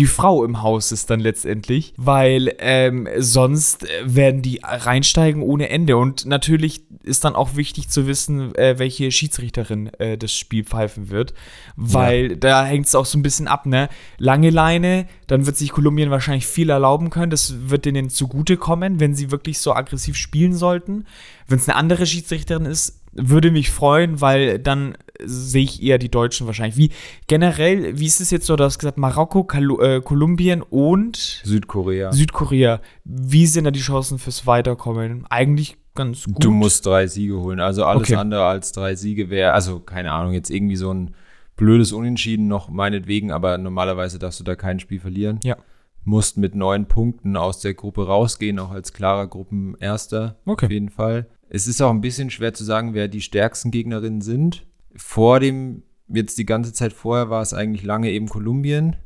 die 0.00 0.06
Frau 0.06 0.46
im 0.46 0.62
Haus 0.62 0.92
ist 0.92 1.10
dann 1.10 1.20
letztendlich, 1.20 1.92
weil 1.98 2.54
ähm, 2.58 3.06
sonst 3.18 3.84
äh, 3.84 3.88
werden 4.02 4.40
die 4.40 4.60
reinsteigen 4.62 5.42
ohne 5.42 5.68
Ende. 5.68 5.98
Und 5.98 6.24
natürlich 6.24 6.80
ist 7.02 7.24
dann 7.24 7.34
auch 7.34 7.54
wichtig 7.54 7.90
zu 7.90 8.06
wissen, 8.06 8.54
äh, 8.54 8.78
welche 8.78 9.10
Schiedsrichterin 9.10 9.92
äh, 9.98 10.16
das 10.16 10.32
Spiel 10.32 10.64
pfeifen 10.64 11.10
wird, 11.10 11.34
weil 11.76 12.38
da 12.38 12.64
hängt 12.64 12.86
es 12.86 12.94
auch 12.94 13.04
so 13.04 13.18
ein 13.18 13.22
bisschen 13.22 13.46
ab, 13.46 13.66
ne? 13.66 13.90
Lange 14.16 14.48
Leine, 14.48 15.06
dann 15.26 15.44
wird 15.44 15.58
sich 15.58 15.70
Kolumbien 15.70 16.10
wahrscheinlich 16.10 16.46
viel 16.46 16.70
erlauben 16.70 17.10
können. 17.10 17.30
Das 17.30 17.68
wird 17.68 17.84
denen 17.84 18.08
zugutekommen, 18.08 19.00
wenn 19.00 19.14
sie 19.14 19.30
wirklich 19.30 19.58
so 19.58 19.74
aggressiv 19.74 20.16
spielen 20.16 20.54
sollten. 20.54 21.04
Wenn 21.46 21.58
es 21.58 21.68
eine 21.68 21.76
andere 21.76 22.06
Schiedsrichterin 22.06 22.64
ist, 22.64 22.99
würde 23.12 23.50
mich 23.50 23.70
freuen, 23.70 24.20
weil 24.20 24.58
dann 24.58 24.96
sehe 25.22 25.64
ich 25.64 25.82
eher 25.82 25.98
die 25.98 26.10
Deutschen 26.10 26.46
wahrscheinlich. 26.46 26.76
Wie 26.76 26.90
generell, 27.26 27.98
wie 27.98 28.06
ist 28.06 28.20
es 28.20 28.30
jetzt 28.30 28.46
so, 28.46 28.56
du 28.56 28.64
hast 28.64 28.78
gesagt, 28.78 28.98
Marokko, 28.98 29.44
Kalu 29.44 29.80
äh, 29.80 30.00
Kolumbien 30.00 30.62
und 30.62 31.16
Südkorea. 31.44 32.12
Südkorea. 32.12 32.80
Wie 33.04 33.46
sind 33.46 33.64
da 33.64 33.70
die 33.70 33.80
Chancen 33.80 34.18
fürs 34.18 34.46
Weiterkommen? 34.46 35.26
Eigentlich 35.28 35.76
ganz 35.94 36.24
gut. 36.24 36.42
Du 36.42 36.50
musst 36.50 36.86
drei 36.86 37.06
Siege 37.06 37.38
holen. 37.38 37.60
Also 37.60 37.84
alles 37.84 38.02
Okay. 38.02 38.14
andere 38.14 38.44
als 38.44 38.72
drei 38.72 38.94
Siege 38.94 39.28
wäre, 39.28 39.52
also 39.52 39.80
keine 39.80 40.12
Ahnung, 40.12 40.32
jetzt 40.32 40.50
irgendwie 40.50 40.76
so 40.76 40.92
ein 40.92 41.14
blödes 41.56 41.92
Unentschieden 41.92 42.48
noch 42.48 42.70
meinetwegen, 42.70 43.32
aber 43.32 43.58
normalerweise 43.58 44.18
darfst 44.18 44.40
du 44.40 44.44
da 44.44 44.54
kein 44.54 44.80
Spiel 44.80 45.00
verlieren. 45.00 45.40
Ja. 45.44 45.56
Musst 46.04 46.38
mit 46.38 46.54
neun 46.54 46.86
Punkten 46.86 47.36
aus 47.36 47.60
der 47.60 47.74
Gruppe 47.74 48.06
rausgehen, 48.06 48.58
auch 48.58 48.70
als 48.70 48.94
klarer 48.94 49.26
Gruppenerster. 49.26 50.36
Okay. 50.46 50.66
Auf 50.66 50.72
jeden 50.72 50.88
Fall. 50.88 51.26
Es 51.50 51.66
ist 51.66 51.80
auch 51.82 51.90
ein 51.90 52.00
bisschen 52.00 52.30
schwer 52.30 52.54
zu 52.54 52.64
sagen, 52.64 52.94
wer 52.94 53.08
die 53.08 53.20
stärksten 53.20 53.70
Gegnerinnen 53.70 54.20
sind. 54.22 54.66
Vor 54.96 55.40
dem, 55.40 55.82
jetzt 56.08 56.38
die 56.38 56.46
ganze 56.46 56.72
Zeit 56.72 56.92
vorher 56.92 57.28
war 57.28 57.42
es 57.42 57.52
eigentlich 57.52 57.82
lange 57.84 58.10
eben 58.10 58.28
Kolumbien. 58.28 58.96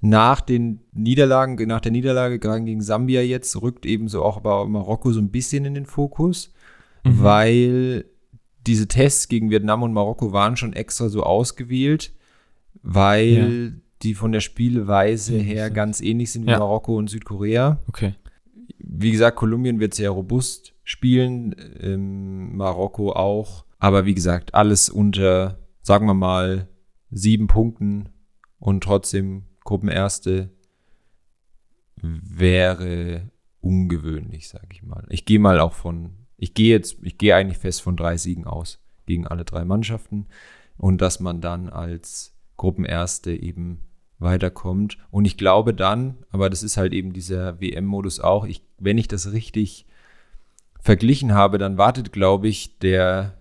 Nach 0.00 0.40
den 0.40 0.80
Niederlagen, 0.92 1.54
nach 1.68 1.80
der 1.80 1.92
Niederlage 1.92 2.38
gegen 2.40 2.80
Sambia 2.82 3.20
jetzt 3.22 3.60
rückt 3.62 3.86
eben 3.86 4.08
so 4.08 4.22
auch 4.24 4.36
aber 4.38 4.66
Marokko 4.66 5.12
so 5.12 5.20
ein 5.20 5.30
bisschen 5.30 5.64
in 5.64 5.74
den 5.74 5.86
Fokus, 5.86 6.52
Mhm. 7.04 7.22
weil 7.22 8.04
diese 8.66 8.88
Tests 8.88 9.28
gegen 9.28 9.50
Vietnam 9.50 9.82
und 9.82 9.92
Marokko 9.92 10.32
waren 10.32 10.56
schon 10.56 10.72
extra 10.72 11.08
so 11.08 11.22
ausgewählt, 11.24 12.12
weil 12.82 13.80
die 14.02 14.14
von 14.14 14.32
der 14.32 14.40
Spielweise 14.40 15.34
Ähnlich 15.34 15.48
her 15.54 15.70
ganz 15.70 16.00
ähnlich 16.00 16.32
sind 16.32 16.46
wie 16.46 16.50
Ja. 16.50 16.58
Marokko 16.58 16.96
und 16.96 17.08
Südkorea. 17.10 17.80
Okay. 17.88 18.14
Wie 18.78 19.12
gesagt, 19.12 19.36
Kolumbien 19.36 19.78
wird 19.80 19.94
sehr 19.94 20.10
robust 20.10 20.74
spielen, 20.84 21.54
ähm, 21.80 22.56
Marokko 22.56 23.12
auch. 23.12 23.64
Aber 23.78 24.06
wie 24.06 24.14
gesagt, 24.14 24.54
alles 24.54 24.88
unter, 24.88 25.58
sagen 25.82 26.06
wir 26.06 26.14
mal, 26.14 26.68
sieben 27.10 27.46
Punkten 27.46 28.08
und 28.58 28.82
trotzdem 28.84 29.44
Gruppenerste 29.64 30.50
wäre 32.02 33.30
ungewöhnlich, 33.60 34.48
sage 34.48 34.68
ich 34.72 34.82
mal. 34.82 35.06
Ich 35.08 35.24
gehe 35.24 35.38
mal 35.38 35.60
auch 35.60 35.72
von, 35.72 36.16
ich 36.36 36.54
gehe 36.54 36.70
jetzt, 36.70 36.96
ich 37.02 37.18
gehe 37.18 37.34
eigentlich 37.34 37.58
fest 37.58 37.82
von 37.82 37.96
drei 37.96 38.16
Siegen 38.16 38.44
aus 38.44 38.80
gegen 39.06 39.26
alle 39.26 39.44
drei 39.44 39.64
Mannschaften 39.64 40.26
und 40.76 41.00
dass 41.00 41.20
man 41.20 41.40
dann 41.40 41.68
als 41.68 42.34
Gruppenerste 42.56 43.32
eben 43.32 43.80
weiterkommt. 44.18 44.98
Und 45.10 45.24
ich 45.24 45.36
glaube 45.36 45.74
dann, 45.74 46.24
aber 46.30 46.50
das 46.50 46.62
ist 46.62 46.76
halt 46.76 46.92
eben 46.92 47.12
dieser 47.12 47.60
WM-Modus 47.60 48.20
auch, 48.20 48.44
ich, 48.44 48.64
wenn 48.78 48.98
ich 48.98 49.08
das 49.08 49.32
richtig 49.32 49.86
verglichen 50.82 51.32
habe, 51.32 51.58
dann 51.58 51.78
wartet, 51.78 52.12
glaube 52.12 52.48
ich, 52.48 52.78
der 52.78 53.40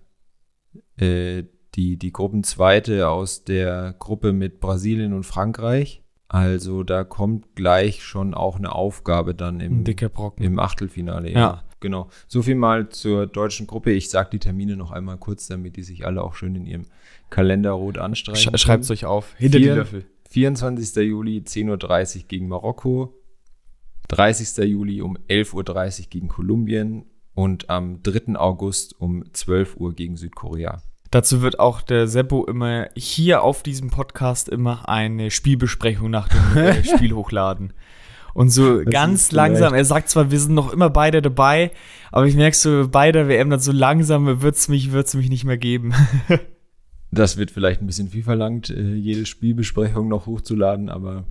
äh, 0.97 1.43
die, 1.75 1.97
die 1.97 2.11
Gruppenzweite 2.11 3.09
aus 3.09 3.43
der 3.43 3.95
Gruppe 3.97 4.31
mit 4.31 4.59
Brasilien 4.59 5.13
und 5.13 5.25
Frankreich. 5.25 6.03
Also 6.27 6.83
da 6.83 7.03
kommt 7.03 7.55
gleich 7.55 8.03
schon 8.03 8.33
auch 8.33 8.57
eine 8.57 8.73
Aufgabe 8.73 9.35
dann 9.35 9.59
im, 9.59 9.83
im 10.37 10.59
Achtelfinale. 10.59 11.31
Ja. 11.31 11.63
Genau. 11.81 12.09
So 12.27 12.43
viel 12.43 12.55
mal 12.55 12.89
zur 12.89 13.25
deutschen 13.25 13.65
Gruppe. 13.65 13.91
Ich 13.91 14.09
sage 14.11 14.29
die 14.33 14.39
Termine 14.39 14.77
noch 14.77 14.91
einmal 14.91 15.17
kurz, 15.17 15.47
damit 15.47 15.75
die 15.77 15.83
sich 15.83 16.05
alle 16.05 16.23
auch 16.23 16.35
schön 16.35 16.55
in 16.55 16.67
ihrem 16.67 16.85
Kalender 17.31 17.71
rot 17.71 17.97
anstreichen. 17.97 18.55
Sch 18.55 18.61
Schreibt 18.61 18.83
es 18.83 18.91
euch 18.91 19.05
auf. 19.05 19.33
Hinter 19.37 19.57
Vier- 19.57 19.71
die 19.73 19.79
Löffel. 19.79 20.05
24. 20.29 20.95
Juli 21.07 21.39
10.30 21.39 22.17
Uhr 22.17 22.23
gegen 22.27 22.47
Marokko, 22.47 23.13
30. 24.07 24.65
Juli 24.69 25.01
um 25.01 25.17
11.30 25.27 26.01
Uhr 26.01 26.05
gegen 26.09 26.27
Kolumbien 26.27 27.05
und 27.41 27.71
am 27.71 28.03
3. 28.03 28.35
August 28.35 29.01
um 29.01 29.23
12 29.33 29.77
Uhr 29.77 29.95
gegen 29.95 30.15
Südkorea. 30.15 30.83
Dazu 31.09 31.41
wird 31.41 31.59
auch 31.59 31.81
der 31.81 32.07
Seppo 32.07 32.45
immer 32.45 32.89
hier 32.95 33.41
auf 33.41 33.63
diesem 33.63 33.89
Podcast 33.89 34.47
immer 34.47 34.87
eine 34.87 35.31
Spielbesprechung 35.31 36.11
nach 36.11 36.27
dem 36.29 36.57
äh, 36.57 36.83
Spiel 36.95 37.13
hochladen. 37.13 37.73
Und 38.35 38.49
so 38.49 38.83
ganz 38.85 39.23
ist 39.23 39.31
langsam, 39.31 39.73
er 39.73 39.83
sagt 39.83 40.09
zwar, 40.09 40.29
wir 40.29 40.39
sind 40.39 40.53
noch 40.53 40.71
immer 40.71 40.91
beide 40.91 41.23
dabei, 41.23 41.71
aber 42.11 42.27
ich 42.27 42.35
merke 42.35 42.55
so, 42.55 42.87
bei 42.87 43.11
der 43.11 43.27
WM 43.27 43.49
dann 43.49 43.59
so 43.59 43.71
langsam 43.71 44.41
wird 44.41 44.55
es 44.55 44.69
mich, 44.69 44.91
wird's 44.91 45.15
mich 45.15 45.29
nicht 45.29 45.43
mehr 45.43 45.57
geben. 45.57 45.93
Das 47.13 47.35
wird 47.35 47.51
vielleicht 47.51 47.81
ein 47.81 47.87
bisschen 47.87 48.07
viel 48.07 48.23
verlangt, 48.23 48.69
äh, 48.69 48.93
jede 48.93 49.25
Spielbesprechung 49.25 50.07
noch 50.07 50.27
hochzuladen, 50.27 50.87
aber 50.87 51.25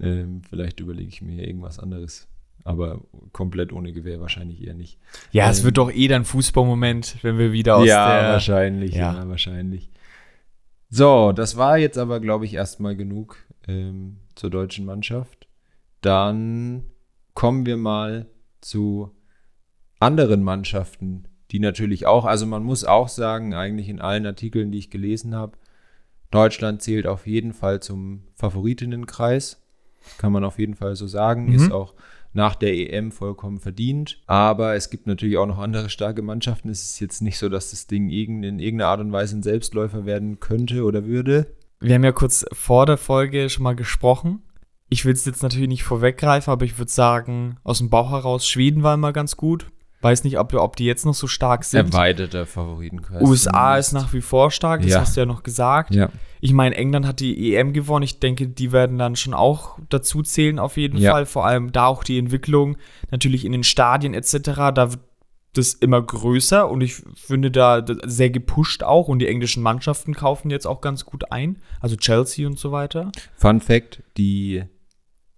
ähm, 0.00 0.42
vielleicht 0.50 0.80
überlege 0.80 1.08
ich 1.08 1.22
mir 1.22 1.46
irgendwas 1.46 1.78
anderes. 1.78 2.26
Aber 2.64 3.00
komplett 3.32 3.72
ohne 3.72 3.92
Gewehr 3.92 4.20
wahrscheinlich 4.20 4.62
eher 4.62 4.74
nicht. 4.74 4.98
Ja, 5.32 5.48
es 5.50 5.60
Ähm, 5.60 5.64
wird 5.66 5.78
doch 5.78 5.90
eh 5.90 6.08
dann 6.08 6.24
Fußballmoment, 6.24 7.18
wenn 7.22 7.38
wir 7.38 7.52
wieder 7.52 7.76
aus 7.76 7.86
ja, 7.86 8.20
der. 8.20 8.32
wahrscheinlich. 8.32 8.94
Ja. 8.94 9.14
Ja. 9.14 9.28
wahrscheinlich. 9.28 9.90
So, 10.90 11.32
das 11.32 11.56
war 11.56 11.78
jetzt 11.78 11.98
aber, 11.98 12.20
glaube 12.20 12.44
ich, 12.44 12.54
erstmal 12.54 12.96
genug 12.96 13.36
ähm, 13.66 14.18
zur 14.34 14.50
deutschen 14.50 14.84
Mannschaft. 14.84 15.48
Dann 16.00 16.84
kommen 17.34 17.66
wir 17.66 17.76
mal 17.76 18.26
zu 18.60 19.10
anderen 20.00 20.42
Mannschaften, 20.42 21.24
die 21.50 21.60
natürlich 21.60 22.06
auch, 22.06 22.24
also 22.24 22.46
man 22.46 22.62
muss 22.62 22.84
auch 22.84 23.08
sagen, 23.08 23.54
eigentlich 23.54 23.88
in 23.88 24.00
allen 24.00 24.26
Artikeln, 24.26 24.70
die 24.72 24.78
ich 24.78 24.90
gelesen 24.90 25.34
habe, 25.34 25.56
Deutschland 26.30 26.82
zählt 26.82 27.06
auf 27.06 27.26
jeden 27.26 27.52
Fall 27.54 27.80
zum 27.80 28.24
Favoritenkreis. 28.34 29.62
Kann 30.18 30.32
man 30.32 30.44
auf 30.44 30.58
jeden 30.58 30.74
Fall 30.74 30.94
so 30.96 31.06
sagen. 31.06 31.46
Mhm. 31.46 31.54
Ist 31.54 31.72
auch 31.72 31.94
nach 32.32 32.54
der 32.54 32.74
EM 32.74 33.12
vollkommen 33.12 33.58
verdient. 33.58 34.20
Aber 34.26 34.74
es 34.74 34.90
gibt 34.90 35.06
natürlich 35.06 35.36
auch 35.38 35.46
noch 35.46 35.58
andere 35.58 35.90
starke 35.90 36.22
Mannschaften. 36.22 36.68
Es 36.68 36.82
ist 36.82 37.00
jetzt 37.00 37.22
nicht 37.22 37.38
so, 37.38 37.48
dass 37.48 37.70
das 37.70 37.86
Ding 37.86 38.10
in 38.10 38.42
irgendeiner 38.58 38.90
Art 38.90 39.00
und 39.00 39.12
Weise 39.12 39.36
ein 39.36 39.42
Selbstläufer 39.42 40.06
werden 40.06 40.40
könnte 40.40 40.84
oder 40.84 41.04
würde. 41.06 41.54
Wir 41.80 41.94
haben 41.94 42.04
ja 42.04 42.12
kurz 42.12 42.44
vor 42.52 42.86
der 42.86 42.96
Folge 42.96 43.48
schon 43.50 43.62
mal 43.62 43.76
gesprochen. 43.76 44.42
Ich 44.88 45.04
will 45.04 45.12
es 45.12 45.26
jetzt 45.26 45.42
natürlich 45.42 45.68
nicht 45.68 45.84
vorweggreifen, 45.84 46.50
aber 46.50 46.64
ich 46.64 46.78
würde 46.78 46.90
sagen, 46.90 47.58
aus 47.62 47.78
dem 47.78 47.90
Bauch 47.90 48.10
heraus, 48.10 48.48
Schweden 48.48 48.82
war 48.82 48.94
immer 48.94 49.12
ganz 49.12 49.36
gut. 49.36 49.66
Weiß 50.00 50.22
nicht, 50.22 50.38
ob, 50.38 50.54
ob 50.54 50.76
die 50.76 50.84
jetzt 50.84 51.04
noch 51.06 51.14
so 51.14 51.26
stark 51.26 51.64
sind. 51.64 51.92
Erweiterter 51.92 52.46
Favoritenkreis. 52.46 53.20
USA 53.20 53.76
ist 53.76 53.92
nach 53.92 54.12
wie 54.12 54.20
vor 54.20 54.50
stark, 54.52 54.82
das 54.82 54.92
Ja. 54.92 55.00
hast 55.00 55.16
du 55.16 55.20
ja 55.22 55.26
noch 55.26 55.42
gesagt. 55.42 55.92
Ja. 55.94 56.08
Ich 56.40 56.52
meine, 56.52 56.76
England 56.76 57.04
hat 57.04 57.18
die 57.18 57.54
EM 57.56 57.72
gewonnen. 57.72 58.04
Ich 58.04 58.20
denke, 58.20 58.46
die 58.46 58.70
werden 58.70 58.96
dann 58.98 59.16
schon 59.16 59.34
auch 59.34 59.76
dazu 59.88 60.22
zählen, 60.22 60.60
auf 60.60 60.76
jeden 60.76 60.98
Ja. 60.98 61.10
Fall. 61.10 61.26
Vor 61.26 61.44
allem 61.46 61.72
da 61.72 61.86
auch 61.86 62.04
die 62.04 62.16
Entwicklung 62.18 62.76
natürlich 63.10 63.44
in 63.44 63.50
den 63.50 63.64
Stadien 63.64 64.14
etc. 64.14 64.70
Da 64.72 64.92
wird 64.92 65.00
das 65.54 65.74
immer 65.74 66.00
größer 66.00 66.70
und 66.70 66.82
ich 66.82 67.02
finde 67.16 67.50
da 67.50 67.84
sehr 68.04 68.30
gepusht 68.30 68.84
auch 68.84 69.08
und 69.08 69.18
die 69.18 69.26
englischen 69.26 69.62
Mannschaften 69.64 70.14
kaufen 70.14 70.50
jetzt 70.50 70.66
auch 70.66 70.80
ganz 70.80 71.04
gut 71.06 71.32
ein. 71.32 71.58
Also 71.80 71.96
Chelsea 71.96 72.46
und 72.46 72.56
so 72.58 72.70
weiter. 72.70 73.10
Fun 73.34 73.60
Fact: 73.60 74.04
Die 74.16 74.62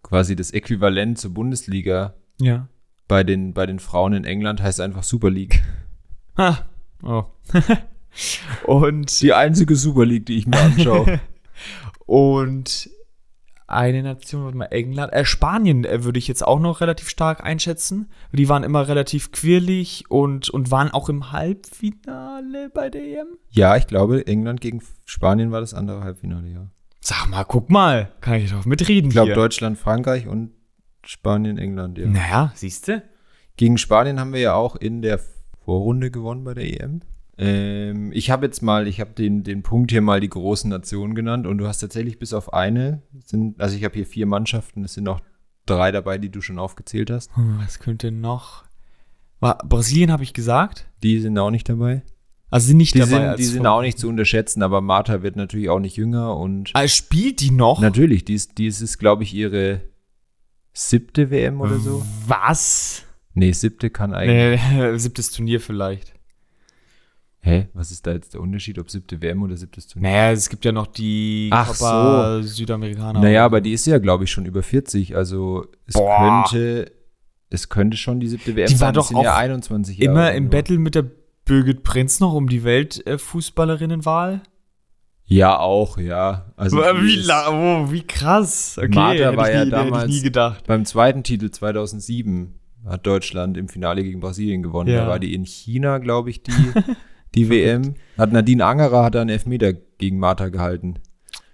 quasi 0.02 0.36
das 0.36 0.50
Äquivalent 0.50 1.16
zur 1.18 1.32
Bundesliga 1.32 2.12
Ja. 2.38 2.68
Bei 3.10 3.24
den, 3.24 3.54
bei 3.54 3.66
den 3.66 3.80
Frauen 3.80 4.12
in 4.12 4.24
England 4.24 4.62
heißt 4.62 4.80
einfach 4.80 5.02
Super 5.02 5.30
League. 5.30 5.64
Ha. 6.38 6.64
Oh. 7.02 7.24
und 8.66 9.20
Die 9.20 9.32
einzige 9.32 9.74
Super 9.74 10.06
League, 10.06 10.26
die 10.26 10.38
ich 10.38 10.46
mir 10.46 10.60
anschaue. 10.60 11.20
Und 12.06 12.88
eine 13.66 14.02
Nation, 14.02 14.44
warte 14.44 14.56
mal, 14.56 14.66
England, 14.66 15.12
äh, 15.12 15.24
Spanien 15.24 15.84
äh, 15.84 16.04
würde 16.04 16.18
ich 16.18 16.28
jetzt 16.28 16.44
auch 16.44 16.58
noch 16.58 16.80
relativ 16.80 17.08
stark 17.08 17.44
einschätzen. 17.44 18.10
Die 18.32 18.48
waren 18.48 18.64
immer 18.64 18.88
relativ 18.88 19.30
quirlig 19.30 20.04
und, 20.08 20.50
und 20.50 20.72
waren 20.72 20.90
auch 20.90 21.08
im 21.08 21.30
Halbfinale 21.30 22.68
bei 22.72 22.90
der 22.90 23.02
EM. 23.02 23.28
ja, 23.50 23.76
ich 23.76 23.86
glaube, 23.86 24.26
England 24.26 24.60
gegen 24.60 24.82
Spanien 25.04 25.52
war 25.52 25.60
das 25.60 25.72
andere 25.72 26.02
Halbfinale, 26.02 26.48
ja. 26.48 26.66
Sag 27.00 27.28
mal, 27.28 27.44
guck 27.44 27.70
mal, 27.70 28.10
kann 28.20 28.34
ich 28.34 28.50
doch 28.50 28.64
mitreden 28.66 29.08
Ich 29.08 29.14
glaube. 29.14 29.34
Deutschland, 29.34 29.78
Frankreich 29.78 30.26
und 30.26 30.50
Spanien, 31.04 31.58
England, 31.58 31.98
ja. 31.98 32.06
Naja, 32.06 32.52
siehst 32.54 32.88
du? 32.88 33.02
Gegen 33.56 33.78
Spanien 33.78 34.18
haben 34.20 34.32
wir 34.32 34.40
ja 34.40 34.54
auch 34.54 34.76
in 34.76 35.02
der 35.02 35.20
Vorrunde 35.64 36.10
gewonnen 36.10 36.44
bei 36.44 36.54
der 36.54 36.64
EM. 36.82 37.00
Ähm, 37.38 38.10
ich 38.12 38.30
habe 38.30 38.46
jetzt 38.46 38.62
mal, 38.62 38.86
ich 38.86 39.00
habe 39.00 39.12
den, 39.12 39.42
den 39.44 39.62
Punkt 39.62 39.90
hier 39.90 40.02
mal 40.02 40.20
die 40.20 40.28
großen 40.28 40.68
Nationen 40.70 41.14
genannt 41.14 41.46
und 41.46 41.58
du 41.58 41.66
hast 41.66 41.78
tatsächlich 41.78 42.18
bis 42.18 42.32
auf 42.32 42.52
eine, 42.52 43.02
sind, 43.24 43.60
also 43.60 43.76
ich 43.76 43.84
habe 43.84 43.94
hier 43.94 44.06
vier 44.06 44.26
Mannschaften, 44.26 44.84
es 44.84 44.94
sind 44.94 45.04
noch 45.04 45.20
drei 45.66 45.90
dabei, 45.92 46.18
die 46.18 46.30
du 46.30 46.40
schon 46.42 46.58
aufgezählt 46.58 47.10
hast. 47.10 47.34
Hm, 47.36 47.58
Was 47.62 47.78
könnte 47.78 48.10
noch? 48.12 48.64
War, 49.40 49.56
Brasilien 49.58 50.12
habe 50.12 50.22
ich 50.22 50.34
gesagt. 50.34 50.86
Die 51.02 51.18
sind 51.20 51.38
auch 51.38 51.50
nicht 51.50 51.68
dabei. 51.68 52.02
Also 52.50 52.66
sind 52.68 52.78
nicht 52.78 52.94
Die, 52.94 52.98
dabei. 52.98 53.28
sind, 53.28 53.38
die 53.38 53.44
sind 53.44 53.66
auch 53.66 53.80
nicht 53.80 53.98
zu 53.98 54.08
unterschätzen, 54.08 54.62
aber 54.62 54.80
Martha 54.80 55.22
wird 55.22 55.36
natürlich 55.36 55.70
auch 55.70 55.78
nicht 55.78 55.96
jünger 55.96 56.36
und 56.36 56.70
Ah, 56.74 56.86
spielt 56.88 57.40
die 57.40 57.52
noch? 57.52 57.80
natürlich, 57.80 58.24
dies, 58.24 58.48
dies 58.48 58.80
ist, 58.82 58.98
glaube 58.98 59.22
ich, 59.22 59.32
ihre 59.32 59.80
siebte 60.72 61.30
WM 61.30 61.60
oder 61.60 61.78
so. 61.78 62.02
Was? 62.26 63.04
Nee, 63.34 63.52
siebte 63.52 63.90
kann 63.90 64.14
eigentlich. 64.14 64.60
Nee, 64.70 64.96
siebtes 64.98 65.30
Turnier 65.30 65.60
vielleicht. 65.60 66.14
Hä? 67.42 67.68
Was 67.72 67.90
ist 67.90 68.06
da 68.06 68.12
jetzt 68.12 68.34
der 68.34 68.40
Unterschied, 68.42 68.78
ob 68.78 68.90
siebte 68.90 69.22
WM 69.22 69.42
oder 69.42 69.56
siebtes 69.56 69.86
Turnier? 69.86 70.10
Naja, 70.10 70.32
es 70.32 70.48
gibt 70.50 70.64
ja 70.64 70.72
noch 70.72 70.86
die 70.86 71.48
Ach 71.50 71.68
Copa 71.68 72.42
Südamerikaner. 72.42 73.20
Naja, 73.20 73.44
aber 73.46 73.62
die 73.62 73.72
ist 73.72 73.86
ja, 73.86 73.98
glaube 73.98 74.24
ich, 74.24 74.30
schon 74.30 74.44
über 74.44 74.62
40. 74.62 75.16
Also 75.16 75.66
es 75.86 75.94
Boah. 75.94 76.44
könnte, 76.50 76.92
es 77.48 77.70
könnte 77.70 77.96
schon 77.96 78.20
die 78.20 78.28
siebte 78.28 78.54
WM 78.56 78.66
Die 78.68 78.74
war 78.74 78.88
sein. 78.88 78.94
doch 78.94 79.02
Das 79.02 79.08
sind 79.08 79.22
ja 79.22 79.32
auch 79.32 79.38
21 79.38 79.98
Jahre. 79.98 80.12
Immer 80.12 80.32
im 80.34 80.44
so. 80.44 80.50
Battle 80.50 80.78
mit 80.78 80.94
der 80.94 81.06
Birgit 81.46 81.82
Prinz 81.82 82.20
noch 82.20 82.34
um 82.34 82.48
die 82.48 82.62
Weltfußballerinnenwahl. 82.62 84.42
Ja, 85.30 85.58
auch, 85.60 85.96
ja. 85.96 86.52
Also 86.56 86.78
wie, 86.78 87.20
oh, 87.48 87.90
wie 87.92 88.02
krass. 88.02 88.76
Okay, 88.78 89.18
hätte 89.18 89.36
war 89.36 89.48
ja 89.50 89.64
nie, 89.64 89.70
hätte 89.70 89.70
damals- 89.70 90.04
ich 90.10 90.16
nie 90.16 90.22
gedacht. 90.22 90.66
Beim 90.66 90.84
zweiten 90.84 91.22
Titel 91.22 91.50
2007 91.50 92.54
hat 92.84 93.06
Deutschland 93.06 93.56
im 93.56 93.68
Finale 93.68 94.02
gegen 94.02 94.18
Brasilien 94.20 94.62
gewonnen. 94.62 94.90
Ja. 94.90 95.04
Da 95.04 95.08
war 95.08 95.18
die 95.20 95.34
in 95.34 95.44
China, 95.44 95.98
glaube 95.98 96.30
ich, 96.30 96.42
die, 96.42 96.52
die 97.36 97.48
WM. 97.48 97.94
Hat 98.18 98.32
Nadine 98.32 98.64
Angerer 98.64 99.04
hat 99.04 99.14
einen 99.14 99.30
Elfmeter 99.30 99.72
gegen 99.72 100.18
Martha 100.18 100.48
gehalten. 100.48 100.94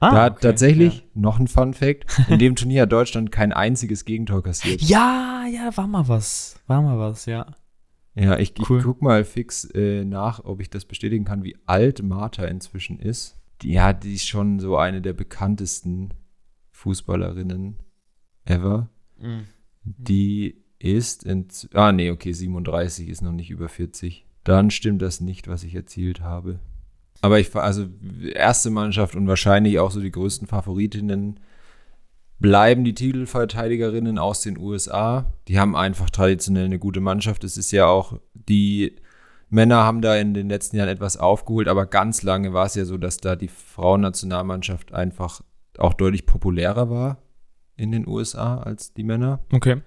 Ah, 0.01 0.11
da 0.11 0.23
hat 0.23 0.33
okay, 0.33 0.41
tatsächlich, 0.43 1.05
noch 1.15 1.39
ein 1.39 1.47
Fun 1.47 1.75
Fact, 1.75 2.05
in 2.29 2.39
dem 2.39 2.57
Turnier 2.57 2.83
hat 2.83 2.93
Deutschland 2.93 3.31
kein 3.31 3.53
einziges 3.53 4.05
Gegentor 4.05 4.43
kassiert. 4.43 4.81
Ja. 4.83 5.45
ja, 5.47 5.65
ja, 5.67 5.77
war 5.77 5.87
mal 5.87 6.09
was. 6.09 6.61
War 6.67 6.83
mal 6.83 6.99
was, 6.99 7.27
ja. 7.27 7.47
Ja, 8.15 8.39
ich, 8.39 8.55
Cool. 8.69 8.79
ich 8.79 8.85
guck 8.85 9.03
mal 9.03 9.25
fix 9.25 9.65
äh, 9.75 10.05
nach, 10.05 10.43
ob 10.45 10.61
ich 10.61 10.71
das 10.71 10.87
bestätigen 10.87 11.25
kann, 11.25 11.45
wie 11.45 11.57
alt 11.67 12.03
Martha 12.03 12.45
inzwischen 12.47 12.99
ist. 12.99 13.37
Die, 13.63 13.73
ja, 13.73 13.93
die 13.93 14.15
ist 14.15 14.27
schon 14.29 14.61
so 14.61 14.77
eine 14.77 15.01
der 15.03 15.13
bekanntesten 15.13 16.11
Fußballerinnen 16.73 17.77
ever. 18.45 18.89
Die 19.85 20.63
ist 20.79 21.25
in. 21.25 21.47
Ah, 21.73 21.93
nee, 21.93 22.11
okay, 22.11 22.33
37 22.33 23.09
ist 23.09 23.23
noch 23.23 23.33
nicht 23.33 23.51
über 23.51 23.69
40. 23.69 24.27
Dann 24.45 24.71
stimmt 24.71 25.03
das 25.03 25.21
nicht, 25.21 25.49
was 25.49 25.65
ich 25.65 25.75
erzielt 25.75 26.21
habe. 26.21 26.61
Aber 27.23 27.41
ich, 27.41 27.53
war- 27.55 27.63
also, 27.65 27.87
erste 28.35 28.71
Mannschaft 28.71 29.17
und 29.17 29.27
wahrscheinlich 29.27 29.79
auch 29.79 29.91
so 29.91 30.01
die 30.01 30.11
größten 30.11 30.47
Favoritinnen 30.47 31.41
bleiben 32.39 32.85
die 32.85 32.93
Titelverteidigerinnen 32.95 34.19
aus 34.19 34.43
den 34.43 34.59
USA. 34.59 35.33
Die 35.49 35.59
haben 35.59 35.75
einfach 35.75 36.11
traditionell 36.11 36.67
eine 36.67 36.79
gute 36.79 37.01
Mannschaft. 37.01 37.43
Es 37.45 37.57
ist 37.57 37.71
ja 37.73 37.87
auch, 37.87 38.21
die 38.35 38.97
Männer 39.49 39.85
haben 39.85 40.03
da 40.03 40.17
in 40.17 40.35
den 40.35 40.49
letzten 40.49 40.77
Jahren 40.77 40.89
etwas 40.89 41.17
aufgeholt, 41.17 41.69
aber 41.69 41.87
ganz 41.87 42.23
lange 42.23 42.53
war 42.53 42.67
es 42.67 42.75
ja 42.75 42.85
so, 42.85 42.97
dass 42.99 43.19
da 43.19 43.37
die 43.37 43.49
Frauennationalmannschaft 43.49 44.93
einfach 44.93 45.41
auch 45.79 45.95
deutlich 45.95 46.27
populärer 46.27 46.91
war 46.91 47.19
in 47.77 47.93
den 47.93 48.09
USA 48.09 48.59
als 48.59 48.93
die 48.95 49.05
Männer. 49.05 49.41
Okay. 49.53 49.83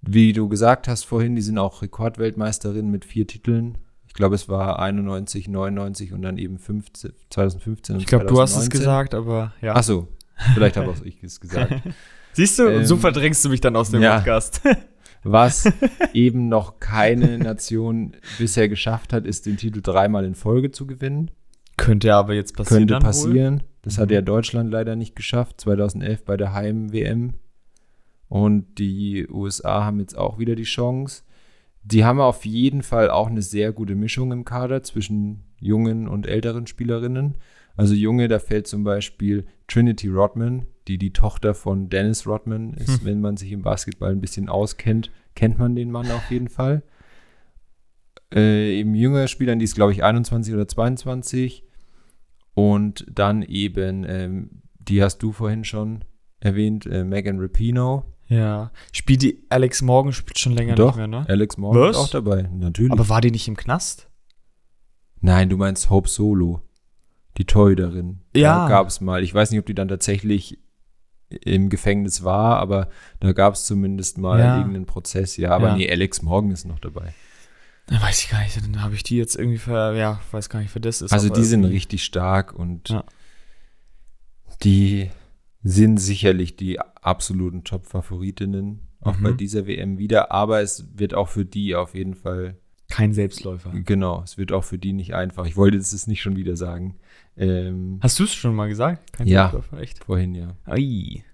Wie 0.00 0.32
du 0.32 0.48
gesagt 0.48 0.88
hast 0.88 1.04
vorhin, 1.04 1.34
die 1.36 1.42
sind 1.42 1.58
auch 1.58 1.82
Rekordweltmeisterin 1.82 2.90
mit 2.90 3.04
vier 3.04 3.26
Titeln. 3.26 3.78
Ich 4.06 4.14
glaube, 4.14 4.36
es 4.36 4.48
war 4.48 4.78
91, 4.78 5.48
99 5.48 6.12
und 6.12 6.22
dann 6.22 6.38
eben 6.38 6.58
15, 6.58 7.12
2015 7.30 7.96
und 7.96 8.00
Ich 8.00 8.06
glaube, 8.06 8.26
du 8.26 8.40
hast 8.40 8.56
es 8.56 8.68
2019. 8.68 8.80
gesagt, 8.80 9.14
aber 9.14 9.52
ja. 9.60 9.74
Ach 9.74 9.82
so, 9.82 10.08
vielleicht 10.54 10.76
habe 10.76 10.90
auch 10.90 11.02
ich 11.02 11.22
es 11.22 11.40
gesagt. 11.40 11.74
Siehst 12.32 12.58
du, 12.58 12.68
Ähm, 12.68 12.84
so 12.84 12.96
verdrängst 12.96 13.44
du 13.44 13.48
mich 13.48 13.60
dann 13.60 13.76
aus 13.76 13.90
dem 13.90 14.00
ja. 14.00 14.16
Podcast. 14.16 14.62
Was 15.22 15.70
eben 16.14 16.48
noch 16.48 16.80
keine 16.80 17.38
Nation 17.38 18.12
bisher 18.38 18.68
geschafft 18.68 19.12
hat, 19.12 19.26
ist 19.26 19.46
den 19.46 19.56
Titel 19.56 19.80
dreimal 19.82 20.24
in 20.24 20.34
Folge 20.34 20.70
zu 20.70 20.86
gewinnen. 20.86 21.30
Könnte 21.76 22.14
aber 22.14 22.34
jetzt 22.34 22.56
passieren. 22.56 22.86
Könnte 22.88 22.98
passieren. 23.04 23.62
Das 23.82 23.98
hat 23.98 24.08
Mhm. 24.08 24.14
ja 24.14 24.20
Deutschland 24.22 24.70
leider 24.70 24.96
nicht 24.96 25.14
geschafft, 25.16 25.60
2011 25.60 26.24
bei 26.24 26.36
der 26.36 26.52
Heim-WM. 26.52 27.34
Und 28.28 28.78
die 28.78 29.26
USA 29.30 29.84
haben 29.84 30.00
jetzt 30.00 30.16
auch 30.18 30.38
wieder 30.38 30.54
die 30.54 30.64
Chance. 30.64 31.22
Die 31.82 32.04
haben 32.04 32.20
auf 32.20 32.44
jeden 32.44 32.82
Fall 32.82 33.08
auch 33.10 33.28
eine 33.28 33.40
sehr 33.42 33.72
gute 33.72 33.94
Mischung 33.94 34.32
im 34.32 34.44
Kader 34.44 34.82
zwischen 34.82 35.44
jungen 35.60 36.06
und 36.08 36.26
älteren 36.26 36.66
Spielerinnen. 36.66 37.36
Also 37.76 37.94
junge, 37.94 38.28
da 38.28 38.38
fällt 38.38 38.66
zum 38.66 38.84
Beispiel 38.84 39.46
Trinity 39.68 40.08
Rodman, 40.08 40.66
die 40.88 40.98
die 40.98 41.12
Tochter 41.12 41.54
von 41.54 41.88
Dennis 41.88 42.26
Rodman 42.26 42.72
ist. 42.74 43.00
Hm. 43.00 43.04
Wenn 43.04 43.20
man 43.20 43.36
sich 43.36 43.52
im 43.52 43.62
Basketball 43.62 44.10
ein 44.10 44.20
bisschen 44.20 44.48
auskennt, 44.48 45.10
kennt 45.34 45.58
man 45.58 45.76
den 45.76 45.90
Mann 45.90 46.10
auf 46.10 46.30
jeden 46.30 46.48
Fall. 46.48 46.82
Äh, 48.34 48.80
eben 48.80 48.94
jüngere 48.94 49.28
Spielern, 49.28 49.58
die 49.58 49.64
ist 49.64 49.74
glaube 49.74 49.92
ich 49.92 50.02
21 50.02 50.54
oder 50.54 50.66
22. 50.66 51.64
Und 52.54 53.06
dann 53.08 53.42
eben, 53.42 54.04
ähm, 54.08 54.62
die 54.78 55.02
hast 55.02 55.18
du 55.18 55.32
vorhin 55.32 55.64
schon 55.64 56.04
erwähnt, 56.40 56.86
äh, 56.86 57.04
Megan 57.04 57.38
Rapino. 57.38 58.04
Ja. 58.26 58.72
Spielt 58.92 59.22
die 59.22 59.46
Alex 59.48 59.80
Morgan 59.80 60.12
spielt 60.12 60.38
schon 60.38 60.52
länger 60.52 60.74
Doch, 60.74 60.88
nicht 60.88 60.96
mehr, 60.96 61.06
ne? 61.06 61.24
Alex 61.28 61.56
Morgan 61.56 61.82
Was? 61.82 61.96
ist 61.96 62.02
auch 62.02 62.10
dabei, 62.10 62.48
natürlich. 62.52 62.92
Aber 62.92 63.08
war 63.08 63.20
die 63.20 63.30
nicht 63.30 63.48
im 63.48 63.56
Knast? 63.56 64.10
Nein, 65.20 65.48
du 65.48 65.56
meinst 65.56 65.90
Hope 65.90 66.08
Solo, 66.08 66.62
die 67.38 67.44
Torhüterin. 67.44 68.20
Ja. 68.34 68.68
Gab 68.68 68.88
es 68.88 69.00
mal, 69.00 69.22
ich 69.22 69.32
weiß 69.32 69.50
nicht, 69.50 69.60
ob 69.60 69.66
die 69.66 69.74
dann 69.74 69.88
tatsächlich 69.88 70.58
im 71.30 71.68
Gefängnis 71.68 72.24
war, 72.24 72.58
aber 72.58 72.88
da 73.20 73.32
gab 73.32 73.54
es 73.54 73.66
zumindest 73.66 74.16
mal 74.18 74.38
Ja. 74.38 74.56
irgendeinen 74.58 74.86
Prozess. 74.86 75.36
Ja, 75.36 75.50
aber 75.50 75.68
Ja. 75.68 75.76
nee, 75.76 75.90
Alex 75.90 76.22
Morgan 76.22 76.50
ist 76.50 76.64
noch 76.64 76.78
dabei. 76.78 77.12
Da 77.86 78.00
weiß 78.02 78.22
ich 78.24 78.30
gar 78.30 78.42
nicht, 78.42 78.56
dann 78.62 78.82
habe 78.82 78.94
ich 78.94 79.02
die 79.02 79.16
jetzt 79.16 79.36
irgendwie 79.36 79.58
für, 79.58 79.94
ja, 79.96 80.20
weiß 80.30 80.48
gar 80.50 80.60
nicht, 80.60 80.70
für 80.70 80.80
das 80.80 81.00
ist. 81.02 81.12
also 81.12 81.28
die 81.30 81.44
sind 81.44 81.64
richtig 81.64 82.04
stark 82.04 82.54
und 82.54 82.90
Ja. 82.90 83.04
die 84.62 85.10
sind 85.62 85.98
sicherlich 85.98 86.56
die 86.56 86.80
absoluten 86.80 87.64
Top-Favoritinnen, 87.64 88.80
auch 89.00 89.16
Mhm. 89.18 89.22
bei 89.22 89.32
dieser 89.32 89.66
WM 89.66 89.98
wieder. 89.98 90.32
Aber 90.32 90.60
es 90.60 90.86
wird 90.94 91.14
auch 91.14 91.28
für 91.28 91.44
die 91.44 91.74
auf 91.74 91.94
jeden 91.94 92.14
Fall, 92.14 92.56
Kein 92.90 93.12
Selbstläufer. 93.12 93.70
genau, 93.84 94.22
es 94.22 94.38
wird 94.38 94.52
auch 94.52 94.64
für 94.64 94.78
die 94.78 94.92
nicht 94.92 95.14
einfach. 95.14 95.46
Ich 95.46 95.56
wollte 95.56 95.76
es 95.76 96.06
nicht 96.06 96.22
schon 96.22 96.36
wieder 96.36 96.56
sagen. 96.56 96.96
Ähm, 97.38 97.98
Hast 98.02 98.18
du 98.18 98.24
es 98.24 98.34
schon 98.34 98.54
mal 98.54 98.68
gesagt? 98.68 99.12
Kein 99.12 99.26
Ja. 99.28 99.50
Selbstläufer, 99.50 99.82
echt? 99.82 100.04
vorhin 100.04 100.34
ja. 100.34 100.56
Ei. 100.66 101.24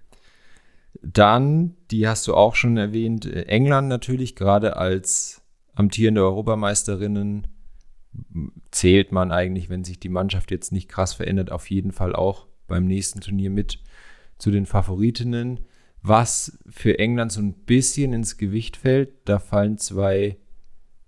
Dann, 1.01 1.75
die 1.91 2.07
hast 2.07 2.27
du 2.27 2.33
auch 2.33 2.55
schon 2.55 2.77
erwähnt, 2.77 3.25
äh, 3.25 3.43
England 3.43 3.87
natürlich, 3.89 4.35
gerade 4.35 4.77
als 4.77 5.41
amtierende 5.73 6.21
Europameisterin 6.23 7.15
m, 8.33 8.51
zählt 8.71 9.11
man 9.11 9.31
eigentlich, 9.31 9.69
wenn 9.69 9.83
sich 9.83 9.99
die 9.99 10.09
Mannschaft 10.09 10.51
jetzt 10.51 10.71
nicht 10.71 10.87
krass 10.89 11.13
verändert, 11.13 11.51
auf 11.51 11.69
jeden 11.69 11.91
Fall 11.91 12.15
auch 12.15 12.47
beim 12.67 12.85
nächsten 12.85 13.19
Turnier 13.21 13.49
mit 13.49 13.79
zu 14.37 14.51
den 14.51 14.65
Favoritinnen. 14.65 15.59
Was 16.01 16.59
für 16.69 16.97
England 16.99 17.31
so 17.31 17.41
ein 17.41 17.53
bisschen 17.53 18.13
ins 18.13 18.37
Gewicht 18.37 18.77
fällt, 18.77 19.09
da 19.25 19.39
fallen 19.39 19.77
zwei 19.77 20.37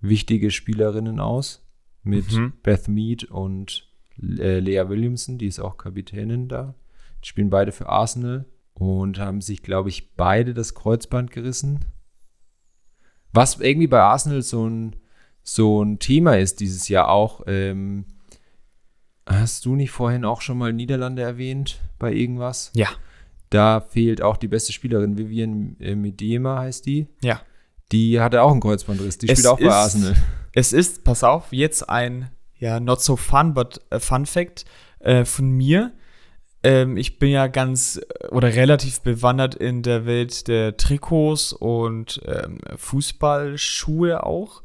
wichtige 0.01 0.51
Spielerinnen 0.51 1.19
aus 1.19 1.65
mit 2.03 2.31
Mhm. 2.31 2.53
Beth 2.63 2.87
Mead 2.87 3.25
und 3.25 3.86
äh, 4.21 4.59
Lea 4.59 4.83
Williamson, 4.89 5.37
die 5.37 5.47
ist 5.47 5.59
auch 5.59 5.77
Kapitänin 5.77 6.47
da. 6.47 6.75
Die 7.23 7.27
spielen 7.27 7.49
beide 7.49 7.71
für 7.71 7.89
Arsenal 7.89 8.45
und 8.73 9.19
haben 9.19 9.41
sich, 9.41 9.63
glaube 9.63 9.89
ich, 9.89 10.15
beide 10.15 10.53
das 10.53 10.75
Kreuzband 10.75 11.31
gerissen. 11.31 11.85
Was 13.33 13.59
irgendwie 13.59 13.87
bei 13.87 13.99
Arsenal 14.01 14.41
so 14.41 14.67
ein, 14.67 14.95
so 15.43 15.83
ein 15.83 15.99
Thema 15.99 16.37
ist 16.37 16.59
dieses 16.59 16.87
Jahr 16.87 17.09
auch. 17.09 17.41
Ähm, 17.47 18.05
hast 19.25 19.65
du 19.65 19.75
nicht 19.75 19.91
vorhin 19.91 20.25
auch 20.25 20.41
schon 20.41 20.57
mal 20.57 20.73
Niederlande 20.73 21.21
erwähnt 21.21 21.79
bei 21.99 22.13
irgendwas? 22.13 22.71
Ja. 22.75 22.87
Da 23.49 23.81
fehlt 23.81 24.21
auch 24.21 24.37
die 24.37 24.47
beste 24.47 24.73
Spielerin, 24.73 25.17
Vivian 25.17 25.77
äh, 25.79 25.95
Miedema 25.95 26.59
heißt 26.59 26.85
die. 26.85 27.07
Ja. 27.23 27.41
Die 27.91 28.19
hatte 28.19 28.41
auch 28.41 28.51
einen 28.51 28.59
Kreuzbandriss. 28.59 29.17
Die 29.17 29.29
Es 29.29 29.39
spielt 29.39 29.51
auch 29.53 29.59
bei 29.59 29.67
ist- 29.67 29.73
Arsenal. 29.73 30.15
Es 30.53 30.73
ist, 30.73 31.03
pass 31.03 31.23
auf, 31.23 31.53
jetzt 31.53 31.87
ein, 31.87 32.29
ja, 32.59 32.79
not 32.79 33.01
so 33.01 33.15
fun, 33.15 33.53
but 33.53 33.79
a 33.89 33.99
fun 33.99 34.25
fact 34.25 34.65
äh, 34.99 35.25
von 35.25 35.49
mir. 35.51 35.93
Ähm, 36.63 36.97
ich 36.97 37.19
bin 37.19 37.29
ja 37.29 37.47
ganz 37.47 37.97
äh, 37.97 38.27
oder 38.27 38.55
relativ 38.55 39.01
bewandert 39.01 39.55
in 39.55 39.83
der 39.83 40.05
Welt 40.05 40.47
der 40.47 40.77
Trikots 40.77 41.53
und 41.53 42.21
ähm, 42.25 42.59
Fußballschuhe 42.75 44.23
auch. 44.23 44.63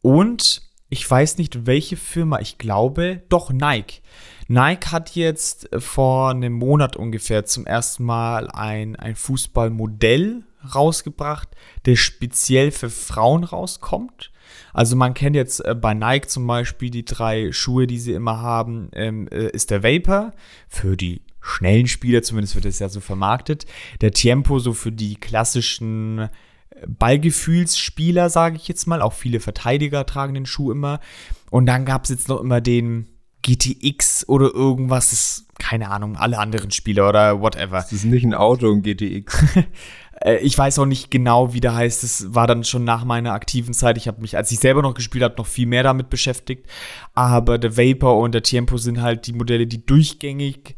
Und 0.00 0.62
ich 0.90 1.08
weiß 1.08 1.38
nicht, 1.38 1.66
welche 1.66 1.96
Firma, 1.96 2.40
ich 2.40 2.56
glaube, 2.58 3.22
doch 3.28 3.50
Nike. 3.50 4.00
Nike 4.46 4.86
hat 4.86 5.14
jetzt 5.14 5.68
vor 5.76 6.30
einem 6.30 6.54
Monat 6.54 6.96
ungefähr 6.96 7.44
zum 7.44 7.66
ersten 7.66 8.04
Mal 8.04 8.50
ein, 8.50 8.96
ein 8.96 9.14
Fußballmodell 9.14 10.44
rausgebracht, 10.74 11.48
der 11.84 11.96
speziell 11.96 12.70
für 12.70 12.88
Frauen 12.88 13.44
rauskommt. 13.44 14.30
Also 14.72 14.96
man 14.96 15.14
kennt 15.14 15.36
jetzt 15.36 15.64
äh, 15.64 15.74
bei 15.74 15.94
Nike 15.94 16.28
zum 16.28 16.46
Beispiel 16.46 16.90
die 16.90 17.04
drei 17.04 17.52
Schuhe, 17.52 17.86
die 17.86 17.98
sie 17.98 18.12
immer 18.12 18.40
haben, 18.40 18.90
ähm, 18.92 19.28
äh, 19.28 19.48
ist 19.50 19.70
der 19.70 19.82
Vapor 19.82 20.32
für 20.68 20.96
die 20.96 21.22
schnellen 21.40 21.86
Spieler, 21.86 22.22
zumindest 22.22 22.54
wird 22.54 22.66
es 22.66 22.78
ja 22.78 22.88
so 22.88 23.00
vermarktet. 23.00 23.66
Der 24.00 24.12
Tempo 24.12 24.58
so 24.58 24.72
für 24.72 24.92
die 24.92 25.16
klassischen 25.16 26.18
äh, 26.18 26.28
Ballgefühlsspieler, 26.86 28.30
sage 28.30 28.56
ich 28.56 28.68
jetzt 28.68 28.86
mal. 28.86 29.02
Auch 29.02 29.12
viele 29.14 29.40
Verteidiger 29.40 30.06
tragen 30.06 30.34
den 30.34 30.46
Schuh 30.46 30.70
immer. 30.70 31.00
Und 31.50 31.66
dann 31.66 31.84
gab 31.84 32.04
es 32.04 32.10
jetzt 32.10 32.28
noch 32.28 32.40
immer 32.40 32.60
den 32.60 33.08
GTX 33.42 34.28
oder 34.28 34.52
irgendwas, 34.52 35.10
das 35.10 35.20
ist, 35.20 35.58
keine 35.58 35.90
Ahnung, 35.90 36.16
alle 36.16 36.38
anderen 36.38 36.70
Spieler 36.70 37.08
oder 37.08 37.40
whatever. 37.40 37.78
Das 37.78 37.92
ist 37.92 38.04
nicht 38.04 38.24
ein 38.24 38.34
Auto, 38.34 38.70
ein 38.70 38.82
GTX. 38.82 39.44
Äh, 40.20 40.38
ich 40.38 40.56
weiß 40.56 40.78
auch 40.78 40.86
nicht 40.86 41.10
genau, 41.10 41.52
wie 41.54 41.60
der 41.60 41.74
heißt. 41.74 42.02
Das 42.02 42.34
war 42.34 42.46
dann 42.46 42.64
schon 42.64 42.84
nach 42.84 43.04
meiner 43.04 43.32
aktiven 43.32 43.74
Zeit. 43.74 43.96
Ich 43.96 44.08
habe 44.08 44.20
mich, 44.20 44.36
als 44.36 44.50
ich 44.50 44.60
selber 44.60 44.82
noch 44.82 44.94
gespielt 44.94 45.24
habe, 45.24 45.36
noch 45.36 45.46
viel 45.46 45.66
mehr 45.66 45.82
damit 45.82 46.10
beschäftigt. 46.10 46.66
Aber 47.14 47.58
der 47.58 47.76
Vapor 47.76 48.18
und 48.18 48.32
der 48.32 48.42
Tempo 48.42 48.76
sind 48.76 49.00
halt 49.00 49.26
die 49.26 49.32
Modelle, 49.32 49.66
die 49.66 49.84
durchgängig 49.84 50.76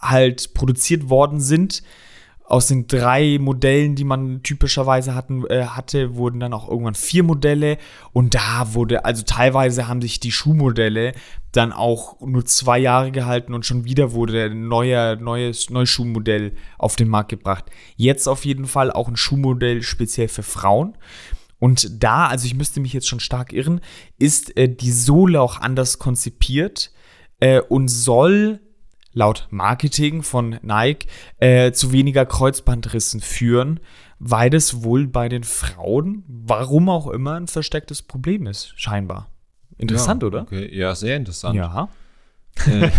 halt 0.00 0.54
produziert 0.54 1.08
worden 1.08 1.40
sind. 1.40 1.82
Aus 2.44 2.66
den 2.66 2.86
drei 2.86 3.38
Modellen, 3.40 3.94
die 3.94 4.04
man 4.04 4.42
typischerweise 4.42 5.14
hatten, 5.14 5.46
äh, 5.46 5.64
hatte, 5.64 6.16
wurden 6.16 6.40
dann 6.40 6.52
auch 6.52 6.68
irgendwann 6.68 6.94
vier 6.94 7.22
Modelle. 7.22 7.78
Und 8.12 8.34
da 8.34 8.74
wurde, 8.74 9.04
also 9.04 9.22
teilweise 9.22 9.88
haben 9.88 10.02
sich 10.02 10.20
die 10.20 10.32
Schuhmodelle 10.32 11.12
dann 11.52 11.72
auch 11.72 12.20
nur 12.20 12.44
zwei 12.44 12.78
Jahre 12.78 13.12
gehalten 13.12 13.54
und 13.54 13.64
schon 13.64 13.84
wieder 13.84 14.12
wurde 14.12 14.46
ein 14.46 14.68
neuer, 14.68 15.16
neues, 15.16 15.70
neues 15.70 15.90
Schuhmodell 15.90 16.52
auf 16.78 16.96
den 16.96 17.08
Markt 17.08 17.30
gebracht. 17.30 17.66
Jetzt 17.96 18.26
auf 18.26 18.44
jeden 18.44 18.66
Fall 18.66 18.90
auch 18.90 19.08
ein 19.08 19.16
Schuhmodell 19.16 19.82
speziell 19.82 20.28
für 20.28 20.42
Frauen. 20.42 20.96
Und 21.58 22.02
da, 22.02 22.26
also 22.26 22.46
ich 22.46 22.54
müsste 22.54 22.80
mich 22.80 22.92
jetzt 22.92 23.06
schon 23.06 23.20
stark 23.20 23.52
irren, 23.52 23.80
ist 24.18 24.56
äh, 24.56 24.68
die 24.68 24.90
Sohle 24.90 25.40
auch 25.40 25.60
anders 25.60 25.98
konzipiert 26.00 26.90
äh, 27.38 27.60
und 27.60 27.86
soll 27.86 28.60
laut 29.12 29.46
Marketing 29.50 30.22
von 30.22 30.58
Nike 30.62 31.06
äh, 31.38 31.72
zu 31.72 31.92
weniger 31.92 32.26
Kreuzbandrissen 32.26 33.20
führen, 33.20 33.80
weil 34.18 34.50
das 34.50 34.82
wohl 34.82 35.06
bei 35.06 35.28
den 35.28 35.44
Frauen, 35.44 36.24
warum 36.28 36.88
auch 36.88 37.08
immer, 37.08 37.34
ein 37.34 37.48
verstecktes 37.48 38.02
Problem 38.02 38.46
ist, 38.46 38.72
scheinbar. 38.76 39.28
Interessant, 39.78 40.22
ja, 40.22 40.26
oder? 40.28 40.42
Okay, 40.42 40.76
ja, 40.76 40.94
sehr 40.94 41.16
interessant. 41.16 41.56
Ja. 41.56 41.88
Äh, 42.66 42.90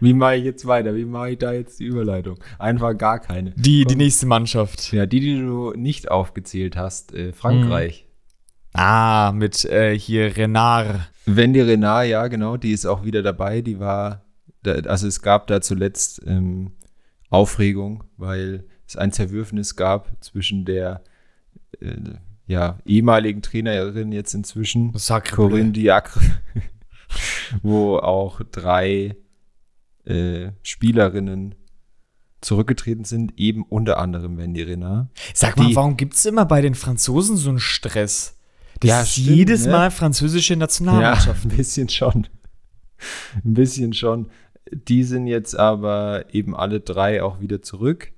wie 0.00 0.12
mache 0.12 0.36
ich 0.36 0.44
jetzt 0.44 0.66
weiter? 0.66 0.94
Wie 0.96 1.04
mache 1.04 1.30
ich 1.30 1.38
da 1.38 1.52
jetzt 1.52 1.80
die 1.80 1.84
Überleitung? 1.84 2.38
Einfach 2.58 2.96
gar 2.98 3.20
keine. 3.20 3.52
Die, 3.52 3.84
die 3.84 3.96
nächste 3.96 4.26
Mannschaft. 4.26 4.92
Ja, 4.92 5.06
die, 5.06 5.20
die 5.20 5.38
du 5.38 5.72
nicht 5.74 6.10
aufgezählt 6.10 6.76
hast, 6.76 7.14
äh, 7.14 7.32
Frankreich. 7.32 8.06
Ah, 8.74 9.32
mit 9.34 9.64
äh, 9.64 9.98
hier 9.98 10.36
Renard. 10.36 11.10
Wendy 11.26 11.60
Renard, 11.60 12.08
ja, 12.08 12.26
genau, 12.26 12.56
die 12.56 12.72
ist 12.72 12.86
auch 12.86 13.04
wieder 13.04 13.22
dabei. 13.22 13.60
Die 13.60 13.78
war, 13.78 14.21
da, 14.62 14.72
also 14.88 15.06
es 15.06 15.22
gab 15.22 15.46
da 15.46 15.60
zuletzt 15.60 16.20
ähm, 16.26 16.72
Aufregung, 17.30 18.04
weil 18.16 18.64
es 18.86 18.96
ein 18.96 19.12
Zerwürfnis 19.12 19.76
gab 19.76 20.10
zwischen 20.22 20.64
der 20.64 21.02
äh, 21.80 21.94
ja, 22.46 22.78
ehemaligen 22.84 23.40
Trainerin 23.42 24.12
jetzt 24.12 24.34
inzwischen, 24.34 24.92
Sacre 24.96 25.34
Corinne 25.36 25.72
Diacre, 25.72 26.20
wo 27.62 27.96
auch 27.98 28.40
drei 28.50 29.16
äh, 30.04 30.50
Spielerinnen 30.62 31.54
zurückgetreten 32.40 33.04
sind, 33.04 33.38
eben 33.38 33.62
unter 33.64 33.98
anderem 33.98 34.36
Wendy 34.36 34.62
Renard. 34.62 35.08
Sag 35.32 35.56
mal, 35.56 35.68
Die- 35.68 35.76
warum 35.76 35.96
gibt 35.96 36.14
es 36.14 36.24
immer 36.26 36.44
bei 36.44 36.60
den 36.60 36.74
Franzosen 36.74 37.36
so 37.36 37.50
einen 37.50 37.60
Stress? 37.60 38.36
Das 38.80 38.88
Ja, 38.88 39.02
ist 39.02 39.12
stimmt, 39.12 39.26
jedes 39.28 39.66
ne? 39.66 39.72
Mal 39.72 39.90
französische 39.92 40.56
Nationalmannschaft. 40.56 41.44
Ja, 41.44 41.50
ein 41.50 41.56
bisschen 41.56 41.88
schon. 41.88 42.26
Ein 43.44 43.54
bisschen 43.54 43.92
schon. 43.92 44.28
Die 44.72 45.04
sind 45.04 45.26
jetzt 45.26 45.54
aber 45.58 46.24
eben 46.32 46.56
alle 46.56 46.80
drei 46.80 47.22
auch 47.22 47.40
wieder 47.40 47.62
zurück. 47.62 48.12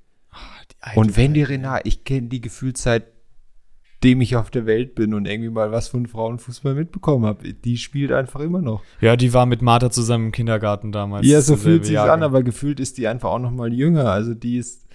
Die 0.71 0.99
Und 0.99 1.07
alte- 1.09 1.17
Wendy 1.17 1.43
Renard, 1.43 1.83
ich 1.85 2.05
kenne 2.05 2.29
die 2.29 2.41
gefühlt 2.41 2.77
seitdem 2.79 4.21
ich 4.21 4.37
auf 4.37 4.51
der 4.51 4.67
Welt 4.67 4.95
bin 4.95 5.15
und 5.15 5.27
irgendwie 5.27 5.51
mal 5.51 5.73
was 5.73 5.89
von 5.89 6.07
Frauenfußball 6.07 6.75
mitbekommen 6.75 7.25
habe. 7.27 7.55
Die 7.55 7.77
spielt 7.79 8.13
einfach 8.13 8.41
immer 8.41 8.61
noch. 8.61 8.83
Ja, 9.01 9.17
die 9.17 9.33
war 9.33 9.47
mit 9.47 9.63
Martha 9.63 9.91
zusammen 9.91 10.27
im 10.27 10.33
Kindergarten 10.33 10.93
damals. 10.93 11.27
Ja, 11.27 11.41
so 11.41 11.57
fühlt 11.57 11.87
sich 11.87 11.99
an, 11.99 12.23
aber 12.23 12.43
gefühlt 12.43 12.81
ist 12.81 12.99
die 12.99 13.09
einfach 13.09 13.31
auch 13.31 13.39
noch 13.39 13.51
mal 13.51 13.73
jünger. 13.73 14.11
Also 14.11 14.35
die 14.35 14.59
ist, 14.59 14.87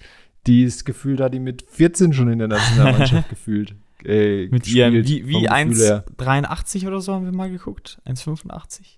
die 0.46 0.62
ist 0.64 0.84
gefühlt, 0.84 1.20
hat 1.20 1.34
die 1.34 1.40
mit 1.40 1.62
14 1.68 2.12
schon 2.12 2.30
in 2.30 2.38
der 2.38 2.48
Nationalmannschaft 2.48 3.28
gefühlt. 3.30 3.74
Äh, 4.04 4.46
Mit 4.46 4.62
gespielt, 4.62 4.94
ihrem, 4.94 5.06
wie, 5.06 5.26
wie 5.28 5.32
vom 5.32 5.42
Gefühl 5.70 5.84
her. 5.86 6.04
1,83 6.18 6.86
oder 6.86 7.00
so 7.02 7.12
haben 7.12 7.26
wir 7.26 7.32
mal 7.32 7.50
geguckt. 7.50 8.00
1,85. 8.06 8.96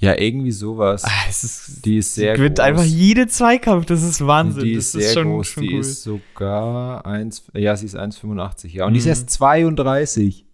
Ja, 0.00 0.16
irgendwie 0.16 0.52
sowas. 0.52 1.02
Ah, 1.04 1.10
es 1.28 1.42
ist, 1.42 1.84
Die 1.84 1.98
ist 1.98 2.14
sehr 2.14 2.34
die 2.34 2.38
gewinnt 2.38 2.58
groß. 2.58 2.66
einfach 2.66 2.84
jede 2.84 3.26
Zweikampf. 3.26 3.86
Das 3.86 4.02
ist 4.04 4.24
Wahnsinn. 4.24 4.62
Die 4.64 4.74
das 4.76 4.86
ist 4.86 4.92
sehr 4.92 5.12
schon, 5.12 5.24
groß, 5.32 5.46
schon 5.48 5.62
die 5.64 5.74
cool. 5.74 5.80
ist 5.80 6.02
sogar 6.04 7.04
1, 7.04 7.44
ja, 7.54 7.74
sie 7.76 7.86
ist 7.86 7.96
1,85, 7.96 8.68
ja. 8.74 8.86
Und 8.86 8.92
die 8.94 8.98
ist 9.00 9.06
Mhm. 9.06 9.10
erst 9.10 9.30
32. 9.30 10.44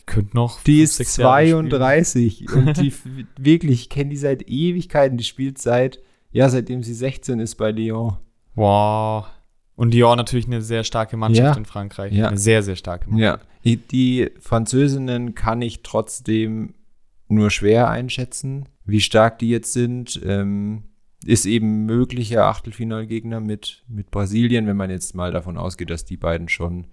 die 0.00 0.04
könnte 0.04 0.34
noch 0.36 0.60
Die 0.64 0.78
fünf, 0.78 0.84
ist 0.84 0.96
sechs 0.96 1.16
Jahre 1.16 1.42
spielen. 1.46 1.70
32. 1.70 2.46
und 2.52 2.76
die 2.82 2.92
wirklich, 3.38 3.82
ich 3.82 3.88
kenne 3.88 4.10
die 4.10 4.16
seit 4.16 4.48
Ewigkeiten. 4.48 5.16
Die 5.16 5.24
spielt 5.24 5.58
seit, 5.58 6.00
ja, 6.32 6.48
seitdem 6.48 6.82
sie 6.82 6.94
16 6.94 7.38
ist 7.38 7.54
bei 7.54 7.70
Lyon. 7.70 8.16
Wow. 8.56 9.26
Und 9.76 9.92
Dior 9.94 10.16
natürlich 10.16 10.46
eine 10.46 10.60
sehr 10.60 10.82
starke 10.82 11.16
Mannschaft 11.16 11.54
Ja. 11.54 11.56
in 11.56 11.64
Frankreich. 11.66 12.12
Ja. 12.12 12.26
Eine 12.28 12.36
sehr, 12.38 12.64
sehr 12.64 12.74
starke 12.74 13.08
Mannschaft. 13.08 13.42
Ja. 13.42 13.48
Die, 13.64 13.76
die 13.76 14.30
Französinnen 14.40 15.36
kann 15.36 15.62
ich 15.62 15.82
trotzdem 15.84 16.74
nur 17.28 17.50
schwer 17.50 17.88
einschätzen, 17.88 18.68
wie 18.84 19.00
stark 19.00 19.38
die 19.38 19.48
jetzt 19.50 19.72
sind. 19.72 20.20
Ähm, 20.24 20.84
ist 21.24 21.46
eben 21.46 21.84
möglicher 21.84 22.44
Achtelfinalgegner 22.46 23.40
mit, 23.40 23.84
mit 23.88 24.10
Brasilien, 24.12 24.66
wenn 24.66 24.76
man 24.76 24.88
jetzt 24.90 25.14
mal 25.16 25.32
davon 25.32 25.58
ausgeht, 25.58 25.90
dass 25.90 26.04
die 26.04 26.16
beiden 26.16 26.48
schon 26.48 26.86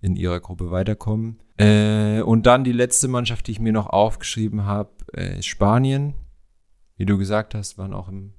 in 0.00 0.14
ihrer 0.14 0.38
Gruppe 0.40 0.70
weiterkommen. 0.70 1.38
Äh, 1.58 2.20
und 2.22 2.46
dann 2.46 2.62
die 2.64 2.72
letzte 2.72 3.08
Mannschaft, 3.08 3.46
die 3.48 3.52
ich 3.52 3.60
mir 3.60 3.72
noch 3.72 3.88
aufgeschrieben 3.88 4.64
habe, 4.66 4.90
äh, 5.16 5.38
ist 5.40 5.46
Spanien. 5.46 6.14
Wie 6.96 7.06
du 7.06 7.18
gesagt 7.18 7.54
hast, 7.56 7.76
waren 7.76 7.92
auch 7.92 8.08
im 8.08 8.34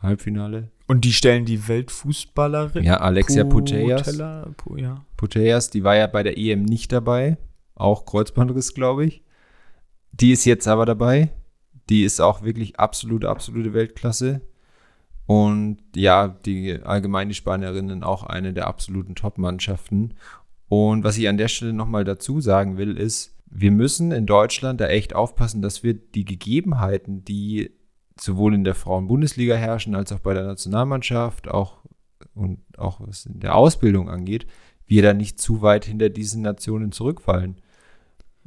Halbfinale. 0.00 0.70
Und 0.86 1.04
die 1.04 1.12
stellen 1.12 1.44
die 1.44 1.68
Weltfußballerin. 1.68 2.82
Ja, 2.84 2.96
Alexia 2.98 3.44
Putellas. 3.44 4.08
Putella- 4.08 4.54
Pu- 4.56 4.80
ja. 4.80 5.04
Putellas, 5.16 5.70
die 5.70 5.84
war 5.84 5.96
ja 5.96 6.06
bei 6.06 6.22
der 6.22 6.38
EM 6.38 6.64
nicht 6.64 6.92
dabei. 6.92 7.36
Auch 7.74 8.06
Kreuzbandriss, 8.06 8.74
glaube 8.74 9.04
ich. 9.06 9.22
Die 10.12 10.32
ist 10.32 10.44
jetzt 10.44 10.66
aber 10.68 10.86
dabei. 10.86 11.30
Die 11.88 12.04
ist 12.04 12.20
auch 12.20 12.42
wirklich 12.42 12.78
absolute, 12.78 13.28
absolute 13.28 13.72
Weltklasse. 13.72 14.40
Und 15.26 15.78
ja, 15.94 16.28
die 16.28 16.80
allgemein 16.82 17.28
die 17.28 17.34
Spanierinnen 17.34 18.02
auch 18.02 18.22
eine 18.22 18.52
der 18.52 18.66
absoluten 18.66 19.14
Top-Mannschaften. 19.14 20.14
Und 20.68 21.04
was 21.04 21.18
ich 21.18 21.28
an 21.28 21.36
der 21.36 21.48
Stelle 21.48 21.72
nochmal 21.72 22.04
dazu 22.04 22.40
sagen 22.40 22.76
will, 22.76 22.96
ist, 22.96 23.36
wir 23.50 23.70
müssen 23.70 24.12
in 24.12 24.26
Deutschland 24.26 24.80
da 24.80 24.88
echt 24.88 25.14
aufpassen, 25.14 25.62
dass 25.62 25.82
wir 25.82 25.94
die 25.94 26.24
Gegebenheiten, 26.24 27.24
die 27.24 27.70
sowohl 28.20 28.54
in 28.54 28.64
der 28.64 28.74
Frauen-Bundesliga 28.74 29.54
herrschen, 29.54 29.94
als 29.94 30.12
auch 30.12 30.20
bei 30.20 30.34
der 30.34 30.44
Nationalmannschaft, 30.44 31.48
auch 31.48 31.78
und 32.34 32.60
auch 32.78 33.00
was 33.00 33.26
in 33.26 33.40
der 33.40 33.54
Ausbildung 33.54 34.08
angeht, 34.08 34.46
wir 34.86 35.02
da 35.02 35.12
nicht 35.12 35.40
zu 35.40 35.62
weit 35.62 35.84
hinter 35.84 36.08
diesen 36.08 36.42
Nationen 36.42 36.92
zurückfallen. 36.92 37.56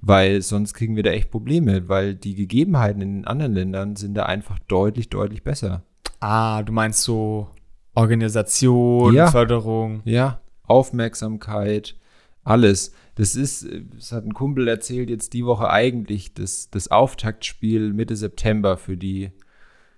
Weil 0.01 0.41
sonst 0.41 0.73
kriegen 0.73 0.95
wir 0.95 1.03
da 1.03 1.11
echt 1.11 1.29
Probleme, 1.29 1.87
weil 1.87 2.15
die 2.15 2.33
Gegebenheiten 2.33 3.01
in 3.01 3.13
den 3.17 3.27
anderen 3.27 3.53
Ländern 3.53 3.95
sind 3.95 4.15
da 4.15 4.25
einfach 4.25 4.57
deutlich, 4.67 5.09
deutlich 5.09 5.43
besser. 5.43 5.83
Ah, 6.19 6.63
du 6.63 6.71
meinst 6.73 7.03
so 7.03 7.49
Organisation, 7.93 9.13
Ja. 9.13 9.27
Förderung. 9.29 10.01
Ja, 10.05 10.41
Aufmerksamkeit, 10.63 11.95
alles. 12.43 12.93
Das 13.15 13.35
ist, 13.35 13.67
das 13.95 14.11
hat 14.11 14.25
ein 14.25 14.33
Kumpel 14.33 14.67
erzählt, 14.67 15.09
jetzt 15.09 15.33
die 15.33 15.45
Woche 15.45 15.69
eigentlich 15.69 16.33
das, 16.33 16.69
das 16.71 16.89
Auftaktspiel 16.89 17.93
Mitte 17.93 18.15
September 18.15 18.77
für 18.77 18.97
die 18.97 19.31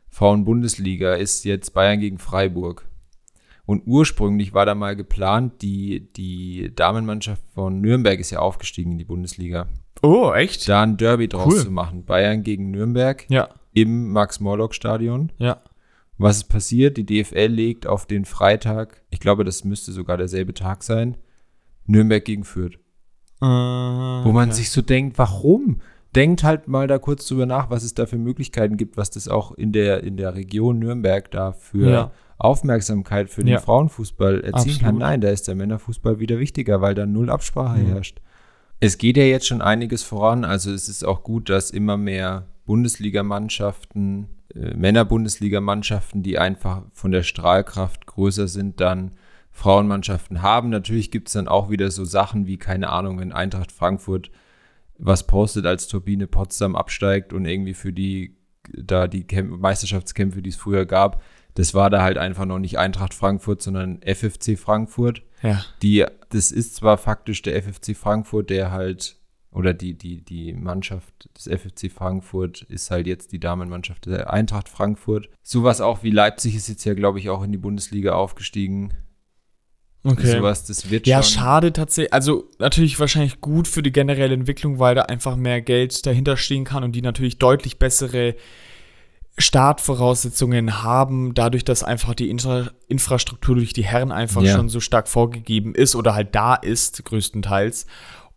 Frauen-Bundesliga 0.09 1.13
ist 1.15 1.43
jetzt 1.45 1.73
Bayern 1.73 1.99
gegen 1.99 2.17
Freiburg. 2.19 2.87
Und 3.65 3.83
ursprünglich 3.85 4.53
war 4.53 4.65
da 4.65 4.75
mal 4.75 4.95
geplant, 4.95 5.61
die, 5.61 6.11
die 6.17 6.71
Damenmannschaft 6.75 7.41
von 7.53 7.79
Nürnberg 7.79 8.19
ist 8.19 8.31
ja 8.31 8.39
aufgestiegen 8.39 8.91
in 8.93 8.97
die 8.97 9.05
Bundesliga. 9.05 9.67
Oh, 10.01 10.33
echt? 10.33 10.67
Da 10.67 10.81
ein 10.81 10.97
Derby 10.97 11.29
draus 11.29 11.53
Cool. 11.53 11.63
zu 11.63 11.71
machen. 11.71 12.03
Bayern 12.03 12.43
gegen 12.43 12.71
Nürnberg 12.71 13.25
Ja, 13.29 13.49
im 13.73 14.11
Max-Morlock-Stadion. 14.11 15.31
ja. 15.37 15.61
Was 16.19 16.37
ist 16.37 16.43
passiert? 16.43 16.95
Die 16.97 17.05
DFL 17.07 17.47
legt 17.47 17.87
auf 17.87 18.05
den 18.05 18.25
Freitag, 18.25 19.01
ich 19.09 19.19
glaube, 19.19 19.43
das 19.43 19.63
müsste 19.63 19.91
sogar 19.91 20.15
derselbe 20.15 20.53
Tag 20.53 20.83
sein, 20.83 21.17
Nürnberg 21.87 22.23
gegen 22.23 22.43
Fürth. 22.43 22.75
Äh, 23.41 23.45
Wo 23.45 24.31
man 24.31 24.49
okay. 24.49 24.57
sich 24.57 24.69
so 24.69 24.83
denkt, 24.83 25.17
warum? 25.17 25.81
Denkt 26.15 26.43
halt 26.43 26.67
mal 26.67 26.87
da 26.87 26.99
kurz 26.99 27.25
drüber 27.27 27.45
nach, 27.45 27.69
was 27.69 27.83
es 27.83 27.93
da 27.93 28.05
für 28.05 28.17
Möglichkeiten 28.17 28.77
gibt, 28.77 28.97
was 28.97 29.09
das 29.09 29.27
auch 29.27 29.51
in 29.53 29.71
der, 29.71 30.03
in 30.03 30.15
der 30.17 30.35
Region 30.35 30.79
Nürnberg 30.79 31.29
da 31.31 31.53
für 31.53 31.89
Ja. 31.89 32.11
Aufmerksamkeit 32.37 33.29
für 33.29 33.41
den 33.41 33.53
Ja. 33.53 33.59
Frauenfußball 33.59 34.41
erzielen 34.41 34.77
kann. 34.77 34.85
Absolut. 34.95 34.99
Nein, 34.99 35.21
da 35.21 35.29
ist 35.29 35.47
der 35.47 35.55
Männerfußball 35.55 36.19
wieder 36.19 36.39
wichtiger, 36.39 36.81
weil 36.81 36.93
da 36.93 37.05
null 37.05 37.29
Absprache 37.29 37.79
Mhm. 37.79 37.87
herrscht. 37.87 38.21
Es 38.79 38.97
geht 38.97 39.15
ja 39.17 39.23
jetzt 39.23 39.47
schon 39.47 39.61
einiges 39.61 40.03
voran, 40.03 40.43
also 40.43 40.71
es 40.71 40.89
ist 40.89 41.05
auch 41.05 41.23
gut, 41.23 41.49
dass 41.49 41.71
immer 41.71 41.95
mehr 41.95 42.47
Bundesligamannschaften, 42.65 44.27
äh, 44.53 44.75
Männer-Bundesligamannschaften, 44.75 46.23
die 46.23 46.37
einfach 46.37 46.83
von 46.93 47.11
der 47.11 47.23
Strahlkraft 47.23 48.05
größer 48.07 48.47
sind, 48.47 48.79
dann 48.81 49.11
Frauenmannschaften 49.51 50.41
haben. 50.41 50.69
Natürlich 50.69 51.11
gibt 51.11 51.27
es 51.27 51.33
dann 51.33 51.47
auch 51.47 51.69
wieder 51.69 51.91
so 51.91 52.05
Sachen 52.05 52.47
wie, 52.47 52.57
keine 52.57 52.89
Ahnung, 52.89 53.19
wenn 53.19 53.31
Eintracht 53.31 53.71
Frankfurt 53.71 54.31
was 55.03 55.27
postet, 55.27 55.65
als 55.65 55.87
Turbine 55.87 56.27
Potsdam 56.27 56.75
absteigt 56.75 57.33
und 57.33 57.45
irgendwie 57.45 57.73
für 57.73 57.91
die, 57.91 58.37
da 58.71 59.07
die 59.07 59.25
Kämp 59.25 59.59
Meisterschaftskämpfe, 59.59 60.41
die 60.41 60.49
es 60.49 60.55
früher 60.55 60.85
gab, 60.85 61.21
das 61.55 61.73
war 61.73 61.89
da 61.89 62.01
halt 62.01 62.17
einfach 62.17 62.45
noch 62.45 62.59
nicht 62.59 62.79
Eintracht 62.79 63.13
Frankfurt, 63.13 63.61
sondern 63.61 64.01
FFC 64.01 64.57
Frankfurt 64.57 65.21
Ja. 65.41 65.63
die, 65.81 66.05
das 66.29 66.51
ist 66.51 66.75
zwar 66.75 66.97
faktisch 66.97 67.41
der 67.41 67.61
FFC 67.61 67.95
Frankfurt, 67.95 68.49
der 68.49 68.71
halt, 68.71 69.17
oder 69.51 69.73
die, 69.73 69.93
die, 69.95 70.23
die 70.23 70.53
Mannschaft 70.53 71.29
des 71.37 71.47
FFC 71.47 71.91
Frankfurt 71.91 72.63
ist 72.63 72.89
halt 72.89 73.05
jetzt 73.05 73.33
die 73.33 73.39
Damenmannschaft 73.39 74.05
der 74.05 74.31
Eintracht 74.31 74.69
Frankfurt. 74.69 75.29
Sowas 75.43 75.81
auch 75.81 76.01
wie 76.01 76.09
Leipzig 76.09 76.55
ist 76.55 76.69
jetzt 76.69 76.85
ja, 76.85 76.93
glaube 76.93 77.19
ich, 77.19 77.29
auch 77.29 77.43
in 77.43 77.51
die 77.51 77.57
Bundesliga 77.59 78.13
aufgestiegen. 78.13 78.93
Okay. 80.05 80.37
Sowas, 80.37 80.65
das 80.65 80.89
wird 80.89 81.07
Ja, 81.07 81.23
schon. 81.23 81.39
schade 81.39 81.71
tatsächlich. 81.73 82.13
Also 82.13 82.49
natürlich 82.59 82.99
wahrscheinlich 82.99 83.39
gut 83.39 83.67
für 83.69 83.81
die 83.81 83.91
generelle 83.91 84.33
Entwicklung, 84.33 84.77
weil 84.79 84.95
da 84.95 85.03
einfach 85.03 85.37
mehr 85.37 85.61
Geld 85.61 86.05
dahinter 86.05 86.35
stehen 86.35 86.65
kann 86.65 86.83
und 86.83 86.91
die 86.93 87.01
natürlich 87.01 87.37
deutlich 87.39 87.79
bessere 87.79 88.35
Startvoraussetzungen 89.37 90.83
haben, 90.83 91.33
dadurch, 91.33 91.63
dass 91.65 91.83
einfach 91.83 92.13
die 92.13 92.29
Infra 92.29 92.69
Infrastruktur 92.87 93.55
durch 93.55 93.73
die 93.73 93.83
Herren 93.83 94.11
einfach 94.11 94.43
Ja. 94.43 94.55
schon 94.55 94.69
so 94.69 94.79
stark 94.79 95.07
vorgegeben 95.07 95.73
ist 95.73 95.95
oder 95.95 96.13
halt 96.13 96.35
da 96.35 96.53
ist, 96.55 97.03
größtenteils, 97.03 97.87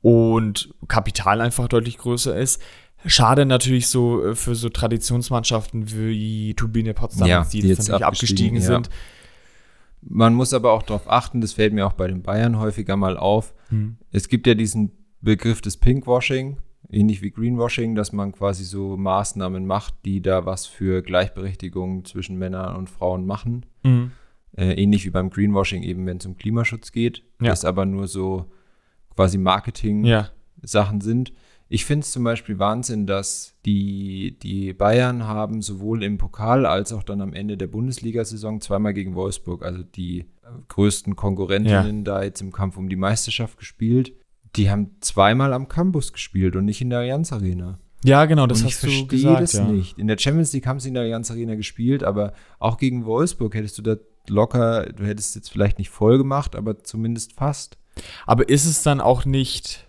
und 0.02 0.70
Kapital 0.88 1.40
einfach 1.40 1.68
deutlich 1.68 1.98
größer 1.98 2.36
ist. 2.36 2.62
Schade 3.04 3.44
natürlich 3.44 3.88
so 3.88 4.24
äh, 4.24 4.34
für 4.34 4.54
so 4.54 4.68
Traditionsmannschaften 4.68 5.90
wie 5.92 6.54
Turbine 6.54 6.94
Potsdam, 6.94 7.28
Ja, 7.28 7.44
die, 7.44 7.58
jetzt 7.60 7.68
jetzt 7.68 7.78
natürlich 7.88 8.04
abgestiegen, 8.04 8.56
abgestiegen, 8.56 8.84
ja. 8.84 8.90
Man 10.08 10.34
muss 10.34 10.54
aber 10.54 10.72
auch 10.72 10.82
darauf 10.82 11.10
achten, 11.10 11.40
das 11.40 11.52
fällt 11.54 11.72
mir 11.72 11.86
auch 11.86 11.92
bei 11.94 12.06
den 12.06 12.22
Bayern 12.22 12.58
häufiger 12.58 12.96
mal 12.96 13.16
auf. 13.16 13.54
Es 14.12 14.28
gibt 14.28 14.46
ja 14.46 14.54
diesen 14.54 14.92
Begriff 15.20 15.60
des 15.60 15.76
Pinkwashing, 15.78 16.58
ähnlich 16.88 17.22
wie 17.22 17.32
Greenwashing, 17.32 17.96
dass 17.96 18.12
man 18.12 18.30
quasi 18.30 18.62
so 18.64 18.96
Maßnahmen 18.96 19.66
macht, 19.66 19.94
die 20.04 20.22
da 20.22 20.46
was 20.46 20.66
für 20.66 21.02
Gleichberechtigung 21.02 22.04
zwischen 22.04 22.36
Männern 22.38 22.76
und 22.76 22.88
Frauen 22.88 23.26
machen. 23.26 23.66
Mhm. 23.82 24.12
Äh, 24.56 24.74
ähnlich 24.80 25.04
wie 25.04 25.10
beim 25.10 25.28
Greenwashing 25.30 25.82
eben, 25.82 26.06
wenn 26.06 26.18
es 26.18 26.26
um 26.26 26.36
Klimaschutz 26.36 26.92
geht. 26.92 27.24
Ja. 27.40 27.48
Das 27.48 27.64
aber 27.64 27.84
nur 27.84 28.06
so 28.06 28.46
quasi 29.14 29.38
Marketing-Sachen 29.38 30.98
Ja. 31.00 31.04
sind. 31.04 31.32
Ich 31.68 31.84
finde 31.84 32.04
es 32.04 32.12
zum 32.12 32.22
Beispiel 32.22 32.58
Wahnsinn, 32.58 33.06
dass 33.06 33.54
die, 33.64 34.38
die 34.40 34.72
Bayern 34.72 35.24
haben 35.24 35.62
sowohl 35.62 36.04
im 36.04 36.16
Pokal 36.16 36.64
als 36.64 36.92
auch 36.92 37.02
dann 37.02 37.20
am 37.20 37.32
Ende 37.32 37.56
der 37.56 37.66
Bundesliga-Saison 37.66 38.60
zweimal 38.60 38.94
gegen 38.94 39.14
Wolfsburg, 39.14 39.64
also 39.64 39.82
die 39.82 40.20
äh, 40.20 40.24
größten 40.68 41.16
Konkurrentinnen 41.16 42.04
da 42.04 42.22
jetzt 42.22 42.40
im 42.40 42.52
Kampf 42.52 42.76
um 42.76 42.88
die 42.88 42.96
Meisterschaft 42.96 43.58
gespielt. 43.58 44.12
Die 44.54 44.70
haben 44.70 44.92
zweimal 45.00 45.52
am 45.52 45.68
Campus 45.68 46.12
gespielt 46.12 46.54
und 46.54 46.64
nicht 46.64 46.80
in 46.80 46.90
der 46.90 47.00
Allianz 47.00 47.32
Arena. 47.32 47.78
Ja, 48.04 48.24
genau, 48.26 48.46
das 48.46 48.60
und 48.60 48.68
ich 48.68 48.74
hast 48.74 48.84
du 48.84 48.86
verstehe 48.86 49.06
gesagt. 49.08 49.42
das 49.42 49.52
ja. 49.54 49.64
nicht. 49.66 49.98
In 49.98 50.06
der 50.06 50.18
Champions 50.18 50.52
League 50.52 50.66
haben 50.66 50.78
sie 50.78 50.88
in 50.88 50.94
der 50.94 51.02
Allianz 51.02 51.30
Arena 51.30 51.56
gespielt, 51.56 52.04
aber 52.04 52.32
auch 52.60 52.78
gegen 52.78 53.04
Wolfsburg 53.04 53.54
hättest 53.54 53.78
du 53.78 53.82
da 53.82 53.96
locker, 54.28 54.86
du 54.92 55.04
hättest 55.04 55.34
jetzt 55.34 55.50
vielleicht 55.50 55.78
nicht 55.78 55.90
voll 55.90 56.18
gemacht, 56.18 56.54
aber 56.54 56.84
zumindest 56.84 57.32
fast. 57.32 57.76
Aber 58.26 58.48
ist 58.48 58.66
es 58.66 58.82
dann 58.82 59.00
auch 59.00 59.24
nicht. 59.24 59.85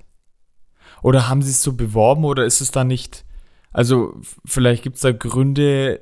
Oder 1.07 1.29
haben 1.29 1.41
sie 1.41 1.51
es 1.51 1.63
so 1.63 1.71
beworben 1.71 2.25
oder 2.25 2.43
ist 2.43 2.59
es 2.59 2.71
dann 2.71 2.87
nicht. 2.87 3.23
Also, 3.71 4.19
vielleicht 4.43 4.83
gibt 4.83 4.97
es 4.97 5.03
da 5.03 5.13
Gründe, 5.13 6.01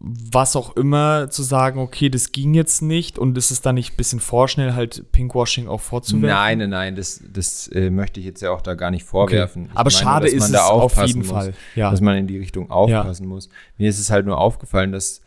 was 0.00 0.56
auch 0.56 0.76
immer, 0.76 1.30
zu 1.30 1.44
sagen, 1.44 1.78
okay, 1.78 2.08
das 2.08 2.32
ging 2.32 2.52
jetzt 2.52 2.82
nicht 2.82 3.16
und 3.16 3.38
ist 3.38 3.52
es 3.52 3.60
dann 3.60 3.76
nicht 3.76 3.92
ein 3.92 3.96
bisschen 3.96 4.18
vorschnell, 4.18 4.74
halt 4.74 5.12
Pinkwashing 5.12 5.68
auch 5.68 5.80
vorzuwerfen? 5.80 6.28
Nein, 6.30 6.58
nein, 6.58 6.70
nein, 6.70 6.96
das, 6.96 7.22
das 7.32 7.68
äh, 7.68 7.90
möchte 7.90 8.18
ich 8.18 8.26
jetzt 8.26 8.42
ja 8.42 8.50
auch 8.50 8.60
da 8.60 8.74
gar 8.74 8.90
nicht 8.90 9.04
vorwerfen. 9.04 9.66
Ich 9.66 9.70
Aber 9.70 9.84
meine 9.84 10.02
schade 10.02 10.26
ist 10.26 10.40
man 10.40 10.46
es 10.46 10.52
da 10.52 10.66
auf 10.66 11.06
jeden 11.06 11.20
muss, 11.20 11.28
Fall. 11.28 11.54
Ja. 11.76 11.92
Dass 11.92 12.00
man 12.00 12.16
in 12.16 12.26
die 12.26 12.38
Richtung 12.38 12.72
aufpassen 12.72 13.28
muss. 13.28 13.48
Mir 13.76 13.88
ist 13.88 14.00
es 14.00 14.10
halt 14.10 14.26
nur 14.26 14.38
aufgefallen, 14.38 14.90
dass, 14.90 15.20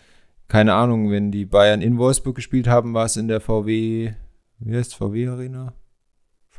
keine 0.50 0.74
Ahnung, 0.74 1.12
wenn 1.12 1.32
die 1.32 1.46
Bayern 1.46 1.82
in 1.82 1.98
Wolfsburg 1.98 2.36
gespielt 2.36 2.68
haben, 2.68 2.94
war 2.94 3.06
es 3.06 3.16
in 3.16 3.30
der 3.30 3.40
VW, 3.40 4.12
wie 4.60 4.76
heißt 4.76 4.96
VW 4.96 5.30
Arena? 5.30 5.72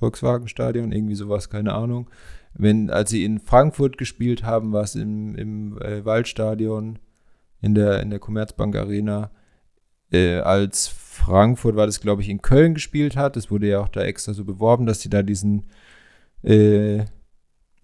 Volkswagen 0.02 0.48
Stadion, 0.48 0.90
irgendwie 0.90 1.14
sowas, 1.14 1.48
keine 1.48 1.74
Ahnung. 1.74 2.10
Wenn, 2.54 2.90
als 2.90 3.10
sie 3.10 3.24
in 3.24 3.38
Frankfurt 3.38 3.98
gespielt 3.98 4.42
haben, 4.42 4.72
war 4.72 4.82
es 4.82 4.96
im, 4.96 5.36
im 5.36 5.78
äh, 5.80 6.04
Waldstadion, 6.04 6.98
in 7.60 7.76
der, 7.76 8.02
in 8.02 8.10
der 8.10 8.18
Commerzbank 8.18 8.74
Arena. 8.74 9.30
Äh, 10.10 10.38
als 10.38 10.88
Frankfurt 10.88 11.76
war 11.76 11.86
das, 11.86 12.00
glaube 12.00 12.20
ich, 12.20 12.28
in 12.28 12.42
Köln 12.42 12.74
gespielt 12.74 13.14
hat. 13.16 13.36
Das 13.36 13.48
wurde 13.52 13.68
ja 13.68 13.78
auch 13.78 13.88
da 13.88 14.02
extra 14.02 14.34
so 14.34 14.44
beworben, 14.44 14.86
dass 14.86 15.00
sie 15.02 15.08
da 15.08 15.22
diesen 15.22 15.66
äh, 16.42 17.04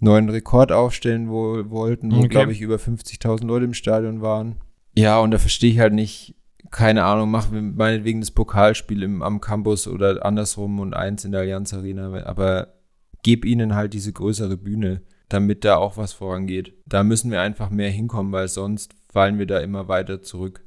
neuen 0.01 0.29
Rekord 0.29 0.73
aufstellen 0.73 1.29
wo, 1.31 1.71
wollten, 1.71 2.11
wo, 2.11 2.19
Okay. 2.19 2.29
glaube 2.29 2.51
ich, 2.51 2.61
über 2.61 2.77
50.000 2.77 3.47
Leute 3.47 3.67
im 3.67 3.75
Stadion 3.75 4.23
waren. 4.23 4.57
Ja, 4.97 5.21
und 5.21 5.31
da 5.31 5.39
verstehe 5.39 5.71
ich 5.71 5.79
halt 5.79 5.93
nicht, 5.95 6.35
keine 6.71 7.05
Ahnung, 7.05 7.31
machen 7.31 7.55
wir 7.55 7.63
meinetwegen 7.63 8.21
das 8.21 8.31
Pokalspiel 8.31 9.03
im, 9.03 9.23
am 9.23 9.41
Campus 9.41 9.89
oder 9.89 10.25
andersrum 10.25 10.81
und 10.81 10.95
eins 10.95 11.25
in 11.25 11.33
der 11.33 11.43
Allianz 11.43 11.73
Arena, 11.73 12.25
aber 12.25 12.75
gib 13.23 13.45
ihnen 13.45 13.75
halt 13.75 13.95
diese 13.95 14.13
größere 14.13 14.57
Bühne, 14.57 15.03
damit 15.29 15.65
da 15.65 15.77
auch 15.77 15.97
was 15.97 16.13
vorangeht. 16.13 16.75
Da 16.87 17.03
müssen 17.05 17.31
wir 17.31 17.41
einfach 17.41 17.71
mehr 17.71 17.91
hinkommen, 17.91 18.33
weil 18.33 18.49
sonst 18.49 18.95
fallen 19.09 19.39
wir 19.39 19.47
da 19.47 19.59
immer 19.59 19.89
weiter 19.89 20.23
zurück. 20.23 20.65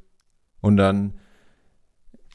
Und 0.61 0.77
dann, 0.77 1.19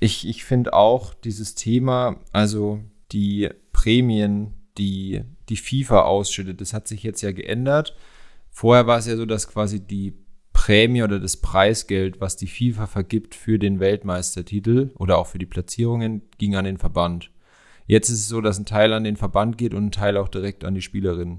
ich, 0.01 0.27
ich 0.27 0.45
finde 0.45 0.73
auch 0.73 1.15
dieses 1.15 1.55
Thema, 1.55 2.21
also 2.33 2.81
die 3.13 3.51
Prämien, 3.73 4.55
die 4.79 5.23
die 5.49 5.57
FIFA 5.57 6.03
ausschüttet, 6.03 6.61
das 6.61 6.73
hat 6.73 6.89
sich 6.89 7.03
jetzt 7.03 7.23
ja 7.23 7.33
geändert. 7.33 7.97
Vorher 8.51 8.87
war 8.87 8.99
es 8.99 9.07
ja 9.07 9.17
so, 9.17 9.27
dass 9.27 9.49
quasi 9.49 9.81
die 9.81 10.15
Prämie 10.67 11.05
oder 11.05 11.21
das 11.21 11.37
Preisgeld, 11.37 12.21
was 12.21 12.37
die 12.37 12.49
FIFA 12.49 12.89
vergibt 12.89 13.37
für 13.37 13.57
den 13.57 13.79
Weltmeistertitel 13.79 14.91
oder 14.99 15.17
auch 15.17 15.29
für 15.29 15.39
die 15.39 15.47
Platzierungen, 15.47 16.23
ging 16.39 16.57
an 16.57 16.65
den 16.65 16.77
Verband. 16.77 17.31
Jetzt 17.87 18.09
ist 18.09 18.19
es 18.19 18.29
so, 18.29 18.41
dass 18.41 18.59
ein 18.59 18.67
Teil 18.67 18.93
an 18.93 19.05
den 19.05 19.17
Verband 19.17 19.59
geht 19.59 19.75
und 19.75 19.85
ein 19.85 19.91
Teil 19.93 20.17
auch 20.17 20.27
direkt 20.27 20.65
an 20.65 20.75
die 20.75 20.83
Spielerin. 20.83 21.39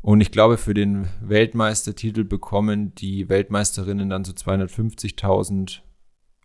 Und 0.00 0.22
ich 0.22 0.32
glaube, 0.32 0.56
für 0.56 0.72
den 0.72 1.06
Weltmeistertitel 1.20 2.24
bekommen 2.24 2.94
die 2.94 3.28
Weltmeisterinnen 3.28 4.08
dann 4.08 4.24
so 4.24 4.32
250.000 4.32 5.80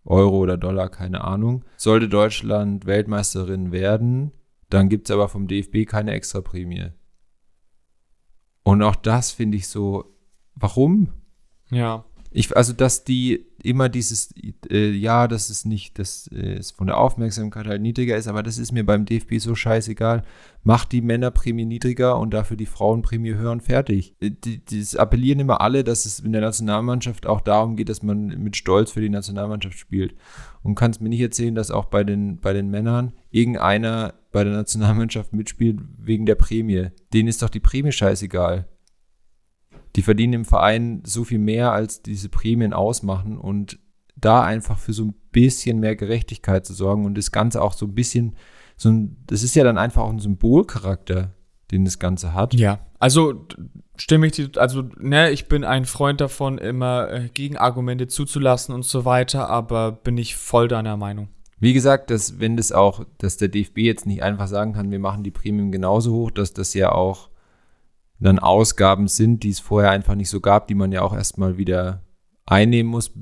Euro 0.04 0.36
oder 0.40 0.58
Dollar, 0.58 0.90
keine 0.90 1.24
Ahnung. 1.24 1.64
Sollte 1.78 2.10
Deutschland 2.10 2.84
Weltmeisterin 2.84 3.72
werden, 3.72 4.32
dann 4.68 4.90
gibt 4.90 5.08
es 5.08 5.14
aber 5.14 5.30
vom 5.30 5.48
DFB 5.48 5.88
keine 5.88 6.12
Extraprämie. 6.12 6.90
Und 8.64 8.82
auch 8.82 8.96
das 8.96 9.32
finde 9.32 9.56
ich 9.56 9.66
so, 9.66 10.14
warum? 10.56 11.23
Ja. 11.74 12.04
Ich, 12.36 12.56
also, 12.56 12.72
dass 12.72 13.04
die 13.04 13.46
immer 13.62 13.88
dieses, 13.88 14.34
äh, 14.68 14.90
ja, 14.90 15.28
das 15.28 15.50
ist 15.50 15.66
nicht, 15.66 16.00
das 16.00 16.28
äh, 16.34 16.58
ist 16.58 16.72
von 16.72 16.88
der 16.88 16.98
Aufmerksamkeit 16.98 17.68
halt 17.68 17.80
niedriger 17.80 18.16
ist, 18.16 18.26
aber 18.26 18.42
das 18.42 18.58
ist 18.58 18.72
mir 18.72 18.84
beim 18.84 19.04
DFB 19.04 19.38
so 19.38 19.54
scheißegal. 19.54 20.24
Macht 20.64 20.90
die 20.90 21.00
Männerprämie 21.00 21.64
niedriger 21.64 22.18
und 22.18 22.34
dafür 22.34 22.56
die 22.56 22.66
Frauenprämie 22.66 23.36
höher 23.36 23.52
und 23.52 23.62
fertig. 23.62 24.16
Äh, 24.20 24.30
Die, 24.30 24.64
die 24.64 24.98
appellieren 24.98 25.38
immer 25.38 25.60
alle, 25.60 25.84
dass 25.84 26.06
es 26.06 26.18
in 26.18 26.32
der 26.32 26.40
Nationalmannschaft 26.40 27.24
auch 27.24 27.40
darum 27.40 27.76
geht, 27.76 27.88
dass 27.88 28.02
man 28.02 28.26
mit 28.26 28.56
Stolz 28.56 28.90
für 28.90 29.00
die 29.00 29.10
Nationalmannschaft 29.10 29.78
spielt. 29.78 30.16
Und 30.64 30.74
kannst 30.74 31.00
mir 31.00 31.10
nicht 31.10 31.20
erzählen, 31.20 31.54
dass 31.54 31.70
auch 31.70 31.84
bei 31.84 32.02
den, 32.02 32.40
bei 32.40 32.52
den 32.52 32.68
Männern 32.68 33.12
irgendeiner 33.30 34.14
bei 34.32 34.42
der 34.42 34.54
Nationalmannschaft 34.54 35.32
mitspielt 35.32 35.78
wegen 35.98 36.26
der 36.26 36.34
Prämie. 36.34 36.88
Denen 37.12 37.28
ist 37.28 37.42
doch 37.42 37.50
die 37.50 37.60
Prämie 37.60 37.92
scheißegal 37.92 38.66
die 39.96 40.02
verdienen 40.02 40.32
im 40.32 40.44
Verein 40.44 41.02
so 41.06 41.24
viel 41.24 41.38
mehr, 41.38 41.72
als 41.72 42.02
diese 42.02 42.28
Prämien 42.28 42.72
ausmachen 42.72 43.38
und 43.38 43.78
da 44.16 44.42
einfach 44.42 44.78
für 44.78 44.92
so 44.92 45.04
ein 45.04 45.14
bisschen 45.32 45.80
mehr 45.80 45.96
Gerechtigkeit 45.96 46.66
zu 46.66 46.72
sorgen 46.72 47.04
und 47.04 47.16
das 47.16 47.32
Ganze 47.32 47.62
auch 47.62 47.72
so 47.72 47.86
ein 47.86 47.94
bisschen, 47.94 48.36
so 48.76 48.88
ein, 48.88 49.16
das 49.26 49.42
ist 49.42 49.54
ja 49.54 49.64
dann 49.64 49.78
einfach 49.78 50.02
auch 50.02 50.10
ein 50.10 50.18
Symbolcharakter, 50.18 51.34
den 51.70 51.84
das 51.84 51.98
Ganze 51.98 52.34
hat. 52.34 52.54
Ja. 52.54 52.80
Also 52.98 53.46
stimme 53.96 54.26
ich 54.26 54.32
dir, 54.32 54.50
also, 54.56 54.84
ne, 54.98 55.30
ich 55.30 55.46
bin 55.48 55.64
ein 55.64 55.84
Freund 55.84 56.20
davon, 56.20 56.58
immer 56.58 57.10
äh, 57.10 57.28
Gegenargumente 57.32 58.06
zuzulassen 58.06 58.74
und 58.74 58.84
so 58.84 59.04
weiter, 59.04 59.48
aber 59.48 59.92
bin 59.92 60.18
ich 60.18 60.36
voll 60.36 60.68
deiner 60.68 60.96
Meinung. 60.96 61.28
Wie 61.60 61.72
gesagt, 61.72 62.10
dass 62.10 62.40
wenn 62.40 62.56
das 62.56 62.72
auch, 62.72 63.04
dass 63.18 63.36
der 63.36 63.48
DFB 63.48 63.78
jetzt 63.78 64.06
nicht 64.06 64.22
einfach 64.22 64.48
sagen 64.48 64.72
kann, 64.72 64.90
wir 64.90 64.98
machen 64.98 65.22
die 65.22 65.30
Prämien 65.30 65.70
genauso 65.70 66.12
hoch, 66.12 66.30
dass 66.30 66.52
das 66.52 66.74
ja 66.74 66.92
auch 66.92 67.30
dann 68.20 68.38
Ausgaben 68.38 69.08
sind, 69.08 69.42
die 69.42 69.50
es 69.50 69.60
vorher 69.60 69.90
einfach 69.90 70.14
nicht 70.14 70.30
so 70.30 70.40
gab, 70.40 70.68
die 70.68 70.74
man 70.74 70.92
ja 70.92 71.02
auch 71.02 71.14
erstmal 71.14 71.58
wieder 71.58 72.02
einnehmen 72.46 72.90
muss, 72.90 73.12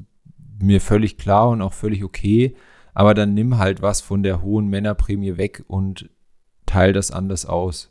mir 0.61 0.81
völlig 0.81 1.17
klar 1.19 1.49
und 1.51 1.63
auch 1.63 1.73
völlig 1.73 2.05
okay. 2.05 2.55
Aber 2.95 3.15
dann 3.15 3.35
nimm 3.35 3.59
halt 3.59 3.81
was 3.83 4.01
von 4.01 4.23
der 4.23 4.43
hohen 4.43 4.69
Männerprämie 4.69 5.37
weg 5.39 5.65
und 5.67 6.11
teil 6.67 6.93
das 6.93 7.11
anders 7.11 7.47
aus. 7.47 7.91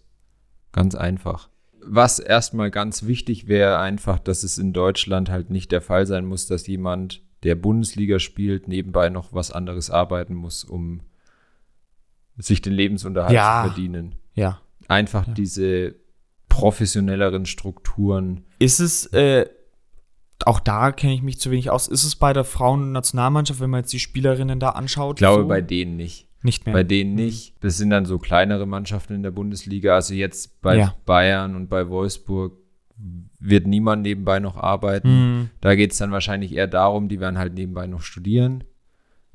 Ganz 0.71 0.95
einfach. 0.95 1.49
Was 1.83 2.19
erstmal 2.19 2.69
ganz 2.69 3.07
wichtig 3.07 3.47
wäre, 3.47 3.79
einfach, 3.79 4.19
dass 4.19 4.43
es 4.43 4.57
in 4.59 4.71
Deutschland 4.71 5.29
halt 5.29 5.49
nicht 5.49 5.71
der 5.71 5.81
Fall 5.81 6.05
sein 6.05 6.25
muss, 6.25 6.45
dass 6.45 6.67
jemand, 6.67 7.23
der 7.43 7.55
Bundesliga 7.55 8.19
spielt, 8.19 8.67
nebenbei 8.67 9.09
noch 9.09 9.33
was 9.33 9.51
anderes 9.51 9.89
arbeiten 9.89 10.35
muss, 10.35 10.63
um 10.63 11.01
sich 12.37 12.61
den 12.61 12.73
Lebensunterhalt 12.73 13.33
Ja. 13.33 13.63
zu 13.63 13.69
verdienen. 13.71 14.15
Ja. 14.35 14.61
Einfach 14.87 15.27
Ja. 15.27 15.33
diese 15.33 15.95
professionelleren 16.51 17.45
Strukturen. 17.45 18.41
Ist 18.59 18.79
es, 18.79 19.05
äh, 19.07 19.45
auch 20.45 20.59
da 20.59 20.91
kenne 20.91 21.13
ich 21.13 21.21
mich 21.21 21.39
zu 21.39 21.49
wenig 21.49 21.69
aus, 21.69 21.87
ist 21.87 22.03
es 22.03 22.15
bei 22.15 22.33
der 22.33 22.43
Frauen-Nationalmannschaft, 22.43 23.59
wenn 23.61 23.69
man 23.69 23.79
jetzt 23.81 23.93
die 23.93 23.99
Spielerinnen 23.99 24.59
da 24.59 24.69
anschaut? 24.69 25.17
Ich 25.17 25.19
glaube, 25.19 25.43
so? 25.43 25.47
bei 25.47 25.61
denen 25.61 25.95
nicht. 25.95 26.27
nicht 26.43 26.65
mehr. 26.65 26.73
Bei 26.73 26.83
denen 26.83 27.15
nicht. 27.15 27.55
Das 27.63 27.77
sind 27.77 27.89
dann 27.89 28.05
so 28.05 28.19
kleinere 28.19 28.65
Mannschaften 28.65 29.13
in 29.13 29.23
der 29.23 29.31
Bundesliga. 29.31 29.95
Also 29.95 30.13
jetzt 30.13 30.61
bei 30.61 30.77
Ja. 30.77 30.95
Bayern 31.05 31.55
und 31.55 31.69
bei 31.69 31.87
Wolfsburg 31.89 32.57
wird 33.39 33.65
niemand 33.65 34.03
nebenbei 34.03 34.39
noch 34.39 34.57
arbeiten. 34.57 35.07
Hm, 35.07 35.49
Da 35.61 35.75
geht 35.75 35.93
es 35.93 35.97
dann 35.97 36.11
wahrscheinlich 36.11 36.53
eher 36.53 36.67
darum, 36.67 37.07
die 37.07 37.19
werden 37.19 37.37
halt 37.37 37.53
nebenbei 37.53 37.87
noch 37.87 38.01
studieren. 38.01 38.63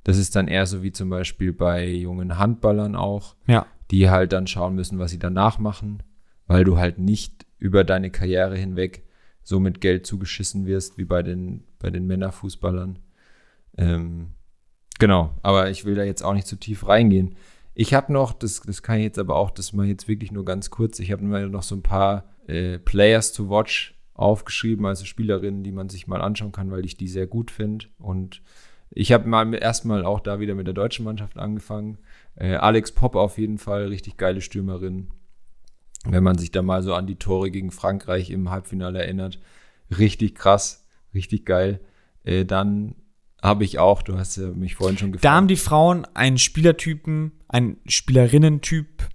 Das 0.05 0.19
ist 0.19 0.37
dann 0.37 0.47
eher 0.47 0.67
so 0.67 0.83
wie 0.85 0.93
zum 0.93 1.09
Beispiel 1.11 1.53
bei 1.53 1.89
jungen 1.89 2.39
Handballern 2.39 2.95
auch, 2.95 3.35
ja. 3.49 3.67
die 3.91 4.09
halt 4.11 4.33
dann 4.33 4.47
schauen 4.47 4.75
müssen, 4.77 4.99
was 5.01 5.11
sie 5.11 5.19
danach 5.19 5.59
machen, 5.59 6.03
weil 6.47 6.65
du 6.65 6.79
halt 6.79 6.99
nicht 6.99 7.47
über 7.59 7.85
deine 7.85 8.11
Karriere 8.11 8.57
hinweg 8.57 9.05
so 9.43 9.61
mit 9.61 9.81
Geld 9.81 10.07
zugeschissen 10.07 10.67
wirst 10.67 10.99
wie 10.99 11.05
bei 11.05 11.23
den, 11.23 11.65
bei 11.79 11.91
den 11.91 12.07
Männerfußballern. 12.07 12.99
Ähm, 13.79 14.29
genau, 14.99 15.35
aber 15.43 15.71
ich 15.71 15.85
will 15.85 15.95
da 15.95 16.05
jetzt 16.05 16.23
auch 16.23 16.35
nicht 16.35 16.47
zu 16.47 16.57
tief 16.57 16.89
reingehen. 16.89 17.37
Ich 17.75 17.95
habe 17.95 18.13
noch, 18.13 18.33
das, 18.33 18.61
das 18.61 18.83
kann 18.83 18.99
ich 18.99 19.05
jetzt 19.05 19.19
aber 19.19 19.37
auch, 19.37 19.51
das 19.51 19.73
mal 19.73 19.87
jetzt 19.87 20.09
wirklich 20.09 20.33
nur 20.33 20.45
ganz 20.45 20.71
kurz, 20.71 20.99
ich 20.99 21.13
habe 21.13 21.25
mir 21.25 21.47
noch 21.49 21.63
so 21.63 21.77
ein 21.77 21.83
paar 21.83 22.25
äh, 22.47 22.79
Players 22.79 23.33
to 23.33 23.49
watch 23.49 23.95
aufgeschrieben, 24.15 24.87
also 24.87 25.05
Spielerinnen, 25.05 25.63
die 25.63 25.73
man 25.73 25.89
sich 25.89 26.07
mal 26.07 26.23
anschauen 26.23 26.53
kann, 26.53 26.71
weil 26.71 26.85
ich 26.85 26.97
die 26.97 27.09
sehr 27.09 27.27
gut 27.27 27.51
finde. 27.51 27.87
Und 27.99 28.43
ich 28.91 29.13
habe 29.13 29.29
mal 29.29 29.53
erstmal 29.55 30.05
auch 30.05 30.21
da 30.21 30.41
wieder 30.41 30.55
mit 30.55 30.67
der 30.67 30.75
deutschen 30.75 31.05
Mannschaft 31.05 31.37
angefangen. 31.37 31.99
Äh, 32.35 32.55
Alex 32.55 32.93
Popp 32.93 33.15
auf 33.15 33.39
jeden 33.39 33.59
Fall, 33.59 33.89
richtig 33.89 34.17
geile 34.17 34.41
Stürmerin. 34.41 35.09
Wenn 36.09 36.23
man 36.23 36.39
sich 36.39 36.51
da 36.51 36.63
mal 36.63 36.83
so 36.83 36.95
an 36.95 37.07
die 37.07 37.17
Tore 37.17 37.51
gegen 37.51 37.71
Frankreich 37.71 38.31
im 38.31 38.51
Halbfinale 38.51 39.01
erinnert. 39.01 39.39
Richtig 39.97 40.35
krass, 40.35 40.87
richtig 41.15 41.47
geil. 41.47 41.81
Äh, 42.25 42.45
dann 42.45 42.95
habe 43.43 43.65
ich 43.65 43.79
auch, 43.79 44.03
du 44.03 44.19
hast 44.19 44.37
ja 44.37 44.49
mich 44.49 44.75
vorhin 44.75 44.99
schon 44.99 45.13
gefragt. 45.13 45.25
Da 45.25 45.35
haben 45.35 45.49
die 45.49 45.57
Frauen 45.57 46.07
einen 46.15 46.39
Spielertypen, 46.39 47.33
einen 47.49 47.79
Spielerinnentyp, 47.87 49.09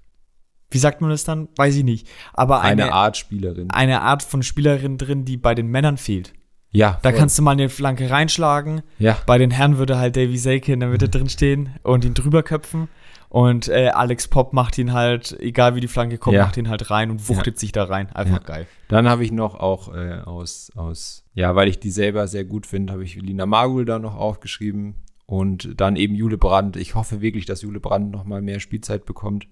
wie 0.71 0.77
sagt 0.77 1.01
man 1.01 1.09
das 1.09 1.25
dann? 1.25 1.49
Weiß 1.57 1.75
ich 1.75 1.83
nicht. 1.83 2.07
Aber 2.33 2.61
eine, 2.61 2.83
eine 2.83 2.93
Art 2.93 3.17
Spielerin. 3.17 3.69
Eine 3.71 4.01
Art 4.01 4.23
von 4.23 4.41
Spielerin 4.41 4.97
drin, 4.97 5.25
die 5.25 5.35
bei 5.35 5.53
den 5.53 5.67
Männern 5.67 5.97
fehlt. 5.97 6.33
Ja. 6.71 6.97
Da 7.01 7.11
kannst 7.11 7.37
du 7.37 7.41
mal 7.43 7.51
eine 7.51 7.67
Flanke 7.67 8.09
reinschlagen. 8.09 8.81
Ja. 8.97 9.17
Bei 9.25 9.37
den 9.37 9.51
Herren 9.51 9.77
würde 9.77 9.97
halt 9.97 10.15
Davy 10.15 10.37
Selke 10.37 10.71
in 10.71 10.79
der 10.79 10.87
Mitte 10.87 11.09
drin 11.09 11.27
stehen 11.27 11.75
und 11.83 12.05
ihn 12.05 12.13
drüber 12.13 12.43
köpfen. 12.43 12.87
Und 13.31 13.69
äh, 13.69 13.87
Alex 13.93 14.27
Pop 14.27 14.51
macht 14.51 14.77
ihn 14.77 14.91
halt, 14.91 15.37
egal 15.39 15.73
wie 15.75 15.79
die 15.79 15.87
Flanke 15.87 16.17
kommt, 16.17 16.35
Ja. 16.35 16.43
macht 16.43 16.57
ihn 16.57 16.67
halt 16.67 16.91
rein 16.91 17.09
und 17.11 17.29
wuchtet 17.29 17.57
sich 17.57 17.71
da 17.71 17.85
rein. 17.85 18.09
Einfach 18.13 18.41
Ja. 18.41 18.45
geil. 18.45 18.67
Dann 18.89 19.07
habe 19.07 19.23
ich 19.23 19.31
noch 19.31 19.55
auch 19.55 19.93
äh, 19.95 20.19
aus, 20.25 20.69
aus, 20.75 21.23
ja, 21.33 21.55
weil 21.55 21.69
ich 21.69 21.79
die 21.79 21.91
selber 21.91 22.27
sehr 22.27 22.43
gut 22.43 22.65
finde, 22.65 22.91
habe 22.91 23.05
ich 23.05 23.15
Lina 23.15 23.45
Magul 23.45 23.85
da 23.85 23.99
noch 23.99 24.15
aufgeschrieben. 24.17 24.95
Und 25.27 25.79
dann 25.79 25.95
eben 25.95 26.13
Jule 26.13 26.37
Brandt. 26.37 26.75
Ich 26.75 26.93
hoffe 26.95 27.21
wirklich, 27.21 27.45
dass 27.45 27.61
Jule 27.61 27.79
Brandt 27.79 28.11
noch 28.11 28.25
mal 28.25 28.41
mehr 28.41 28.59
Spielzeit 28.59 29.05
bekommt 29.05 29.47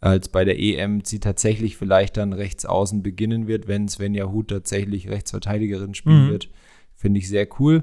als 0.00 0.30
bei 0.30 0.46
der 0.46 0.58
EM. 0.58 1.02
Sie 1.04 1.20
tatsächlich 1.20 1.76
vielleicht 1.76 2.16
dann 2.16 2.32
rechts 2.32 2.64
außen 2.64 3.02
beginnen 3.02 3.46
wird, 3.46 3.68
wenn 3.68 3.86
Svenja 3.86 4.30
Huth 4.32 4.48
tatsächlich 4.48 5.10
Rechtsverteidigerin 5.10 5.92
spielen 5.92 6.28
Mhm. 6.28 6.30
wird. 6.30 6.48
Finde 6.94 7.18
ich 7.18 7.28
sehr 7.28 7.46
cool. 7.60 7.82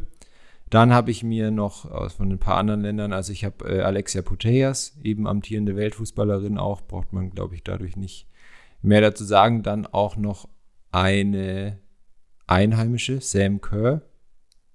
Dann 0.71 0.93
habe 0.93 1.11
ich 1.11 1.21
mir 1.21 1.51
noch 1.51 1.83
aus 1.91 2.13
von 2.13 2.31
ein 2.31 2.39
paar 2.39 2.55
anderen 2.55 2.79
Ländern, 2.79 3.11
also 3.11 3.33
ich 3.33 3.43
habe 3.43 3.69
äh, 3.69 3.81
Alexia 3.81 4.21
Putellas, 4.21 4.97
eben 5.03 5.27
amtierende 5.27 5.75
Weltfußballerin 5.75 6.57
auch, 6.57 6.81
braucht 6.81 7.11
man, 7.11 7.29
glaube 7.29 7.55
ich, 7.55 7.63
dadurch 7.63 7.97
nicht 7.97 8.25
mehr 8.81 9.01
dazu 9.01 9.25
sagen. 9.25 9.63
Dann 9.63 9.85
auch 9.85 10.15
noch 10.15 10.47
eine 10.91 11.77
Einheimische, 12.47 13.19
Sam 13.19 13.59
Kerr. 13.59 14.01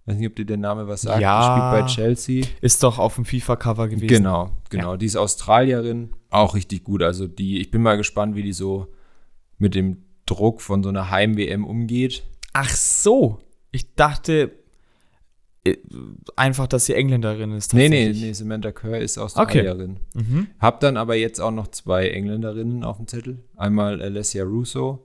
Weiß 0.05 0.17
nicht, 0.19 0.29
ob 0.29 0.37
dir 0.37 0.45
der 0.45 0.59
Name 0.59 0.87
was 0.87 1.01
sagt. 1.01 1.23
Ja. 1.23 1.41
Die 1.41 1.47
spielt 1.47 1.73
bei 1.73 1.93
Chelsea. 1.93 2.47
Ist 2.61 2.83
doch 2.83 2.99
auf 2.99 3.15
dem 3.15 3.25
FIFA-Cover 3.25 3.89
gewesen. 3.89 4.07
Genau, 4.07 4.51
genau. 4.69 4.97
Die 4.97 5.07
ist 5.07 5.17
Australierin. 5.17 6.13
Auch 6.29 6.55
richtig 6.55 6.85
gut. 6.85 7.03
Also 7.03 7.27
die, 7.27 7.59
ich 7.59 7.71
bin 7.71 7.81
mal 7.81 7.97
gespannt, 7.97 8.37
wie 8.37 8.43
die 8.43 8.53
so 8.53 8.93
mit 9.57 9.75
dem 9.75 10.05
Druck 10.27 10.61
von 10.61 10.83
so 10.83 10.91
einer 10.91 11.11
Heim-WM 11.11 11.65
umgeht. 11.65 12.23
Ach 12.53 12.69
so. 12.69 13.39
Ich 13.73 13.95
dachte 13.95 14.53
einfach, 16.37 16.67
dass 16.67 16.87
sie 16.87 16.95
Engländerin 16.95 17.53
ist. 17.53 17.75
Nee, 17.75 17.89
nee, 17.89 18.09
nee, 18.13 18.33
Samantha 18.33 18.73
Kerr 18.73 18.99
ist 19.01 19.19
Australierin. 19.19 19.99
Mhm. 20.15 20.49
Hab 20.59 20.81
dann 20.81 20.97
aber 20.97 21.15
jetzt 21.17 21.41
auch 21.41 21.51
noch 21.51 21.69
zwei 21.69 22.09
Engländerinnen 22.09 22.85
auf 22.85 22.97
dem 22.99 23.07
Zettel. 23.07 23.39
Einmal 23.57 24.01
Alessia 24.03 24.45
Russo, 24.45 25.05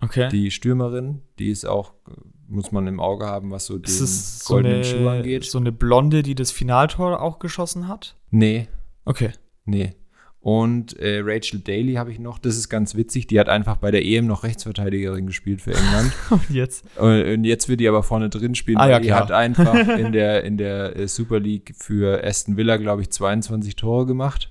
Okay. 0.00 0.28
die 0.30 0.50
Stürmerin. 0.50 1.22
Die 1.38 1.50
ist 1.50 1.66
auch, 1.66 1.92
äh, 2.08 2.12
muss 2.48 2.72
man 2.72 2.86
im 2.86 3.00
Auge 3.00 3.26
haben, 3.26 3.50
was 3.50 3.66
so 3.66 3.78
den 3.78 3.84
ist 3.84 4.00
es 4.00 4.38
so 4.40 4.54
goldenen 4.54 4.76
eine, 4.76 4.84
Schuh 4.84 5.08
angeht. 5.08 5.44
so 5.44 5.58
eine 5.58 5.72
Blonde, 5.72 6.22
die 6.22 6.34
das 6.34 6.50
Finaltor 6.50 7.20
auch 7.20 7.38
geschossen 7.38 7.88
hat? 7.88 8.16
Nee, 8.30 8.68
Okay. 9.04 9.30
Nee. 9.64 9.94
Und 10.42 10.98
äh, 10.98 11.20
Rachel 11.22 11.60
Daly 11.60 11.94
habe 11.94 12.10
ich 12.10 12.18
noch, 12.18 12.38
das 12.38 12.56
ist 12.56 12.70
ganz 12.70 12.94
witzig, 12.94 13.26
die 13.26 13.38
hat 13.38 13.50
einfach 13.50 13.76
bei 13.76 13.90
der 13.90 14.04
EM 14.06 14.26
noch 14.26 14.42
Rechtsverteidigerin 14.42 15.26
gespielt 15.26 15.60
für 15.60 15.72
England. 15.72 16.12
Und 16.30 16.50
jetzt? 16.50 16.84
und 16.98 17.44
jetzt 17.44 17.68
wird 17.68 17.80
die 17.80 17.88
aber 17.88 18.02
vorne 18.02 18.30
drin 18.30 18.54
spielen, 18.54 18.78
Ah, 18.78 18.88
ja, 18.88 19.00
die 19.00 19.12
hat 19.12 19.32
einfach 19.32 19.74
in 19.98 20.12
der, 20.12 20.44
in 20.44 20.56
der 20.56 20.96
äh, 20.96 21.08
Super 21.08 21.40
League 21.40 21.74
für 21.76 22.24
Aston 22.24 22.56
Villa, 22.56 22.78
glaube 22.78 23.02
ich, 23.02 23.10
22 23.10 23.76
Tore 23.76 24.06
gemacht. 24.06 24.48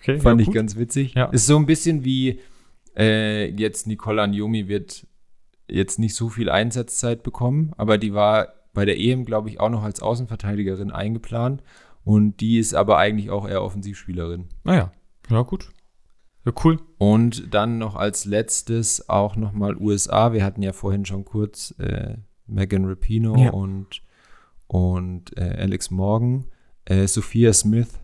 Okay, 0.00 0.20
Fand 0.20 0.40
ja, 0.40 0.48
ich 0.48 0.54
ganz 0.54 0.76
witzig. 0.76 1.14
Ja. 1.14 1.26
Ist 1.26 1.46
so 1.46 1.56
ein 1.56 1.66
bisschen 1.66 2.04
wie 2.04 2.40
äh, 2.96 3.50
jetzt 3.50 3.86
Nicole 3.86 4.22
Anjomi 4.22 4.68
wird 4.68 5.06
jetzt 5.68 5.98
nicht 5.98 6.14
so 6.14 6.28
viel 6.28 6.48
Einsatzzeit 6.48 7.22
bekommen, 7.22 7.72
aber 7.76 7.98
die 7.98 8.14
war 8.14 8.48
bei 8.72 8.84
der 8.84 8.98
EM, 8.98 9.24
glaube 9.24 9.48
ich, 9.48 9.60
auch 9.60 9.70
noch 9.70 9.82
als 9.82 10.02
Außenverteidigerin 10.02 10.90
eingeplant. 10.90 11.62
Und 12.04 12.40
die 12.40 12.58
ist 12.58 12.74
aber 12.74 12.98
eigentlich 12.98 13.30
auch 13.30 13.48
eher 13.48 13.62
Offensivspielerin. 13.62 14.48
Naja, 14.62 14.92
ja, 15.30 15.42
gut. 15.42 15.70
Ja, 16.44 16.52
cool. 16.64 16.78
Und 16.98 17.54
dann 17.54 17.78
noch 17.78 17.94
als 17.96 18.26
letztes 18.26 19.08
auch 19.08 19.36
nochmal 19.36 19.76
USA. 19.76 20.32
Wir 20.34 20.44
hatten 20.44 20.60
ja 20.62 20.72
vorhin 20.74 21.06
schon 21.06 21.24
kurz 21.24 21.74
äh, 21.78 22.16
Megan 22.46 22.84
Rapino 22.84 23.36
Ja. 23.38 23.50
und, 23.50 24.02
und 24.66 25.34
äh, 25.38 25.56
Alex 25.58 25.90
Morgan. 25.90 26.44
Äh, 26.84 27.06
Sophia 27.06 27.54
Smith, 27.54 27.98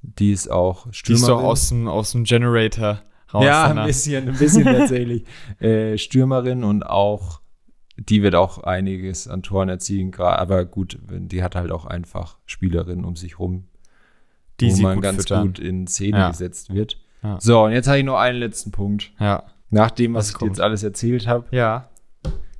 die 0.00 0.32
ist 0.32 0.50
auch 0.50 0.84
Die 0.84 0.88
ist 0.90 0.96
Stürmerin. 0.96 1.28
doch 1.28 1.42
aus 1.42 1.68
dem, 1.68 1.88
aus 1.88 2.12
dem 2.12 2.24
Generator 2.24 3.02
raus. 3.34 3.44
ja, 3.44 3.64
ein 3.66 3.86
bisschen, 3.86 4.28
ein 4.30 4.38
bisschen 4.38 4.64
tatsächlich. 4.64 5.24
Äh, 5.60 5.98
Stürmerin 5.98 6.64
und 6.64 6.84
auch, 6.86 7.42
die 7.96 8.22
wird 8.22 8.34
auch 8.34 8.58
einiges 8.64 9.26
an 9.28 9.42
Toren 9.42 9.68
erzielen, 9.68 10.14
aber 10.14 10.64
gut, 10.64 10.98
die 11.08 11.42
hat 11.42 11.54
halt 11.54 11.70
auch 11.72 11.86
einfach 11.86 12.38
Spielerinnen 12.46 13.04
um 13.04 13.16
sich 13.16 13.38
rum, 13.38 13.64
die 14.60 14.72
wo 14.76 14.82
man 14.82 14.94
gut 14.96 15.02
ganz 15.04 15.16
füttern. 15.22 15.46
gut 15.46 15.58
in 15.58 15.86
Szene 15.86 16.18
Ja. 16.18 16.28
gesetzt 16.30 16.72
wird. 16.74 16.98
Ja. 17.22 17.38
So, 17.40 17.64
und 17.64 17.72
jetzt 17.72 17.88
habe 17.88 17.98
ich 17.98 18.04
noch 18.04 18.18
einen 18.18 18.38
letzten 18.38 18.70
Punkt. 18.70 19.12
Ja. 19.18 19.44
Nach 19.70 19.90
dem, 19.90 20.14
was 20.14 20.24
Was 20.26 20.30
ich 20.30 20.34
kommt? 20.36 20.50
jetzt 20.52 20.60
alles 20.60 20.82
erzählt 20.82 21.26
habe, 21.26 21.46
Ja. 21.50 21.88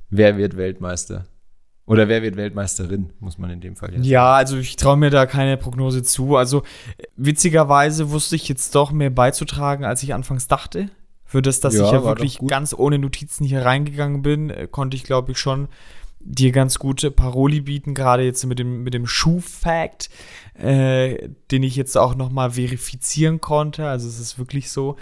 wer 0.09 0.37
wird 0.37 0.57
Weltmeister? 0.57 1.25
Oder 1.85 2.09
wer 2.09 2.21
wird 2.21 2.35
Weltmeisterin, 2.35 3.13
muss 3.21 3.37
man 3.37 3.49
in 3.49 3.61
dem 3.61 3.77
Fall 3.77 3.93
jetzt 3.93 4.05
Ja, 4.05 4.33
also 4.33 4.57
ich 4.57 4.75
traue 4.75 4.97
mir 4.97 5.09
da 5.09 5.25
keine 5.25 5.55
Prognose 5.55 6.03
zu. 6.03 6.35
Also 6.35 6.63
witzigerweise 7.15 8.09
wusste 8.11 8.35
ich 8.35 8.47
jetzt 8.49 8.75
doch 8.75 8.91
mehr 8.91 9.09
beizutragen, 9.09 9.85
als 9.85 10.03
ich 10.03 10.13
anfangs 10.13 10.47
dachte. 10.47 10.89
Für 11.27 11.41
das, 11.41 11.59
dass 11.59 11.75
Ja, 11.75 11.85
ich 11.85 11.91
ja 11.91 12.03
wirklich 12.03 12.39
ganz 12.47 12.73
ohne 12.73 12.97
Notizen 12.97 13.43
hier 13.43 13.65
reingegangen 13.65 14.21
bin, 14.21 14.49
äh, 14.49 14.67
konnte 14.71 14.95
ich, 14.95 15.03
glaube 15.03 15.33
ich, 15.33 15.37
schon 15.37 15.67
dir 16.19 16.51
ganz 16.51 16.79
gute 16.79 17.11
Paroli 17.11 17.61
bieten, 17.61 17.93
gerade 17.93 18.23
jetzt 18.23 18.45
mit 18.45 18.59
dem, 18.59 18.83
mit 18.83 18.93
dem 18.93 19.05
Schuh-Fact, 19.07 20.09
äh, 20.55 21.29
den 21.51 21.63
ich 21.63 21.75
jetzt 21.75 21.97
auch 21.97 22.15
noch 22.15 22.29
mal 22.31 22.51
verifizieren 22.51 23.39
konnte. 23.41 23.87
Also 23.87 24.07
es 24.07 24.19
ist 24.19 24.39
wirklich 24.39 24.71
so. 24.71 24.95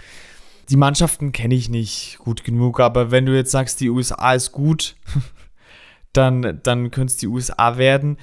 Die 0.68 0.76
Mannschaften 0.76 1.30
kenne 1.30 1.54
ich 1.54 1.68
nicht 1.68 2.18
gut 2.18 2.42
genug, 2.42 2.80
aber 2.80 3.12
wenn 3.12 3.24
du 3.24 3.34
jetzt 3.34 3.52
sagst, 3.52 3.80
die 3.80 3.88
USA 3.88 4.34
ist 4.34 4.50
gut, 4.50 4.96
dann, 6.12 6.60
dann 6.64 6.90
könnte 6.90 7.12
es 7.12 7.16
die 7.18 7.28
USA 7.28 7.78
werden. 7.78 8.18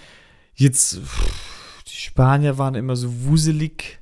Jetzt, 0.56 1.00
pff, 1.00 1.84
die 1.88 1.96
Spanier 1.96 2.58
waren 2.58 2.76
immer 2.76 2.98
so 2.98 3.24
wuselig. 3.24 4.00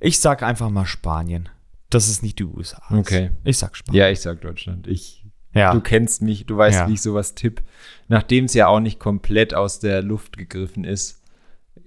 Ich 0.00 0.20
sag 0.20 0.42
einfach 0.42 0.70
mal 0.70 0.86
Spanien. 0.86 1.48
Das 1.94 2.08
ist 2.08 2.22
nicht 2.22 2.38
die 2.38 2.44
USA. 2.44 2.82
ist. 2.90 2.98
Okay. 2.98 3.30
Ich 3.44 3.58
sag 3.58 3.76
Spanien. 3.76 3.98
Ja, 4.00 4.08
ich 4.10 4.20
sag 4.20 4.40
Deutschland. 4.40 4.86
Ich, 4.86 5.24
Ja. 5.54 5.72
Du 5.74 5.80
kennst 5.80 6.22
mich, 6.22 6.46
du 6.46 6.56
weißt, 6.56 6.80
Ja. 6.80 6.88
wie 6.88 6.94
ich 6.94 7.02
sowas 7.02 7.34
tipp. 7.34 7.62
Nachdem 8.08 8.46
es 8.46 8.54
ja 8.54 8.68
auch 8.68 8.80
nicht 8.80 8.98
komplett 8.98 9.52
aus 9.54 9.80
der 9.80 10.02
Luft 10.02 10.36
gegriffen 10.38 10.84
ist. 10.84 11.22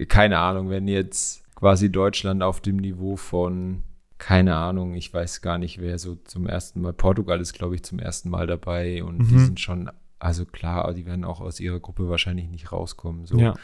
Keine 0.08 0.38
Ahnung, 0.38 0.70
wenn 0.70 0.86
jetzt 0.88 1.42
quasi 1.56 1.90
Deutschland 1.90 2.42
auf 2.42 2.60
dem 2.60 2.76
Niveau 2.76 3.16
von, 3.16 3.82
keine 4.18 4.54
Ahnung, 4.56 4.94
ich 4.94 5.12
weiß 5.12 5.40
gar 5.42 5.58
nicht, 5.58 5.80
wer 5.80 5.98
so 5.98 6.14
zum 6.16 6.46
ersten 6.46 6.80
Mal, 6.80 6.92
Portugal 6.92 7.40
ist, 7.40 7.54
glaube 7.54 7.74
ich, 7.74 7.82
zum 7.82 7.98
ersten 7.98 8.28
Mal 8.30 8.46
dabei 8.46 9.02
und 9.02 9.18
die 9.30 9.34
Mhm. 9.34 9.44
sind 9.46 9.60
schon, 9.60 9.90
also 10.18 10.44
klar, 10.44 10.92
die 10.94 11.06
werden 11.06 11.24
auch 11.24 11.40
aus 11.40 11.58
ihrer 11.60 11.80
Gruppe 11.80 12.08
wahrscheinlich 12.08 12.48
nicht 12.48 12.70
rauskommen. 12.72 13.26
So. 13.26 13.38
ja. 13.38 13.54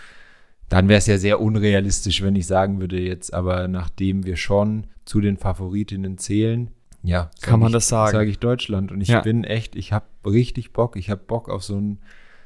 Dann 0.73 0.89
wäre 0.89 0.99
es 0.99 1.07
ja 1.07 1.19
sehr 1.19 1.41
unrealistisch, 1.41 2.23
wenn 2.23 2.35
ich 2.35 2.47
sagen 2.47 2.81
würde 2.81 2.99
jetzt, 3.01 3.35
aber 3.35 3.69
nachdem 3.69 4.25
wir 4.25 4.37
schon 4.37 4.87
zu 5.05 5.21
den 5.21 5.37
Favoritinnen 5.37 6.17
zählen, 6.19 6.71
ja, 7.03 7.31
Kann 7.41 7.59
man 7.61 7.69
ich, 7.71 7.73
das 7.75 7.89
sagen. 7.89 8.13
Sage 8.13 8.31
ich 8.31 8.39
Deutschland. 8.39 8.93
Und 8.93 9.01
ich 9.01 9.09
Ja. 9.09 9.21
bin 9.21 9.43
echt, 9.45 9.75
ich 9.75 9.93
habe 9.93 10.07
richtig 10.25 10.73
Bock. 10.73 10.97
Ich 10.97 11.11
habe 11.11 11.21
Bock 11.27 11.49
auf 11.49 11.65
so 11.65 11.77
ein, 11.77 11.99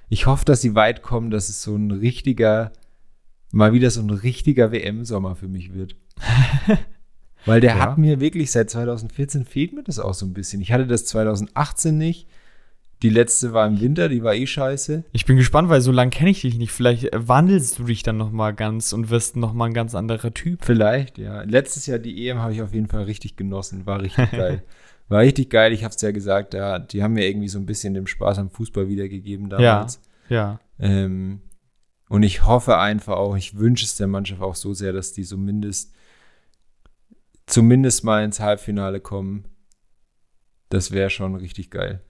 ich 0.08 0.26
hoffe, 0.26 0.44
dass 0.46 0.62
sie 0.62 0.74
weit 0.74 1.02
kommen, 1.02 1.30
dass 1.30 1.50
es 1.50 1.62
so 1.62 1.76
ein 1.76 1.90
richtiger, 1.90 2.72
mal 3.52 3.72
wieder 3.74 3.90
so 3.90 4.00
ein 4.00 4.08
richtiger 4.10 4.72
WM-Sommer 4.72 5.36
für 5.36 5.46
mich 5.48 5.74
wird. 5.74 5.94
Weil 7.44 7.60
der 7.60 7.76
Ja. 7.76 7.78
hat 7.80 7.98
mir 7.98 8.18
wirklich 8.18 8.50
seit 8.50 8.70
2014 8.70 9.44
fehlt 9.44 9.72
mir 9.72 9.82
das 9.84 9.98
auch 9.98 10.14
so 10.14 10.26
ein 10.26 10.32
bisschen. 10.32 10.60
Ich 10.62 10.72
hatte 10.72 10.86
das 10.86 11.04
2018 11.04 11.96
nicht. 11.96 12.26
Die 13.02 13.10
letzte 13.10 13.52
war 13.52 13.66
im 13.66 13.80
Winter, 13.80 14.08
die 14.08 14.22
war 14.22 14.34
eh 14.34 14.46
scheiße. 14.46 15.04
Ich 15.12 15.26
bin 15.26 15.36
gespannt, 15.36 15.68
weil 15.68 15.82
so 15.82 15.92
lange 15.92 16.10
kenne 16.10 16.30
ich 16.30 16.40
dich 16.40 16.56
nicht. 16.56 16.72
Vielleicht 16.72 17.12
äh, 17.12 17.28
wandelst 17.28 17.78
du 17.78 17.84
dich 17.84 18.02
dann 18.02 18.16
noch 18.16 18.32
mal 18.32 18.52
ganz 18.52 18.92
und 18.92 19.10
wirst 19.10 19.36
noch 19.36 19.52
mal 19.52 19.66
ein 19.66 19.74
ganz 19.74 19.94
anderer 19.94 20.32
Typ. 20.32 20.64
Vielleicht, 20.64 21.18
ja. 21.18 21.42
Letztes 21.42 21.86
Jahr 21.86 21.98
die 21.98 22.26
EM 22.26 22.38
habe 22.38 22.54
ich 22.54 22.62
auf 22.62 22.72
jeden 22.72 22.88
Fall 22.88 23.02
richtig 23.02 23.36
genossen. 23.36 23.84
War 23.84 24.00
richtig 24.00 24.30
geil. 24.30 24.62
War 25.08 25.20
richtig 25.20 25.50
geil. 25.50 25.72
Ich 25.72 25.84
habe 25.84 25.94
es 25.94 26.00
ja 26.00 26.10
gesagt, 26.10 26.54
da, 26.54 26.78
die 26.78 27.02
haben 27.02 27.12
mir 27.12 27.28
irgendwie 27.28 27.48
so 27.48 27.58
ein 27.58 27.66
bisschen 27.66 27.94
den 27.94 28.06
Spaß 28.06 28.38
am 28.38 28.50
Fußball 28.50 28.88
wiedergegeben 28.88 29.48
damals. 29.50 30.00
Ja. 30.28 30.58
Ähm, 30.78 31.42
und 32.08 32.22
ich 32.22 32.44
hoffe 32.44 32.78
einfach 32.78 33.16
auch, 33.16 33.36
ich 33.36 33.58
wünsche 33.58 33.84
es 33.84 33.96
der 33.96 34.06
Mannschaft 34.06 34.40
auch 34.40 34.54
so 34.54 34.74
sehr, 34.74 34.92
dass 34.92 35.12
die 35.12 35.22
zumindest, 35.22 35.94
zumindest 37.46 38.04
mal 38.04 38.24
ins 38.24 38.40
Halbfinale 38.40 39.00
kommen. 39.00 39.44
Das 40.70 40.90
wäre 40.90 41.10
schon 41.10 41.36
richtig 41.36 41.70
geil. 41.70 42.00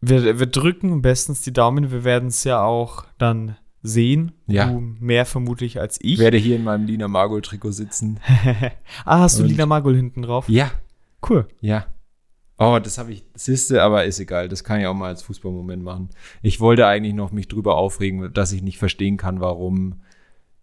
Wir, 0.00 0.38
wir 0.38 0.46
drücken 0.46 1.02
bestens 1.02 1.42
die 1.42 1.52
Daumen. 1.52 1.90
Wir 1.90 2.04
werden 2.04 2.28
es 2.28 2.44
ja 2.44 2.62
auch 2.62 3.04
dann 3.18 3.56
sehen. 3.82 4.32
Ja. 4.46 4.66
Du 4.70 4.80
mehr 4.80 5.24
vermutlich 5.26 5.80
als 5.80 5.98
ich. 6.00 6.14
Ich 6.14 6.18
werde 6.18 6.36
hier 6.36 6.56
in 6.56 6.64
meinem 6.64 6.86
Lina 6.86 7.08
Margol-Trikot 7.08 7.72
sitzen. 7.72 8.20
ah, 9.04 9.20
hast 9.20 9.38
du 9.38 9.42
Und- 9.42 9.48
Lina 9.50 9.66
Magul 9.66 9.94
hinten 9.96 10.22
drauf? 10.22 10.48
Ja, 10.48 10.70
Cool. 11.28 11.48
ja. 11.60 11.86
Oh, 12.60 12.80
das 12.82 12.98
habe 12.98 13.12
ich, 13.12 13.24
siehste, 13.34 13.82
aber 13.84 14.04
ist 14.04 14.18
egal. 14.18 14.48
Das 14.48 14.64
kann 14.64 14.80
ich 14.80 14.86
auch 14.88 14.94
mal 14.94 15.06
als 15.08 15.22
Fußballmoment 15.22 15.80
machen. 15.82 16.08
Ich 16.42 16.58
wollte 16.58 16.88
eigentlich 16.88 17.14
noch 17.14 17.30
mich 17.30 17.46
drüber 17.46 17.76
aufregen, 17.76 18.32
dass 18.34 18.50
ich 18.50 18.62
nicht 18.62 18.78
verstehen 18.78 19.16
kann, 19.16 19.38
warum 19.40 20.00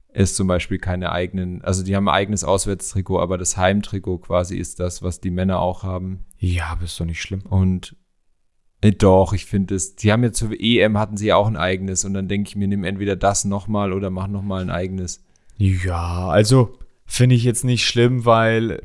es 0.10 0.36
zum 0.36 0.48
Beispiel 0.48 0.78
keine 0.78 1.14
eigenen, 1.14 1.62
also 1.62 1.84
die 1.84 1.96
haben 1.96 2.10
ein 2.10 2.16
eigenes 2.16 2.44
Auswärtstrikot, 2.44 3.20
aber 3.20 3.38
das 3.38 3.56
Heimtrikot 3.56 4.20
quasi 4.20 4.58
ist 4.58 4.82
das, 4.82 5.04
was 5.04 5.22
die 5.22 5.32
Männer 5.32 5.60
auch 5.60 5.84
haben. 5.84 6.26
Ja, 6.38 6.68
aber 6.68 6.84
ist 6.84 7.00
doch 7.00 7.06
nicht 7.06 7.22
schlimm. 7.22 7.44
Und 7.44 7.96
doch, 8.92 9.34
ich 9.34 9.46
finde 9.46 9.76
es, 9.76 9.96
die 9.96 10.12
haben 10.12 10.24
ja 10.24 10.32
zur 10.32 10.52
EM 10.60 10.98
hatten 10.98 11.18
sie 11.18 11.28
ja 11.28 11.36
auch 11.36 11.48
ein 11.48 11.58
eigenes 11.58 12.06
und 12.06 12.14
dann 12.14 12.28
denke 12.28 12.50
ich 12.50 12.56
mir, 12.56 12.68
nimm 12.68 12.84
entweder 12.84 13.16
das 13.16 13.46
nochmal 13.46 13.94
oder 13.94 14.10
mach 14.10 14.28
nochmal 14.28 14.62
ein 14.62 14.70
eigenes. 14.70 15.24
Ja, 15.58 16.28
also 16.28 16.78
finde 17.06 17.36
ich 17.36 17.44
jetzt 17.44 17.64
nicht 17.64 17.86
schlimm, 17.86 18.26
weil 18.26 18.82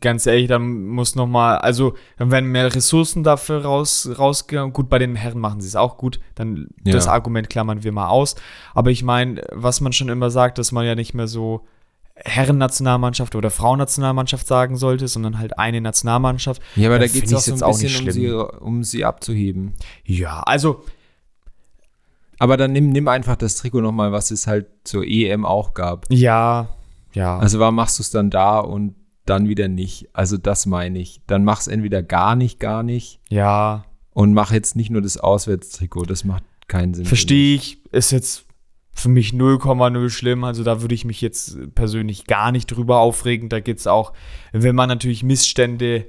ganz 0.00 0.26
ehrlich, 0.26 0.48
dann 0.48 0.86
muss 0.88 1.14
noch 1.14 1.26
mal, 1.26 1.58
also 1.58 1.94
dann 2.16 2.30
werden 2.30 2.50
mehr 2.50 2.74
Ressourcen 2.74 3.22
dafür 3.22 3.62
raus 3.64 4.08
rausgegangen. 4.18 4.72
Gut, 4.72 4.88
bei 4.88 4.98
den 4.98 5.14
Herren 5.16 5.38
machen 5.40 5.60
sie 5.60 5.68
es 5.68 5.76
auch 5.76 5.96
gut. 5.98 6.20
Dann 6.34 6.68
Ja. 6.84 6.92
das 6.92 7.08
Argument 7.08 7.50
klammern 7.50 7.84
wir 7.84 7.92
mal 7.92 8.08
aus. 8.08 8.34
Aber 8.74 8.90
ich 8.90 9.02
meine, 9.02 9.42
was 9.52 9.80
man 9.80 9.92
schon 9.92 10.08
immer 10.08 10.30
sagt, 10.30 10.58
dass 10.58 10.72
man 10.72 10.86
ja 10.86 10.94
nicht 10.94 11.14
mehr 11.14 11.26
so 11.28 11.66
Herrennationalmannschaft 12.16 13.34
oder 13.34 13.50
Frauennationalmannschaft 13.50 14.46
sagen 14.46 14.76
sollte, 14.76 15.08
sondern 15.08 15.38
halt 15.38 15.58
eine 15.58 15.80
Nationalmannschaft. 15.80 16.62
Ja, 16.76 16.88
aber 16.88 16.98
da 17.00 17.06
geht 17.08 17.24
es 17.24 17.34
auch 17.34 17.40
so 17.40 17.50
ein 17.50 17.54
jetzt 17.54 17.62
auch 17.62 17.78
nicht 17.78 18.04
bisschen 18.04 18.34
um 18.34 18.42
sie, 18.52 18.60
um 18.60 18.84
sie 18.84 19.04
abzuheben. 19.04 19.74
Ja, 20.04 20.40
also 20.40 20.84
Aber 22.38 22.56
dann 22.56 22.72
nimm, 22.72 22.90
nimm 22.90 23.08
einfach 23.08 23.36
das 23.36 23.56
Trikot 23.56 23.80
nochmal, 23.80 24.12
was 24.12 24.30
es 24.30 24.46
halt 24.46 24.66
zur 24.84 25.04
EM 25.04 25.44
auch 25.44 25.74
gab. 25.74 26.06
ja, 26.10 26.68
ja. 27.12 27.38
Also 27.38 27.60
warum 27.60 27.76
machst 27.76 27.98
du 27.98 28.02
es 28.02 28.10
dann 28.10 28.28
da 28.28 28.58
und 28.58 28.96
dann 29.24 29.48
wieder 29.48 29.68
nicht? 29.68 30.08
Also 30.12 30.36
das 30.36 30.66
meine 30.66 30.98
ich. 30.98 31.20
Dann 31.28 31.44
mach's 31.44 31.68
entweder 31.68 32.02
gar 32.02 32.34
nicht, 32.34 32.58
gar 32.58 32.82
nicht 32.82 33.20
ja, 33.28 33.84
und 34.12 34.34
mach 34.34 34.50
jetzt 34.52 34.74
nicht 34.76 34.90
nur 34.90 35.00
das 35.00 35.16
Auswärtstrikot. 35.16 36.06
Das 36.06 36.24
macht 36.24 36.42
keinen 36.66 36.92
Sinn. 36.94 37.06
Verstehe 37.06 37.54
ich, 37.54 37.78
ist 37.92 38.10
jetzt 38.10 38.43
für 38.94 39.08
mich 39.08 39.30
0,0 39.30 40.10
schlimm. 40.10 40.44
Also 40.44 40.62
da 40.64 40.80
würde 40.80 40.94
ich 40.94 41.04
mich 41.04 41.20
jetzt 41.20 41.74
persönlich 41.74 42.26
gar 42.26 42.52
nicht 42.52 42.66
drüber 42.66 42.98
aufregen. 42.98 43.48
Da 43.48 43.60
geht 43.60 43.78
es 43.78 43.86
auch, 43.86 44.12
wenn 44.52 44.74
man 44.74 44.88
natürlich 44.88 45.22
Missstände 45.22 46.06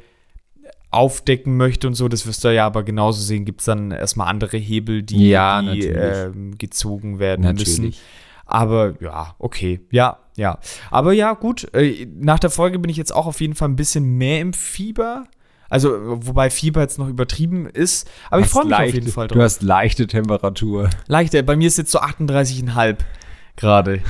aufdecken 0.91 1.57
möchte 1.57 1.87
und 1.87 1.95
so, 1.95 2.07
das 2.07 2.25
wirst 2.25 2.43
du 2.43 2.53
ja 2.53 2.65
aber 2.65 2.83
genauso 2.83 3.21
sehen, 3.21 3.43
gibt 3.43 3.59
es 3.59 3.65
dann 3.65 3.91
erstmal 3.91 4.29
andere 4.29 4.57
Hebel, 4.57 5.03
die, 5.03 5.29
Ja, 5.29 5.61
die 5.61 5.85
ähm, 5.87 6.57
gezogen 6.57 7.19
werden 7.19 7.41
müssen. 7.53 7.83
Natürlich. 7.85 8.01
Aber 8.45 8.93
ja, 9.01 9.35
okay. 9.39 9.81
Ja, 9.91 10.19
ja. 10.37 10.59
Aber 10.91 11.11
ja, 11.13 11.33
gut. 11.33 11.67
Äh, 11.73 12.07
nach 12.15 12.39
der 12.39 12.49
Folge 12.49 12.79
bin 12.79 12.89
ich 12.89 12.97
jetzt 12.97 13.13
auch 13.13 13.25
auf 13.25 13.41
jeden 13.41 13.55
Fall 13.55 13.69
ein 13.69 13.75
bisschen 13.75 14.17
mehr 14.17 14.39
im 14.39 14.53
Fieber. 14.53 15.25
Also, 15.69 15.91
wobei 16.25 16.49
Fieber 16.49 16.81
jetzt 16.81 16.99
noch 16.99 17.07
übertrieben 17.07 17.65
ist. 17.67 18.07
Aber 18.29 18.41
ich 18.41 18.47
freue 18.47 18.65
mich 18.65 18.73
auf 18.73 18.79
leichte- 18.79 18.95
jeden 18.97 19.11
Fall 19.11 19.27
Du 19.27 19.41
hast 19.41 19.63
leichte 19.63 20.07
Temperatur. 20.07 20.89
Leichter, 21.07 21.41
bei 21.43 21.55
mir 21.55 21.67
ist 21.67 21.77
jetzt 21.77 21.91
so 21.91 21.99
38,5 21.99 22.97
gerade. 23.55 24.01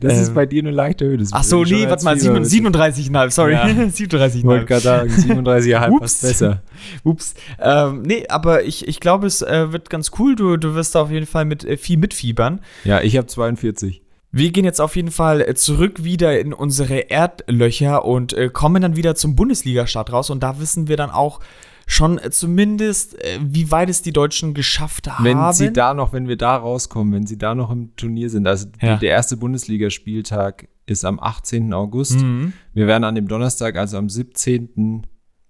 Das 0.00 0.14
Ähm, 0.14 0.22
ist 0.22 0.34
bei 0.34 0.46
dir 0.46 0.62
eine 0.62 0.72
leichte 0.72 1.04
Höhe. 1.04 1.16
Das 1.18 1.28
Ach 1.32 1.44
so, 1.44 1.62
nee, 1.62 1.86
warte 1.88 2.02
mal, 2.02 2.12
als 2.12 2.22
Fieber 2.24 2.44
7 2.44 2.74
wissen. 2.74 3.14
37,5, 3.14 3.30
sorry. 3.30 3.52
Ja. 3.52 3.66
Ich 3.68 3.76
wollte 3.76 3.92
37,5. 3.94 4.64
gerade 4.64 4.80
sagen, 4.80 5.10
37,5 5.10 5.88
Ups. 5.90 6.00
passt 6.00 6.22
besser. 6.22 6.62
Ups. 7.04 7.34
Ähm, 7.60 8.02
nee, 8.02 8.26
aber 8.28 8.64
ich, 8.64 8.88
ich 8.88 8.98
glaube, 8.98 9.28
es 9.28 9.42
äh, 9.42 9.70
wird 9.72 9.88
ganz 9.88 10.10
cool. 10.18 10.34
Du, 10.34 10.56
du 10.56 10.74
wirst 10.74 10.96
da 10.96 11.02
auf 11.02 11.10
jeden 11.12 11.26
Fall 11.26 11.44
mit 11.44 11.64
äh, 11.64 11.76
viel 11.76 11.98
mitfiebern. 11.98 12.60
Ja, 12.82 13.00
ich 13.00 13.16
habe 13.16 13.28
42. 13.28 14.02
Wir 14.36 14.52
gehen 14.52 14.66
jetzt 14.66 14.82
auf 14.82 14.96
jeden 14.96 15.10
Fall 15.10 15.40
äh, 15.40 15.54
zurück 15.54 16.04
wieder 16.04 16.38
in 16.38 16.52
unsere 16.52 17.10
Erdlöcher 17.10 18.04
und 18.04 18.34
äh, 18.34 18.50
kommen 18.50 18.82
dann 18.82 18.94
wieder 18.94 19.14
zum 19.14 19.34
Bundesliga-Start 19.34 20.12
raus. 20.12 20.28
Und 20.28 20.42
da 20.42 20.60
wissen 20.60 20.88
wir 20.88 20.98
dann 20.98 21.08
auch 21.10 21.40
schon 21.86 22.18
äh, 22.18 22.30
zumindest, 22.30 23.18
äh, 23.24 23.38
wie 23.40 23.70
weit 23.70 23.88
es 23.88 24.02
die 24.02 24.12
Deutschen 24.12 24.52
geschafft 24.52 25.08
haben. 25.08 25.24
Wenn 25.24 25.52
sie 25.54 25.72
da 25.72 25.94
noch, 25.94 26.12
wenn 26.12 26.28
wir 26.28 26.36
da 26.36 26.54
rauskommen, 26.56 27.14
wenn 27.14 27.26
sie 27.26 27.38
da 27.38 27.54
noch 27.54 27.70
im 27.70 27.96
Turnier 27.96 28.28
sind, 28.28 28.46
also 28.46 28.66
Ja. 28.82 28.96
der 28.98 29.08
erste 29.10 29.38
Bundesligaspieltag 29.38 30.68
ist 30.84 31.06
am 31.06 31.18
18. 31.18 31.72
August. 31.72 32.20
Mhm. 32.20 32.52
Wir 32.74 32.86
werden 32.86 33.04
an 33.04 33.14
dem 33.14 33.28
Donnerstag, 33.28 33.76
also 33.76 33.96
am 33.96 34.10
17. 34.10 35.06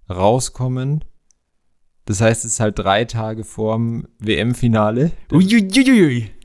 rauskommen. 0.08 1.04
Das 2.06 2.20
heißt, 2.20 2.44
es 2.44 2.52
ist 2.54 2.60
halt 2.60 2.78
drei 2.78 3.04
Tage 3.04 3.42
vorm 3.44 4.06
WM-Finale 4.20 5.10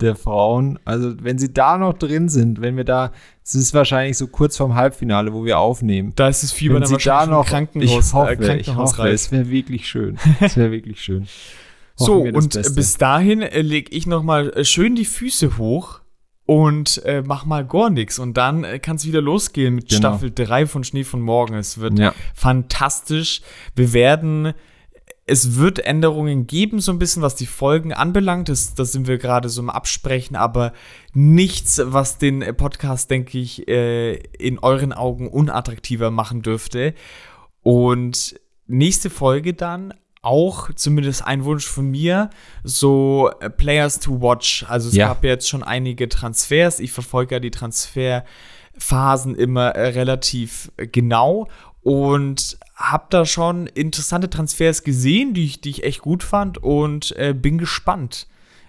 der 0.02 0.16
Frauen. 0.16 0.80
Also, 0.86 1.14
wenn 1.22 1.38
sie 1.38 1.54
da 1.54 1.78
noch 1.78 1.94
drin 1.94 2.30
sind, 2.30 2.62
wenn 2.62 2.78
wir 2.78 2.84
da, 2.84 3.12
es 3.44 3.54
ist 3.56 3.74
wahrscheinlich 3.74 4.18
so 4.18 4.28
kurz 4.28 4.58
vorm 4.58 4.74
Halbfinale, 4.76 5.34
wo 5.34 5.46
wir 5.46 5.60
aufnehmen. 5.60 6.14
Da 6.16 6.28
ist 6.30 6.42
das 6.44 6.52
Fieber 6.52 6.76
wenn 6.76 6.82
dann 6.82 7.00
sie 7.00 7.06
da 7.06 7.26
noch, 7.28 7.46
Krankenhaus, 7.48 8.08
ich 8.08 8.14
hoffe, 8.14 8.30
äh, 8.32 8.34
ich 8.34 8.40
Krankenhaus 8.66 8.98
hoffe, 8.98 9.10
es 9.10 9.32
wäre 9.32 9.50
wirklich 9.50 9.88
schön. 9.88 10.18
Es 10.40 10.58
wäre 10.58 10.72
wirklich 10.72 11.00
schön. 11.02 11.28
So, 11.96 12.22
und 12.24 12.54
Beste. 12.54 12.74
bis 12.74 12.98
dahin 12.98 13.42
äh, 13.44 13.62
leg 13.62 13.94
ich 13.94 14.08
noch 14.08 14.24
mal 14.24 14.50
äh, 14.54 14.66
schön 14.66 14.96
die 14.96 15.06
Füße 15.06 15.60
hoch 15.60 16.02
und 16.48 17.04
äh, 17.06 17.22
mach 17.24 17.46
mal 17.46 17.64
gar 17.68 17.92
nichts. 17.92 18.18
Und 18.18 18.36
dann 18.38 18.64
äh, 18.64 18.80
kann 18.80 18.96
es 18.96 19.06
wieder 19.06 19.22
losgehen 19.22 19.76
mit 19.76 19.90
Genau. 19.90 20.00
Staffel 20.00 20.32
3 20.34 20.66
von 20.66 20.84
Schnee 20.84 21.04
von 21.04 21.22
Morgen. 21.22 21.54
Es 21.54 21.80
wird 21.80 22.00
Ja. 22.00 22.16
fantastisch. 22.34 23.42
Wir 23.76 23.94
werden, 23.94 24.54
es 25.32 25.56
wird 25.56 25.80
Änderungen 25.80 26.46
geben, 26.46 26.82
so 26.82 26.92
ein 26.92 27.00
bisschen, 27.00 27.22
was 27.22 27.36
die 27.36 27.46
Folgen 27.46 27.94
anbelangt. 27.94 28.50
Das, 28.50 28.74
das 28.76 28.92
sind 28.92 29.08
wir 29.08 29.18
gerade 29.18 29.48
so 29.48 29.62
im 29.62 29.70
Absprechen, 29.70 30.36
aber 30.36 30.74
nichts, 31.14 31.82
was 31.84 32.18
den 32.18 32.44
Podcast, 32.58 33.10
denke 33.10 33.38
ich, 33.40 33.66
äh, 33.70 34.16
in 34.38 34.60
euren 34.60 34.92
Augen 34.92 35.30
unattraktiver 35.30 36.12
machen 36.12 36.42
dürfte. 36.42 36.94
Und 37.64 38.36
nächste 38.68 39.10
Folge 39.10 39.54
dann 39.54 39.94
auch 40.22 40.70
zumindest 40.76 41.26
ein 41.26 41.46
Wunsch 41.46 41.66
von 41.66 41.90
mir, 41.90 42.30
so 42.64 43.32
Players 43.58 44.00
to 44.00 44.22
Watch. 44.22 44.66
Also 44.68 44.90
es 44.90 44.96
Ja. 44.96 45.08
gab 45.08 45.24
ja 45.24 45.30
jetzt 45.32 45.48
schon 45.50 45.64
einige 45.64 46.10
Transfers. 46.10 46.80
Ich 46.80 46.92
verfolge 46.92 47.36
ja 47.36 47.40
die 47.40 47.52
Transferphasen 47.52 49.36
immer 49.36 49.74
relativ 49.76 50.72
genau 50.76 51.48
und 51.84 52.58
habe 52.76 53.06
da 53.10 53.26
schon 53.26 53.68
interessante 53.68 54.30
Transfers 54.30 54.84
gesehen, 54.84 55.34
die 55.34 55.46
ich, 55.46 55.62
die 55.62 55.70
ich 55.70 55.84
echt 55.84 56.02
gut 56.02 56.24
fand 56.24 56.58
und 56.58 57.16
äh, 57.18 57.34
bin 57.34 57.58
gespannt, 57.58 58.28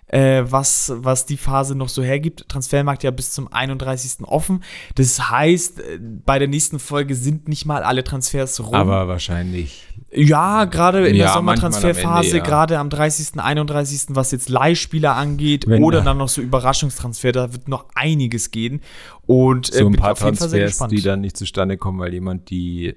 äh, 0.09 0.45
was, 0.47 0.93
was 0.97 1.25
die 1.25 1.39
Phase 1.39 1.75
noch 1.75 1.89
so 1.89 2.03
hergibt. 2.03 2.47
Transfermarkt 2.49 3.03
ja 3.03 3.11
bis 3.11 3.31
zum 3.33 3.51
31. 3.51 4.25
offen. 4.27 4.63
Das 4.95 5.31
heißt, 5.31 5.81
äh, 5.81 5.99
bei 6.01 6.39
der 6.39 6.49
nächsten 6.49 6.79
Folge 6.79 7.15
sind 7.15 7.49
nicht 7.49 7.65
mal 7.65 7.83
alle 7.83 8.05
Transfers 8.05 8.61
rum. 8.61 8.75
Aber 8.75 9.09
wahrscheinlich. 9.09 9.87
Ja, 10.15 10.67
gerade 10.67 11.07
in 11.09 11.15
Ja, 11.17 11.25
der 11.27 11.33
Sommertransferphase, 11.35 12.37
ja. 12.39 12.43
gerade 12.43 12.79
am 12.79 12.91
30., 12.91 13.41
31., 13.41 14.09
was 14.11 14.31
jetzt 14.33 14.51
Leihspieler 14.51 15.17
angeht 15.17 15.67
Wenn- 15.67 15.83
oder 15.83 16.03
dann 16.03 16.19
noch 16.19 16.29
so 16.29 16.43
Überraschungstransfer, 16.43 17.33
da 17.33 17.53
wird 17.55 17.69
noch 17.69 17.87
einiges 17.95 18.51
gehen. 18.51 18.83
Und 19.25 19.73
äh, 19.75 19.79
So 19.79 19.87
ein 19.87 19.95
paar 19.95 20.13
auf 20.13 20.23
jeden 20.23 20.37
Fall 20.37 20.51
sehr 20.51 20.61
Transfers, 20.61 20.71
gespannt. 20.73 20.93
die 20.93 21.01
dann 21.03 21.21
nicht 21.23 21.39
zustande 21.39 21.79
kommen, 21.79 21.99
weil 22.01 22.13
jemand 22.13 22.51
die 22.51 22.95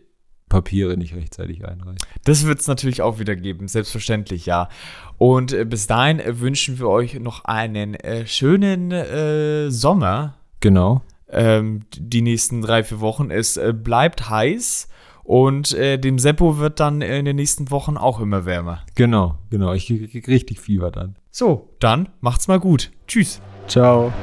Papiere 0.56 0.96
nicht 0.96 1.14
rechtzeitig 1.14 1.66
einreicht. 1.66 2.08
Das 2.24 2.46
wird 2.46 2.62
es 2.62 2.68
natürlich 2.68 3.02
auch 3.02 3.20
wieder 3.20 3.36
geben, 3.36 3.68
selbstverständlich, 3.68 4.46
ja. 4.46 4.70
Und 5.18 5.52
äh, 5.52 5.66
bis 5.66 5.86
dahin 5.86 6.22
äh, 6.22 6.40
wünschen 6.40 6.80
wir 6.80 6.88
euch 6.88 7.20
noch 7.20 7.44
einen 7.44 7.94
äh, 7.96 8.26
schönen 8.26 8.92
äh, 8.92 9.70
Sommer. 9.70 10.36
Genau. 10.62 11.02
Ähm, 11.30 11.82
die 11.94 12.22
nächsten 12.22 12.62
drei, 12.62 12.86
vier 12.86 13.02
Wochen. 13.02 13.32
Es 13.32 13.58
äh, 13.58 13.74
bleibt 13.74 14.30
heiß 14.30 14.88
und 15.26 15.74
äh, 15.74 15.98
dem 15.98 16.20
Seppo 16.20 16.58
wird 16.58 16.80
dann 16.80 17.02
in 17.02 17.26
den 17.26 17.36
nächsten 17.36 17.70
Wochen 17.70 17.98
auch 17.98 18.22
immer 18.22 18.46
wärmer. 18.46 18.84
Genau, 18.96 19.38
genau. 19.50 19.74
Ich 19.74 19.88
krieg 19.88 20.28
richtig 20.30 20.62
Fieber 20.62 20.90
dann. 20.90 21.18
So, 21.32 21.76
dann 21.82 22.08
macht's 22.22 22.48
mal 22.48 22.62
gut. 22.62 22.92
Tschüss. 23.08 23.42
Ciao. 23.68 24.14